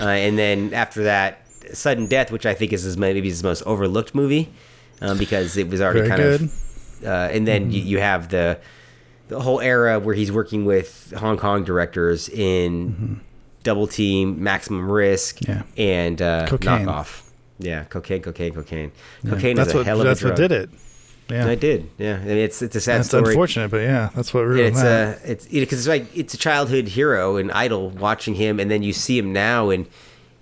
Uh, 0.00 0.04
and 0.08 0.38
then 0.38 0.72
after 0.72 1.04
that, 1.04 1.40
Sudden 1.72 2.06
Death, 2.06 2.30
which 2.30 2.46
I 2.46 2.54
think 2.54 2.72
is 2.72 2.82
his 2.84 2.96
maybe 2.96 3.28
his 3.28 3.42
most 3.42 3.62
overlooked 3.62 4.14
movie, 4.14 4.52
um, 5.00 5.18
because 5.18 5.56
it 5.56 5.68
was 5.68 5.80
already 5.80 6.00
Very 6.00 6.08
kind 6.10 6.22
good. 6.22 6.40
Mm-hmm. 6.42 7.04
of. 7.06 7.10
Uh, 7.10 7.28
and 7.34 7.46
then 7.46 7.70
you, 7.70 7.80
you 7.82 7.98
have 7.98 8.28
the 8.30 8.58
the 9.28 9.40
whole 9.40 9.60
era 9.60 9.98
where 9.98 10.14
he's 10.14 10.30
working 10.30 10.64
with 10.64 11.12
Hong 11.16 11.36
Kong 11.36 11.64
directors 11.64 12.28
in 12.28 13.20
Double 13.62 13.86
Team, 13.86 14.42
Maximum 14.42 14.90
Risk, 14.90 15.38
Mm-hmm. 15.40 15.52
Yeah. 15.80 15.84
and 15.84 16.22
uh, 16.22 16.46
Cocaine. 16.46 16.86
Knockoff. 16.86 17.23
Yeah, 17.58 17.84
cocaine, 17.84 18.22
cocaine, 18.22 18.52
cocaine. 18.52 18.92
yeah, 19.22 19.30
Cocaine 19.30 19.56
that's 19.56 19.68
is 19.68 19.74
a 19.74 19.76
what 19.78 19.86
hell 19.86 20.00
of 20.00 20.06
a 20.06 20.14
drug. 20.14 20.16
That's 20.16 20.24
what 20.24 20.36
did 20.36 20.52
it. 20.52 20.70
Yeah, 21.30 21.46
I 21.48 21.54
did. 21.54 21.88
Yeah, 21.96 22.16
I 22.16 22.24
mean, 22.24 22.36
it's 22.38 22.60
it's 22.60 22.76
a 22.76 22.80
sad 22.80 22.98
that's 22.98 23.08
story. 23.08 23.28
unfortunate, 23.28 23.70
but 23.70 23.78
yeah, 23.78 24.10
that's 24.14 24.34
what 24.34 24.40
ruined 24.42 24.66
It's 24.74 24.80
uh, 24.80 24.82
that. 24.84 25.24
a 25.24 25.30
it's 25.32 25.46
because 25.46 25.78
it's 25.78 25.88
like 25.88 26.14
it's 26.16 26.34
a 26.34 26.38
childhood 26.38 26.88
hero 26.88 27.36
and 27.36 27.50
idol 27.52 27.90
watching 27.90 28.34
him, 28.34 28.60
and 28.60 28.70
then 28.70 28.82
you 28.82 28.92
see 28.92 29.16
him 29.16 29.32
now, 29.32 29.70
and 29.70 29.86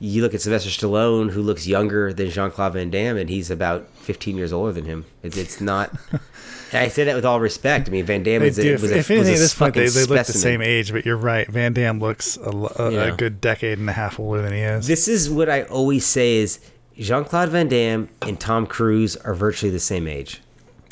you 0.00 0.22
look 0.22 0.34
at 0.34 0.40
Sylvester 0.40 0.70
Stallone, 0.70 1.30
who 1.30 1.40
looks 1.42 1.68
younger 1.68 2.12
than 2.12 2.30
Jean 2.30 2.50
Claude 2.50 2.72
Van 2.72 2.90
Damme, 2.90 3.16
and 3.16 3.30
he's 3.30 3.48
about 3.50 3.86
15 3.98 4.36
years 4.36 4.52
older 4.52 4.72
than 4.72 4.84
him. 4.86 5.04
It's, 5.22 5.36
it's 5.36 5.60
not. 5.60 5.94
I 6.72 6.88
say 6.88 7.04
that 7.04 7.14
with 7.14 7.24
all 7.26 7.38
respect. 7.38 7.86
I 7.88 7.92
mean, 7.92 8.04
Van 8.06 8.22
Damme 8.24 8.42
is 8.42 8.58
a, 8.58 8.72
was 8.72 8.82
a, 8.90 8.96
if 8.98 9.10
anything, 9.10 9.18
was 9.18 9.28
at 9.28 9.44
this 9.44 9.54
point, 9.54 9.74
they, 9.74 9.86
they 9.88 10.04
look 10.06 10.26
the 10.26 10.32
same 10.32 10.62
age. 10.62 10.90
But 10.90 11.04
you're 11.06 11.18
right. 11.18 11.46
Van 11.46 11.74
Damme 11.74 12.00
looks 12.00 12.38
a, 12.38 12.48
a, 12.50 12.90
Yeah. 12.90 13.02
a 13.12 13.16
good 13.16 13.40
decade 13.42 13.78
and 13.78 13.88
a 13.88 13.92
half 13.92 14.18
older 14.18 14.40
than 14.42 14.52
he 14.54 14.60
is. 14.60 14.86
This 14.88 15.06
is 15.06 15.28
what 15.30 15.48
I 15.50 15.62
always 15.64 16.04
say: 16.06 16.36
is 16.36 16.58
Jean 16.99 17.24
Claude 17.24 17.49
Van 17.51 17.68
Damme 17.68 18.09
and 18.22 18.38
Tom 18.38 18.66
Cruise 18.66 19.16
are 19.16 19.34
virtually 19.34 19.70
the 19.70 19.80
same 19.80 20.07
age. 20.07 20.40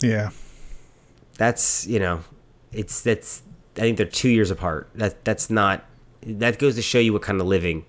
yeah, 0.03 0.31
that's 1.37 1.87
you 1.87 1.99
know 1.99 2.21
it's 2.73 3.01
that's 3.03 3.43
i 3.77 3.81
think 3.81 3.97
they're 3.97 4.07
two 4.07 4.29
years 4.29 4.51
apart 4.51 4.89
that 4.95 5.25
that's 5.25 5.49
not 5.51 5.85
that 6.23 6.59
goes 6.59 6.75
to 6.77 6.83
show 6.83 6.99
you 6.99 7.13
what 7.13 7.23
kind 7.23 7.41
of 7.41 7.47
living 7.47 7.85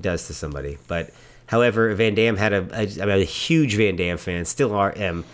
does 0.00 0.26
to 0.26 0.34
somebody 0.34 0.78
but 0.88 1.10
however 1.46 1.94
van 1.94 2.14
damme 2.14 2.36
had 2.36 2.52
a, 2.52 2.66
a 2.72 3.02
i'm 3.02 3.10
a 3.10 3.24
huge 3.24 3.76
van 3.76 3.96
damme 3.96 4.16
fan 4.16 4.44
still 4.44 4.74
are 4.74 4.96
am 4.96 5.24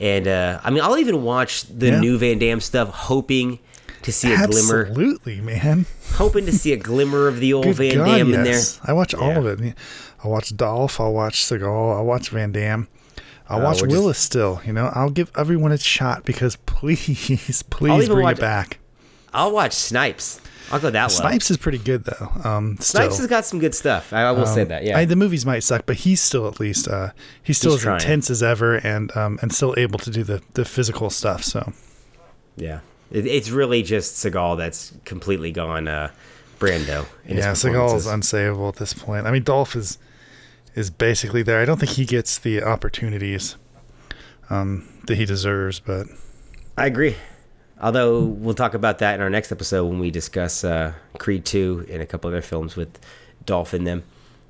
and 0.00 0.28
uh 0.28 0.60
i 0.62 0.70
mean 0.70 0.82
i'll 0.82 0.98
even 0.98 1.22
watch 1.22 1.64
the 1.64 1.88
Yeah. 1.88 2.00
new 2.00 2.18
van 2.18 2.38
damme 2.38 2.60
stuff 2.60 2.88
hoping 2.90 3.58
to 4.02 4.12
see 4.12 4.32
a 4.32 4.46
glimmer 4.48 4.86
absolutely, 4.86 5.40
man. 5.40 5.86
hoping 6.14 6.44
to 6.46 6.52
see 6.52 6.72
a 6.72 6.76
glimmer 6.76 7.28
of 7.28 7.38
the 7.38 7.52
old 7.52 7.64
Good 7.76 7.76
van 7.76 7.94
God, 7.98 8.04
damme 8.18 8.34
in 8.34 8.42
there. 8.42 8.60
I 8.84 8.92
watch 8.94 9.14
all 9.14 9.28
Yeah. 9.28 9.38
of 9.38 9.60
it. 9.62 9.74
I 10.24 10.28
watch 10.28 10.56
Dolph. 10.56 11.00
I'll 11.00 11.12
watch 11.12 11.42
Seagal. 11.44 11.96
I'll 11.96 12.04
watch 12.04 12.30
Van 12.30 12.52
Damme. 12.52 12.88
I'll 13.48 13.60
Uh, 13.60 13.64
watch 13.64 13.82
we're 13.82 13.88
just- 13.88 14.00
Willis 14.00 14.18
still. 14.18 14.60
You 14.64 14.72
know, 14.72 14.90
I'll 14.94 15.10
give 15.10 15.30
everyone 15.36 15.72
a 15.72 15.78
shot 15.78 16.24
because 16.24 16.56
please, 16.66 17.62
please 17.70 18.08
bring 18.08 18.22
watch- 18.24 18.38
it 18.38 18.40
back. 18.40 18.78
i'll 19.34 19.50
watch 19.50 19.72
snipes 19.72 20.42
i'll 20.70 20.78
go 20.78 20.90
that 20.90 21.04
low 21.04 21.08
Snipes 21.08 21.50
is 21.50 21.56
pretty 21.56 21.78
good 21.78 22.04
though. 22.04 22.30
Um, 22.44 22.76
snipes 22.80 23.16
has 23.16 23.26
got 23.26 23.46
some 23.46 23.58
good 23.60 23.74
stuff 23.74 24.12
i, 24.12 24.20
I 24.22 24.30
will 24.32 24.44
say 24.46 24.62
Um, 24.62 24.68
that 24.68 24.84
yeah 24.84 24.98
I, 24.98 25.06
the 25.06 25.16
movies 25.16 25.46
might 25.46 25.60
suck, 25.60 25.86
but 25.86 25.96
he's 25.96 26.20
still 26.20 26.46
at 26.46 26.60
least 26.60 26.86
uh, 26.86 27.10
he's 27.42 27.56
still 27.58 27.72
He's 27.72 27.80
as 27.80 27.84
trying. 27.84 28.00
intense 28.00 28.30
as 28.30 28.42
ever, 28.42 28.76
and 28.76 29.14
um, 29.16 29.38
and 29.42 29.50
still 29.52 29.74
able 29.78 29.98
to 30.00 30.10
do 30.10 30.22
the 30.22 30.42
the 30.54 30.64
physical 30.66 31.08
stuff. 31.10 31.42
So 31.44 31.72
Yeah, 32.56 32.80
it, 33.10 33.26
it's 33.26 33.48
really 33.50 33.82
just 33.82 34.14
Seagal 34.16 34.58
that's 34.58 34.92
completely 35.06 35.50
gone 35.50 35.88
uh, 35.88 36.10
Brando. 36.60 37.06
Yeah, 37.26 37.52
Seagal 37.52 37.96
is 37.96 38.06
unsavable 38.06 38.68
at 38.68 38.76
this 38.76 38.92
point. 38.92 39.26
I 39.26 39.30
mean, 39.30 39.42
Dolph 39.44 39.74
is 39.76 39.96
is 40.74 40.90
basically 40.90 41.42
there. 41.42 41.60
I 41.60 41.64
don't 41.64 41.78
think 41.78 41.92
he 41.92 42.04
gets 42.04 42.38
the 42.38 42.62
opportunities 42.62 43.56
um, 44.50 44.88
that 45.06 45.16
he 45.16 45.24
deserves, 45.24 45.80
but 45.80 46.06
I 46.76 46.86
agree. 46.86 47.16
Although 47.80 48.22
we'll 48.22 48.54
talk 48.54 48.74
about 48.74 48.98
that 48.98 49.14
in 49.16 49.20
our 49.20 49.30
next 49.30 49.50
episode 49.50 49.86
when 49.86 49.98
we 49.98 50.10
discuss 50.10 50.62
uh, 50.64 50.92
Creed 51.18 51.44
Two 51.44 51.86
and 51.90 52.00
a 52.00 52.06
couple 52.06 52.28
other 52.28 52.42
films 52.42 52.76
with 52.76 52.98
Dolph 53.44 53.74
in 53.74 53.84
them. 53.84 54.04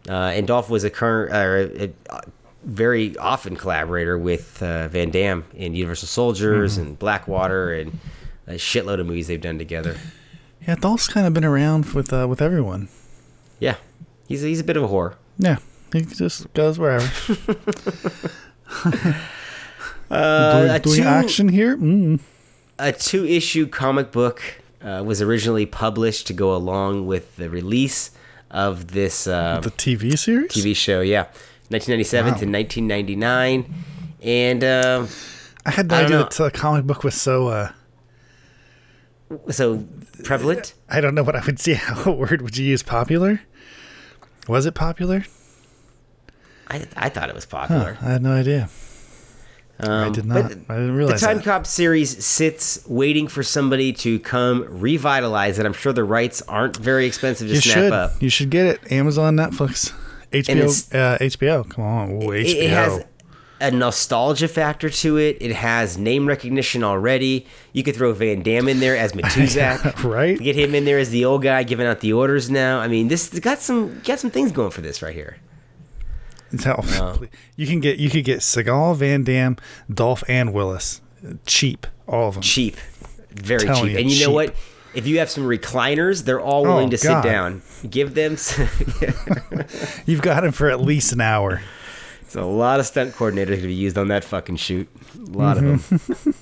Uh, 0.08 0.32
and 0.34 0.46
Dolph 0.46 0.68
was 0.68 0.84
a 0.84 0.90
current, 0.90 1.32
uh, 1.32 1.84
a, 1.84 2.16
a 2.16 2.22
very 2.64 3.16
often 3.18 3.56
collaborator 3.56 4.18
with 4.18 4.62
uh, 4.62 4.88
Van 4.88 5.10
Damme 5.10 5.44
in 5.54 5.74
Universal 5.74 6.08
Soldiers 6.08 6.76
and 6.76 6.98
Blackwater 6.98 7.72
and 7.72 7.98
a 8.46 8.54
shitload 8.54 9.00
of 9.00 9.06
movies 9.06 9.28
they've 9.28 9.40
done 9.40 9.58
together. 9.58 9.96
yeah, 10.66 10.74
Dolph's 10.74 11.08
kind 11.08 11.26
of 11.26 11.32
been 11.32 11.44
around 11.44 11.86
with 11.94 12.12
uh, 12.12 12.26
with 12.28 12.42
everyone. 12.42 12.88
Yeah, 13.60 13.76
he's 14.28 14.42
he's 14.42 14.60
a 14.60 14.64
bit 14.64 14.76
of 14.76 14.82
a 14.82 14.88
whore. 14.88 15.14
Yeah, 15.38 15.58
he 15.92 16.02
just 16.02 16.52
goes 16.54 16.78
wherever. 16.78 17.08
Uh, 20.10 20.58
doing 20.60 20.70
a 20.70 20.78
doing 20.78 20.96
two- 21.02 21.08
action 21.08 21.48
here. 21.48 21.74
Mm. 21.78 22.20
a 22.78 22.92
two 22.92 23.24
issue 23.24 23.66
comic 23.66 24.12
book 24.12 24.42
uh, 24.82 25.02
was 25.06 25.22
originally 25.22 25.64
published 25.64 26.26
to 26.26 26.34
go 26.34 26.54
along 26.54 27.06
with 27.06 27.36
the 27.36 27.48
release 27.48 28.10
of 28.50 28.88
this 28.92 29.26
uh, 29.26 29.60
The 29.60 29.70
TV 29.70 30.18
series. 30.18 30.50
TV 30.52 30.76
show. 30.76 31.00
Yeah, 31.00 31.22
1997 31.70 32.24
Wow. 32.34 32.38
to 32.40 32.44
1999, 32.46 33.74
and 34.22 34.62
uh, 34.64 35.06
I 35.64 35.70
had 35.70 35.88
no 35.88 35.96
I 35.96 36.00
idea 36.04 36.16
know. 36.18 36.22
that 36.24 36.32
the 36.32 36.50
comic 36.50 36.84
book 36.84 37.04
was 37.04 37.14
so. 37.14 37.48
Uh, 37.48 37.72
so 39.48 39.86
prevalent. 40.24 40.74
I 40.90 41.00
don't 41.00 41.14
know 41.14 41.22
what 41.22 41.36
I 41.36 41.42
would 41.46 41.58
see. 41.58 41.72
How 41.72 41.94
what 42.04 42.18
word 42.18 42.42
would 42.42 42.58
you 42.58 42.66
use? 42.66 42.82
Popular? 42.82 43.40
Was 44.46 44.66
it 44.66 44.74
popular? 44.74 45.24
I, 46.68 46.86
I 46.96 47.08
thought 47.08 47.28
it 47.28 47.34
was 47.34 47.44
Huh, 47.44 47.58
popular. 47.66 47.98
I 48.00 48.12
had 48.12 48.22
no 48.22 48.32
idea. 48.32 48.68
I 49.80 50.10
did 50.10 50.22
Um, 50.24 50.28
not. 50.28 50.44
I 50.44 50.48
didn't 50.48 50.94
realize 50.94 51.20
the 51.20 51.26
Time 51.26 51.36
that. 51.38 51.44
Cop 51.44 51.66
series 51.66 52.24
sits 52.24 52.84
waiting 52.86 53.26
for 53.26 53.42
somebody 53.42 53.92
to 53.94 54.18
come 54.20 54.64
revitalize 54.68 55.58
it. 55.58 55.66
I'm 55.66 55.72
sure 55.72 55.92
the 55.92 56.04
rights 56.04 56.40
aren't 56.42 56.76
very 56.76 57.06
expensive 57.06 57.48
to 57.48 57.54
You 57.54 57.60
snap 57.60 57.74
should. 57.74 57.92
up. 57.92 58.22
You 58.22 58.28
should 58.28 58.50
get 58.50 58.66
it. 58.66 58.92
Amazon, 58.92 59.36
Netflix, 59.36 59.92
HBO. 60.30 60.94
Uh, 60.94 61.18
HBO. 61.18 61.68
Come 61.68 61.84
on, 61.84 62.10
Ooh, 62.12 62.28
HBO. 62.28 62.40
It, 62.44 62.46
it 62.58 62.70
has 62.70 63.04
a 63.60 63.70
nostalgia 63.72 64.46
factor 64.46 64.88
to 64.88 65.16
it. 65.16 65.38
It 65.40 65.52
has 65.52 65.96
name 65.98 66.26
recognition 66.28 66.84
already. 66.84 67.46
You 67.72 67.82
could 67.82 67.96
throw 67.96 68.12
Van 68.12 68.42
Damme 68.42 68.68
in 68.68 68.78
there 68.80 68.96
as 68.96 69.12
Matuzak. 69.14 70.04
Right. 70.04 70.38
Get 70.38 70.54
him 70.54 70.74
in 70.76 70.84
there 70.84 70.98
as 70.98 71.10
the 71.10 71.24
old 71.24 71.42
guy 71.42 71.62
giving 71.64 71.86
out 71.86 72.00
the 72.00 72.12
orders 72.12 72.50
now. 72.50 72.78
I 72.78 72.86
mean, 72.88 73.08
this 73.08 73.36
got 73.40 73.58
some 73.58 74.00
got 74.04 74.20
some 74.20 74.30
things 74.30 74.52
going 74.52 74.70
for 74.70 74.80
this 74.80 75.02
right 75.02 75.14
here. 75.14 75.38
Tell- 76.60 77.18
you 77.56 77.66
can 77.66 77.80
get 77.80 77.98
you 77.98 78.10
could 78.10 78.24
get 78.24 78.40
Seagal, 78.40 78.96
Van 78.96 79.24
Damme, 79.24 79.56
Dolph, 79.92 80.22
and 80.28 80.52
Willis. 80.52 81.00
Cheap, 81.46 81.86
all 82.08 82.28
of 82.28 82.34
them. 82.34 82.42
Cheap, 82.42 82.76
very 83.30 83.60
Telling 83.64 83.84
cheap. 83.84 83.92
you, 83.92 83.98
and 83.98 84.10
you 84.10 84.26
know 84.26 84.32
what? 84.32 84.54
If 84.94 85.06
you 85.06 85.20
have 85.20 85.30
some 85.30 85.44
recliners, 85.44 86.24
they're 86.24 86.40
all 86.40 86.62
willing 86.64 86.88
Oh, 86.88 86.96
to 86.96 87.06
God. 87.06 87.22
sit 87.22 87.28
down. 87.30 87.62
Give 87.88 88.14
them. 88.14 88.36
Some, 88.36 88.68
You've 90.06 90.20
got 90.22 90.44
him 90.44 90.52
for 90.52 90.68
at 90.68 90.80
least 90.80 91.12
an 91.12 91.20
hour. 91.22 91.62
It's 92.20 92.34
a 92.36 92.42
lot 92.44 92.80
of 92.80 92.86
stunt 92.86 93.14
coordinators 93.14 93.46
going 93.48 93.60
to 93.62 93.66
be 93.68 93.74
used 93.74 93.96
on 93.96 94.08
that 94.08 94.24
fucking 94.24 94.56
shoot. 94.56 94.88
A 95.16 95.18
lot 95.30 95.56
of 95.58 95.62
Mm-hmm. 95.64 96.30
them. 96.30 96.34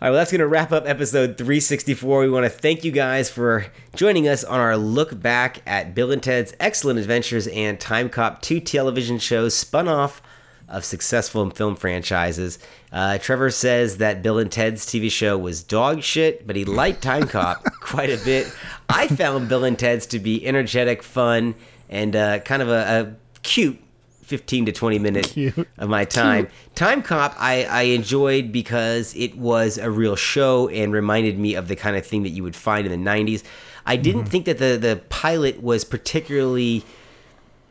All 0.00 0.06
right, 0.06 0.10
well, 0.10 0.20
that's 0.20 0.30
going 0.30 0.38
to 0.38 0.46
wrap 0.46 0.70
up 0.70 0.86
episode 0.86 1.36
364. 1.36 2.20
We 2.20 2.30
want 2.30 2.44
to 2.44 2.50
thank 2.50 2.84
you 2.84 2.92
guys 2.92 3.28
for 3.30 3.66
joining 3.96 4.28
us 4.28 4.44
on 4.44 4.60
our 4.60 4.76
look 4.76 5.20
back 5.20 5.60
at 5.66 5.92
Bill 5.92 6.12
and 6.12 6.22
Ted's 6.22 6.54
Excellent 6.60 7.00
Adventures 7.00 7.48
and 7.48 7.80
Time 7.80 8.08
Cop 8.08 8.40
2 8.40 8.60
television 8.60 9.18
shows 9.18 9.54
spun 9.54 9.88
off 9.88 10.22
of 10.68 10.84
successful 10.84 11.50
film 11.50 11.74
franchises. 11.74 12.60
Uh, 12.92 13.18
Trevor 13.18 13.50
says 13.50 13.96
that 13.96 14.22
Bill 14.22 14.38
and 14.38 14.52
Ted's 14.52 14.86
TV 14.86 15.10
show 15.10 15.36
was 15.36 15.64
dog 15.64 16.04
shit, 16.04 16.46
but 16.46 16.54
he 16.54 16.64
liked 16.64 17.02
Time 17.02 17.26
Cop 17.26 17.64
quite 17.80 18.10
a 18.10 18.24
bit. 18.24 18.54
I 18.88 19.08
found 19.08 19.48
Bill 19.48 19.64
and 19.64 19.76
Ted's 19.76 20.06
to 20.06 20.20
be 20.20 20.46
energetic, 20.46 21.02
fun, 21.02 21.56
and 21.90 22.14
uh, 22.14 22.38
kind 22.38 22.62
of 22.62 22.68
a, 22.68 22.72
a 23.00 23.40
cute 23.42 23.80
15 24.28 24.66
to 24.66 24.72
20 24.72 24.98
minutes 24.98 25.34
of 25.78 25.88
my 25.88 26.04
time. 26.04 26.48
Time 26.74 27.02
Cop, 27.02 27.34
I, 27.38 27.64
I 27.64 27.82
enjoyed 27.82 28.52
because 28.52 29.14
it 29.16 29.38
was 29.38 29.78
a 29.78 29.90
real 29.90 30.16
show 30.16 30.68
and 30.68 30.92
reminded 30.92 31.38
me 31.38 31.54
of 31.54 31.68
the 31.68 31.76
kind 31.76 31.96
of 31.96 32.06
thing 32.06 32.24
that 32.24 32.28
you 32.30 32.42
would 32.42 32.54
find 32.54 32.86
in 32.86 32.92
the 32.92 33.10
90s. 33.10 33.42
I 33.86 33.96
didn't 33.96 34.22
mm-hmm. 34.22 34.30
think 34.30 34.44
that 34.44 34.58
the, 34.58 34.76
the 34.76 35.00
pilot 35.08 35.62
was 35.62 35.84
particularly 35.84 36.84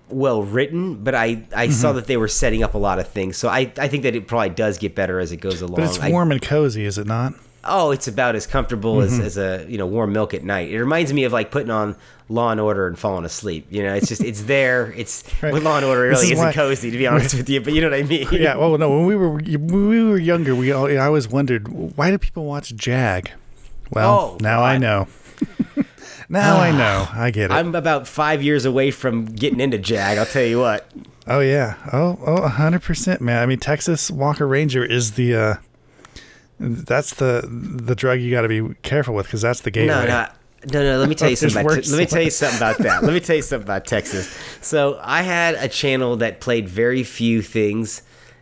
well 0.09 0.41
written, 0.41 1.03
but 1.03 1.13
I, 1.13 1.43
I 1.55 1.69
saw 1.69 1.89
mm-hmm. 1.89 1.97
that 1.97 2.07
they 2.07 2.17
were 2.17 2.27
setting 2.27 2.63
up 2.63 2.73
a 2.73 2.79
lot 2.79 2.97
of 2.97 3.07
things. 3.07 3.37
So 3.37 3.49
I, 3.49 3.71
I 3.77 3.87
think 3.87 4.01
that 4.01 4.15
it 4.15 4.27
probably 4.27 4.49
does 4.49 4.79
get 4.79 4.95
better 4.95 5.19
as 5.19 5.31
it 5.31 5.37
goes 5.37 5.61
along. 5.61 5.75
But 5.75 5.85
it's 5.85 5.99
I- 5.99 6.09
warm 6.09 6.31
and 6.31 6.41
cozy, 6.41 6.85
is 6.85 6.97
it 6.97 7.05
not? 7.05 7.33
Oh, 7.67 7.91
it's 7.91 8.07
about 8.07 8.35
as 8.35 8.47
comfortable 8.47 8.95
Mm-hmm. 8.97 9.21
as, 9.21 9.37
as 9.37 9.37
a 9.37 9.65
you 9.69 9.77
know 9.77 9.85
warm 9.87 10.13
milk 10.13 10.33
at 10.33 10.43
night. 10.43 10.69
It 10.71 10.79
reminds 10.79 11.11
me 11.13 11.23
of 11.25 11.31
like 11.33 11.51
putting 11.51 11.69
on 11.69 11.95
Law 12.29 12.51
and 12.51 12.59
Order 12.59 12.87
and 12.87 12.97
falling 12.99 13.23
asleep. 13.25 13.67
You 13.69 13.83
know, 13.83 13.93
it's 13.93 14.07
just 14.07 14.21
it's 14.23 14.43
there. 14.43 14.93
It's 14.97 15.23
Right. 15.43 15.53
with 15.53 15.63
Law 15.63 15.77
and 15.77 15.85
Order 15.85 16.05
it 16.05 16.09
really 16.09 16.25
is 16.25 16.31
isn't 16.31 16.45
why- 16.45 16.53
cozy 16.53 16.91
to 16.91 16.97
be 16.97 17.07
honest 17.07 17.35
with 17.35 17.49
you. 17.49 17.61
But 17.61 17.73
you 17.73 17.81
know 17.81 17.89
what 17.89 17.99
I 17.99 18.03
mean? 18.03 18.27
Yeah. 18.31 18.55
Well, 18.57 18.77
no. 18.77 18.89
When 18.89 19.05
we 19.05 19.15
were 19.15 19.29
when 19.31 19.87
we 19.89 20.03
were 20.03 20.17
younger, 20.17 20.55
we 20.55 20.71
all, 20.71 20.87
I 20.87 20.97
always 20.97 21.27
wondered 21.27 21.67
why 21.67 22.11
do 22.11 22.17
people 22.17 22.45
watch 22.45 22.75
Jag. 22.75 23.31
Well, 23.91 24.35
Oh, 24.35 24.37
now 24.41 24.63
I 24.63 24.77
know. 24.77 25.07
now 26.29 26.57
I 26.59 26.71
know. 26.71 27.07
I 27.13 27.31
get 27.31 27.51
it. 27.51 27.53
I'm 27.53 27.75
about 27.75 28.07
five 28.07 28.41
years 28.43 28.65
away 28.65 28.91
from 28.91 29.25
getting 29.25 29.59
into 29.59 29.77
Jag. 29.77 30.17
I'll 30.17 30.25
tell 30.25 30.43
you 30.43 30.59
what. 30.59 30.89
oh 31.27 31.39
yeah. 31.39 31.75
Oh 31.93 32.17
oh. 32.25 32.47
hundred 32.47 32.81
percent, 32.83 33.21
man. 33.21 33.41
I 33.41 33.45
mean, 33.45 33.59
Texas 33.59 34.11
Walker 34.11 34.47
Ranger 34.47 34.83
is 34.83 35.13
the. 35.13 35.35
uh 35.35 35.55
That's 36.59 37.13
the 37.15 37.47
the 37.47 37.95
drug 37.95 38.19
you 38.19 38.31
got 38.31 38.41
to 38.41 38.47
be 38.47 38.73
careful 38.81 39.13
with 39.13 39.27
because 39.27 39.41
that's 39.41 39.61
the 39.61 39.71
gateway. 39.71 39.93
No, 39.93 40.05
no, 40.05 40.27
no, 40.73 40.83
no. 40.83 40.99
Let 40.99 41.09
me 41.09 41.15
tell 41.15 41.29
you 41.29 41.35
something. 41.37 41.61
About 41.65 41.87
let 41.87 41.97
me 41.97 42.05
tell 42.05 42.21
you 42.21 42.31
something 42.31 42.57
about 42.57 42.77
that. 42.79 43.03
Let 43.03 43.13
me 43.13 43.19
tell 43.19 43.35
you 43.35 43.41
something 43.41 43.65
about 43.65 43.85
Texas. 43.85 44.35
So 44.61 44.99
I 45.03 45.21
had 45.21 45.55
a 45.55 45.67
channel 45.67 46.17
that 46.17 46.39
played 46.39 46.67
very 46.67 47.03
few 47.03 47.41
things, 47.41 48.01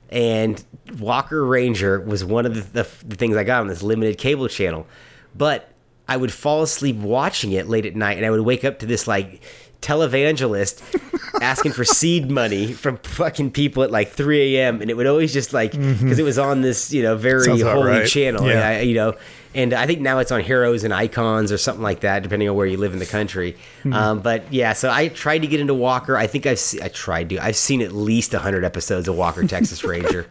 and 0.10 0.64
Walker 0.98 1.46
Ranger 1.46 2.00
was 2.00 2.24
one 2.24 2.46
of 2.46 2.56
the, 2.56 2.84
the, 2.84 2.90
the 3.06 3.16
things 3.16 3.36
I 3.36 3.44
got 3.44 3.62
on 3.62 3.68
this 3.68 3.84
limited 3.84 4.18
cable 4.18 4.48
channel. 4.48 4.88
But 5.36 5.70
I 6.08 6.16
would 6.16 6.32
fall 6.32 6.62
asleep 6.64 6.96
watching 6.98 7.52
it 7.52 7.68
late 7.68 7.86
at 7.86 7.96
night, 7.96 8.18
and 8.18 8.26
I 8.26 8.30
would 8.30 8.42
wake 8.42 8.64
up 8.64 8.80
to 8.80 8.86
this 8.86 9.08
like 9.08 9.44
televangelist 9.82 11.15
asking 11.42 11.72
for 11.74 11.84
seed 11.86 12.30
money 12.32 12.72
from 12.74 12.98
fucking 12.98 13.52
people 13.52 13.84
at 13.84 13.92
like 13.92 14.10
3 14.10 14.56
a.m. 14.58 14.82
and 14.82 14.90
it 14.90 14.96
would 14.98 15.08
always 15.08 15.34
just 15.34 15.54
like 15.54 15.72
because 15.72 16.20
it 16.20 16.24
was 16.24 16.38
on 16.40 16.62
this 16.62 16.94
you 16.94 17.04
know 17.04 17.16
very 17.16 17.42
Mm-hmm. 17.48 17.58
Sounds 17.60 17.62
holy 17.64 17.92
right. 17.92 18.08
channel 18.08 18.46
Yeah. 18.46 18.52
and 18.54 18.60
I, 18.64 18.80
you 18.82 18.96
know 18.96 19.16
and 19.54 19.74
i 19.74 19.86
think 19.88 20.02
now 20.02 20.20
it's 20.20 20.32
on 20.32 20.42
heroes 20.42 20.84
and 20.84 20.94
icons 20.94 21.52
or 21.52 21.58
something 21.58 21.84
like 21.84 22.02
that 22.02 22.24
depending 22.24 22.50
on 22.50 22.56
where 22.56 22.66
you 22.68 22.78
live 22.78 22.94
in 22.94 23.00
the 23.00 23.06
country 23.06 23.56
Hmm. 23.84 23.94
um, 23.94 24.20
but 24.22 24.52
yeah 24.52 24.74
so 24.74 24.90
i 24.90 25.08
tried 25.10 25.40
to 25.40 25.48
get 25.48 25.60
into 25.60 25.74
walker 25.74 26.18
i 26.18 26.28
think 26.28 26.46
i've 26.46 26.60
se- 26.60 26.80
i 26.84 26.88
tried 26.90 27.30
to 27.30 27.38
i've 27.40 27.56
seen 27.56 27.82
at 27.82 27.92
least 27.94 28.34
100 28.34 28.64
episodes 28.66 29.08
of 29.08 29.16
walker 29.16 29.46
texas 29.48 29.84
ranger 29.92 30.28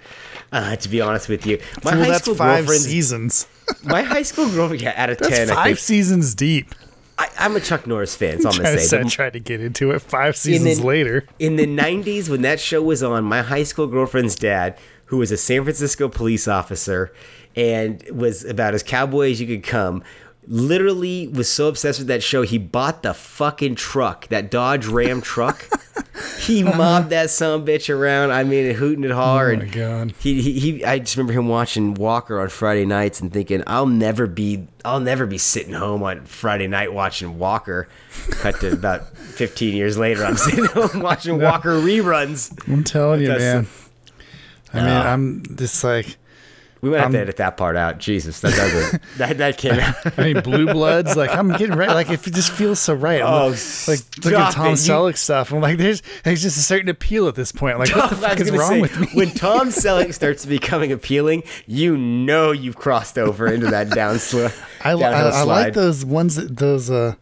uh, 0.52 0.76
to 0.76 0.88
be 0.88 1.00
honest 1.00 1.28
with 1.28 1.46
you 1.46 1.58
my 1.84 1.92
well, 1.92 2.04
high 2.04 2.10
that's 2.10 2.24
school 2.24 2.34
five 2.34 2.58
girlfriend 2.66 2.82
seasons. 2.82 3.46
my 3.84 4.02
high 4.02 4.22
school 4.22 4.48
girlfriend 4.50 4.82
yeah 4.82 4.92
out 4.96 5.10
of 5.10 5.18
That's 5.18 5.34
10 5.36 5.50
I 5.50 5.54
five 5.54 5.80
seasons 5.80 6.34
deep. 6.34 6.74
I, 7.18 7.28
i'm 7.38 7.54
a 7.56 7.60
chuck 7.60 7.86
norris 7.86 8.14
fan 8.16 8.40
so 8.40 8.50
i'm 8.50 8.56
gonna 8.56 8.78
say 8.78 9.02
but 9.02 9.10
tried 9.10 9.32
to 9.34 9.40
get 9.40 9.60
into 9.60 9.90
it 9.92 10.00
five 10.00 10.36
seasons 10.36 10.78
then- 10.78 10.86
later. 10.86 11.24
in 11.38 11.56
the 11.56 11.66
90s 11.66 12.28
when 12.28 12.42
that 12.42 12.60
show 12.60 12.82
was 12.82 13.02
on 13.02 13.24
my 13.24 13.42
high 13.42 13.62
school 13.62 13.86
girlfriend's 13.86 14.34
dad 14.36 14.78
who 15.06 15.18
was 15.18 15.30
a 15.30 15.36
san 15.36 15.62
francisco 15.62 16.08
police 16.08 16.48
officer 16.48 17.12
and 17.56 18.02
was 18.10 18.44
about 18.44 18.74
as 18.74 18.82
cowboy 18.82 19.30
as 19.30 19.40
you 19.40 19.46
could 19.46 19.62
come 19.62 20.02
literally 20.46 21.28
was 21.28 21.48
so 21.48 21.68
obsessed 21.68 21.98
with 21.98 22.08
that 22.08 22.22
show 22.22 22.42
he 22.42 22.58
bought 22.58 23.02
the 23.02 23.14
fucking 23.14 23.74
truck 23.74 24.28
that 24.28 24.50
dodge 24.50 24.86
ram 24.86 25.20
truck. 25.20 25.68
He 26.38 26.62
uh-huh. 26.62 26.76
mobbed 26.76 27.10
that 27.10 27.24
a 27.24 27.28
bitch 27.28 27.92
around. 27.92 28.30
I 28.30 28.44
mean 28.44 28.74
hooting 28.74 29.04
it 29.04 29.10
oh 29.10 29.16
hard. 29.16 29.60
Oh 29.60 29.64
my 29.64 29.68
God. 29.68 30.14
he, 30.18 30.40
he, 30.42 30.58
he 30.58 30.84
i 30.84 30.98
just 30.98 31.16
remember 31.16 31.32
him 31.32 31.48
watching 31.48 31.94
walker 31.94 32.40
on 32.40 32.48
friday 32.48 32.84
nights 32.84 33.20
and 33.20 33.32
thinking 33.32 33.62
i'll 33.66 33.86
never 33.86 34.26
be 34.26 34.66
i'll 34.84 35.00
never 35.00 35.26
be 35.26 35.38
sitting 35.38 35.72
home 35.72 36.02
on 36.02 36.24
friday 36.24 36.66
night 36.66 36.92
watching 36.92 37.38
walker. 37.38 37.88
Cut 38.30 38.60
to 38.60 38.72
about 38.72 39.08
15 39.16 39.74
years 39.74 39.96
later 39.96 40.24
i'm 40.24 40.36
sitting 40.36 40.66
home 40.66 41.00
watching 41.02 41.40
walker 41.40 41.80
reruns. 41.80 42.52
I'm 42.68 42.84
telling 42.84 43.22
you, 43.22 43.28
man. 43.28 43.66
I 44.72 44.80
mean, 44.80 44.88
I'm 44.88 45.56
just 45.56 45.84
like, 45.84 46.16
we 46.84 46.90
might 46.90 47.00
have 47.00 47.10
to 47.10 47.16
I'm- 47.18 47.22
edit 47.22 47.36
that 47.38 47.56
part 47.56 47.76
out 47.76 47.98
jesus 47.98 48.40
that 48.40 48.54
doesn't 48.54 49.02
that, 49.18 49.38
that 49.38 49.58
came 49.58 49.72
out 49.80 49.94
I 50.18 50.32
mean, 50.32 50.42
Blue 50.42 50.66
Bloods. 50.72 51.16
Like, 51.16 51.30
I'm 51.30 51.50
getting 51.52 51.76
right. 51.76 51.88
Like, 51.90 52.10
if 52.10 52.26
it 52.26 52.34
just 52.34 52.50
feels 52.52 52.78
so 52.78 52.94
right. 52.94 53.20
I'm 53.22 53.26
Oh, 53.26 53.48
like, 53.48 53.88
like 53.88 54.24
look 54.24 54.34
at 54.34 54.52
Tom 54.52 54.66
it. 54.66 54.70
You- 54.70 54.92
Selleck 54.92 55.16
stuff. 55.16 55.52
I'm 55.52 55.60
like, 55.60 55.78
there's, 55.78 56.02
there's 56.22 56.42
just 56.42 56.56
a 56.56 56.60
certain 56.60 56.88
appeal 56.88 57.26
at 57.28 57.34
this 57.34 57.50
point. 57.52 57.78
Like, 57.78 57.94
what 57.96 58.10
the 58.10 58.16
fuck 58.16 58.38
is 58.40 58.50
wrong 58.50 58.70
say, 58.70 58.80
with 58.82 59.00
me? 59.00 59.08
when 59.14 59.30
Tom 59.30 59.68
Selleck 59.82 60.12
starts 60.14 60.44
becoming 60.46 60.92
appealing, 60.92 61.42
you 61.66 61.96
know 61.96 62.52
you've 62.52 62.76
crossed 62.76 63.18
over 63.18 63.46
into 63.46 63.66
that 63.66 63.90
down 63.90 64.18
sl- 64.18 64.46
I, 64.84 64.92
I, 64.92 64.94
I 65.30 65.42
like 65.42 65.74
those 65.74 66.04
ones. 66.04 66.36
That, 66.36 66.56
those. 66.56 66.90
uh 66.90 67.14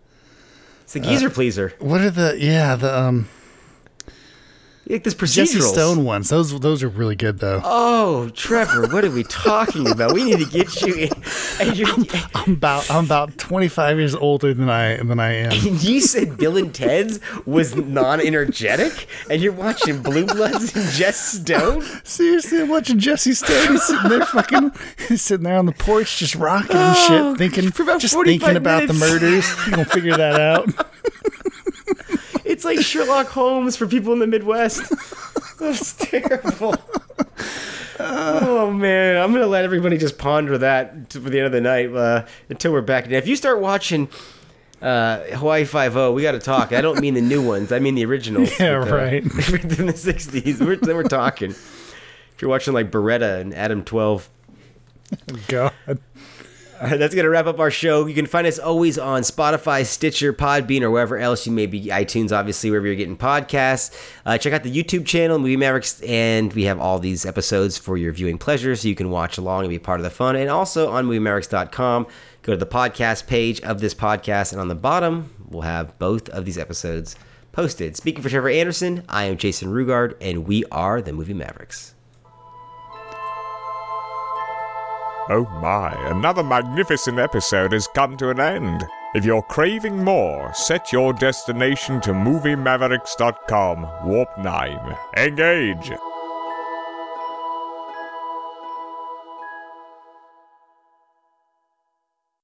It's 0.83 0.93
the 0.95 1.01
geezer 1.01 1.31
pleaser. 1.31 1.73
What 1.79 2.01
are 2.01 2.11
the? 2.11 2.37
Yeah, 2.39 2.77
the 2.77 2.97
um 2.99 3.17
You 3.17 3.42
like 4.93 5.05
this 5.05 5.15
Jesse. 5.15 5.61
Stone 5.61 6.05
ones. 6.05 6.29
Those 6.29 6.59
those 6.61 6.83
are 6.83 6.89
really 6.89 7.17
good 7.17 7.39
though. 7.39 7.61
Oh, 7.65 8.29
Trevor, 8.35 8.87
what 8.89 9.05
are 9.05 9.11
we 9.11 9.25
talking 9.25 9.91
about? 9.91 10.13
We 10.13 10.25
need 10.25 10.39
to 10.39 10.45
get 10.47 10.81
you 10.83 10.95
in. 10.95 11.11
And 11.61 11.77
you're, 11.77 11.89
I'm 12.35 12.53
about 12.55 12.91
I'm 12.91 13.05
about 13.05 13.37
25 13.39 13.99
years 13.99 14.15
older 14.15 14.53
than 14.55 14.69
I 14.71 14.97
than 14.97 15.19
I 15.21 15.33
am. 15.33 15.53
and 15.53 15.83
you 15.83 16.01
said 16.01 16.37
Bill 16.37 16.57
and 16.57 16.75
Ted's 16.75 17.21
was 17.47 17.75
non-energetic, 17.77 19.07
and 19.31 19.41
you're 19.43 19.53
watching 19.53 20.03
Blue 20.03 20.27
Bloods 20.27 20.75
and 20.77 20.89
Jess 20.91 21.41
Stone. 21.41 21.83
Seriously, 22.05 22.61
I'm 22.61 22.69
watching 22.69 22.99
Jesse 22.99 23.35
Stone. 23.35 23.73
He's 23.73 23.83
sitting 23.85 24.09
there 24.11 24.27
fucking, 24.27 24.73
he's 25.09 25.23
sitting 25.23 25.45
there 25.45 25.57
on 25.59 25.67
the 25.67 25.73
porch, 25.73 26.19
just 26.19 26.35
rocking 26.35 26.77
and 26.77 26.97
Oh, 26.97 27.35
shit, 27.35 27.39
thinking, 27.39 27.69
about 27.83 28.01
just 28.01 28.15
45 28.15 28.41
thinking 28.41 28.57
about 28.57 28.87
the 28.87 28.93
minutes. 28.95 29.13
murders. 29.13 29.49
He's 29.65 29.69
gonna 29.71 29.85
figure 29.85 30.17
that 30.17 30.41
out. 30.41 30.69
It's 32.63 32.65
like 32.65 32.87
Sherlock 32.87 33.27
Holmes 33.27 33.77
for 33.77 33.89
people 33.89 34.13
in 34.13 34.21
the 34.21 34.27
Midwest. 34.29 34.89
That's 35.59 35.95
terrible. 35.95 36.77
Oh 37.99 38.71
man, 38.71 39.21
I'm 39.21 39.33
gonna 39.33 39.49
let 39.49 39.65
everybody 39.65 39.99
just 39.99 40.17
ponder 40.17 40.57
that 40.59 41.13
for 41.13 41.19
the 41.19 41.39
end 41.39 41.47
of 41.47 41.51
the 41.51 41.61
night 41.61 41.93
uh, 41.93 42.25
until 42.49 42.71
we're 42.71 42.81
back. 42.81 43.11
Now, 43.11 43.17
if 43.17 43.27
you 43.27 43.35
start 43.35 43.61
watching 43.61 44.09
uh, 44.81 45.23
Hawaii 45.35 45.65
Five 45.65 45.97
O, 45.97 46.13
we 46.13 46.23
got 46.23 46.33
to 46.33 46.39
talk. 46.39 46.73
I 46.73 46.81
don't 46.81 47.01
mean 47.01 47.15
the 47.15 47.21
new 47.21 47.45
ones. 47.45 47.73
I 47.73 47.81
mean 47.81 47.97
the 47.97 48.05
originals. 48.05 48.53
Yeah, 48.61 48.79
with, 48.79 48.93
uh, 48.93 48.97
right. 48.97 49.15
in 49.25 49.87
the 49.87 49.93
'60s, 49.93 50.65
we're, 50.65 50.77
then 50.77 50.95
we're 50.95 51.03
talking. 51.03 51.51
If 51.51 52.37
you're 52.39 52.49
watching 52.49 52.75
like 52.75 52.93
Baretta 52.93 53.41
and 53.41 53.53
Adam 53.55 53.83
12, 53.83 54.31
God, 55.49 55.73
All 56.83 56.89
right, 56.89 56.99
that's 56.99 57.15
going 57.15 57.23
to 57.23 57.31
wrap 57.31 57.47
up 57.47 57.61
our 57.61 57.71
show. 57.71 58.07
You 58.07 58.15
can 58.15 58.27
find 58.27 58.45
us 58.45 58.59
always 58.59 58.99
on 58.99 59.23
Spotify, 59.23 59.87
Stitcher, 59.87 60.33
Podbean, 60.33 60.83
or 60.83 60.91
wherever 60.91 61.17
else 61.17 61.47
you 61.47 61.53
may 61.53 61.67
be. 61.67 61.81
iTunes, 61.85 62.37
obviously, 62.37 62.71
wherever 62.71 62.89
you're 62.89 62.97
getting 62.97 63.17
podcasts. 63.17 63.97
Uh, 64.27 64.37
check 64.37 64.53
out 64.53 64.65
the 64.65 64.83
YouTube 64.83 65.07
channel, 65.07 65.39
Movie 65.39 65.57
Mavericks, 65.57 66.03
and 66.03 66.53
we 66.55 66.65
have 66.65 66.81
all 66.81 66.99
these 66.99 67.25
episodes 67.25 67.79
for 67.79 67.97
your 67.97 68.13
viewing 68.13 68.37
pleasure 68.37 68.75
so 68.75 68.89
you 68.89 68.97
can 68.97 69.11
watch 69.11 69.39
along 69.39 69.61
and 69.61 69.71
be 69.71 69.79
part 69.79 70.01
of 70.01 70.05
the 70.05 70.11
fun. 70.11 70.35
And 70.35 70.51
also 70.51 70.91
on 70.91 71.07
MovieMavericks.com, 71.07 72.09
go 72.43 72.53
to 72.53 72.59
the 72.59 72.67
podcast 72.67 73.29
page 73.29 73.61
of 73.61 73.81
this 73.81 73.95
podcast, 73.95 74.51
and 74.51 74.61
on 74.61 74.67
the 74.67 74.75
bottom, 74.75 75.33
we'll 75.49 75.63
have 75.63 75.97
both 76.01 76.29
of 76.31 76.45
these 76.45 76.59
episodes 76.59 77.15
posted. 77.53 77.97
Speaking 77.97 78.25
for 78.25 78.29
Trevor 78.29 78.49
Anderson, 78.49 79.05
I 79.09 79.27
am 79.27 79.37
Jason 79.37 79.69
Rugard, 79.69 80.17
and 80.21 80.49
we 80.49 80.65
are 80.73 81.01
the 81.01 81.13
Movie 81.13 81.33
Mavericks. 81.33 81.95
Oh 85.29 85.47
my, 85.61 85.93
another 86.11 86.43
magnificent 86.43 87.19
episode 87.19 87.73
has 87.73 87.87
come 87.87 88.17
to 88.17 88.31
an 88.31 88.41
end. 88.41 88.85
If 89.15 89.25
you're 89.25 89.43
craving 89.43 90.03
more, 90.03 90.53
set 90.53 90.93
your 90.93 91.13
destination 91.13 92.01
to 92.01 92.11
MovieMavericks.com, 92.11 93.87
Warp 94.05 94.37
9. 94.39 94.97
Engage! 95.17 96.12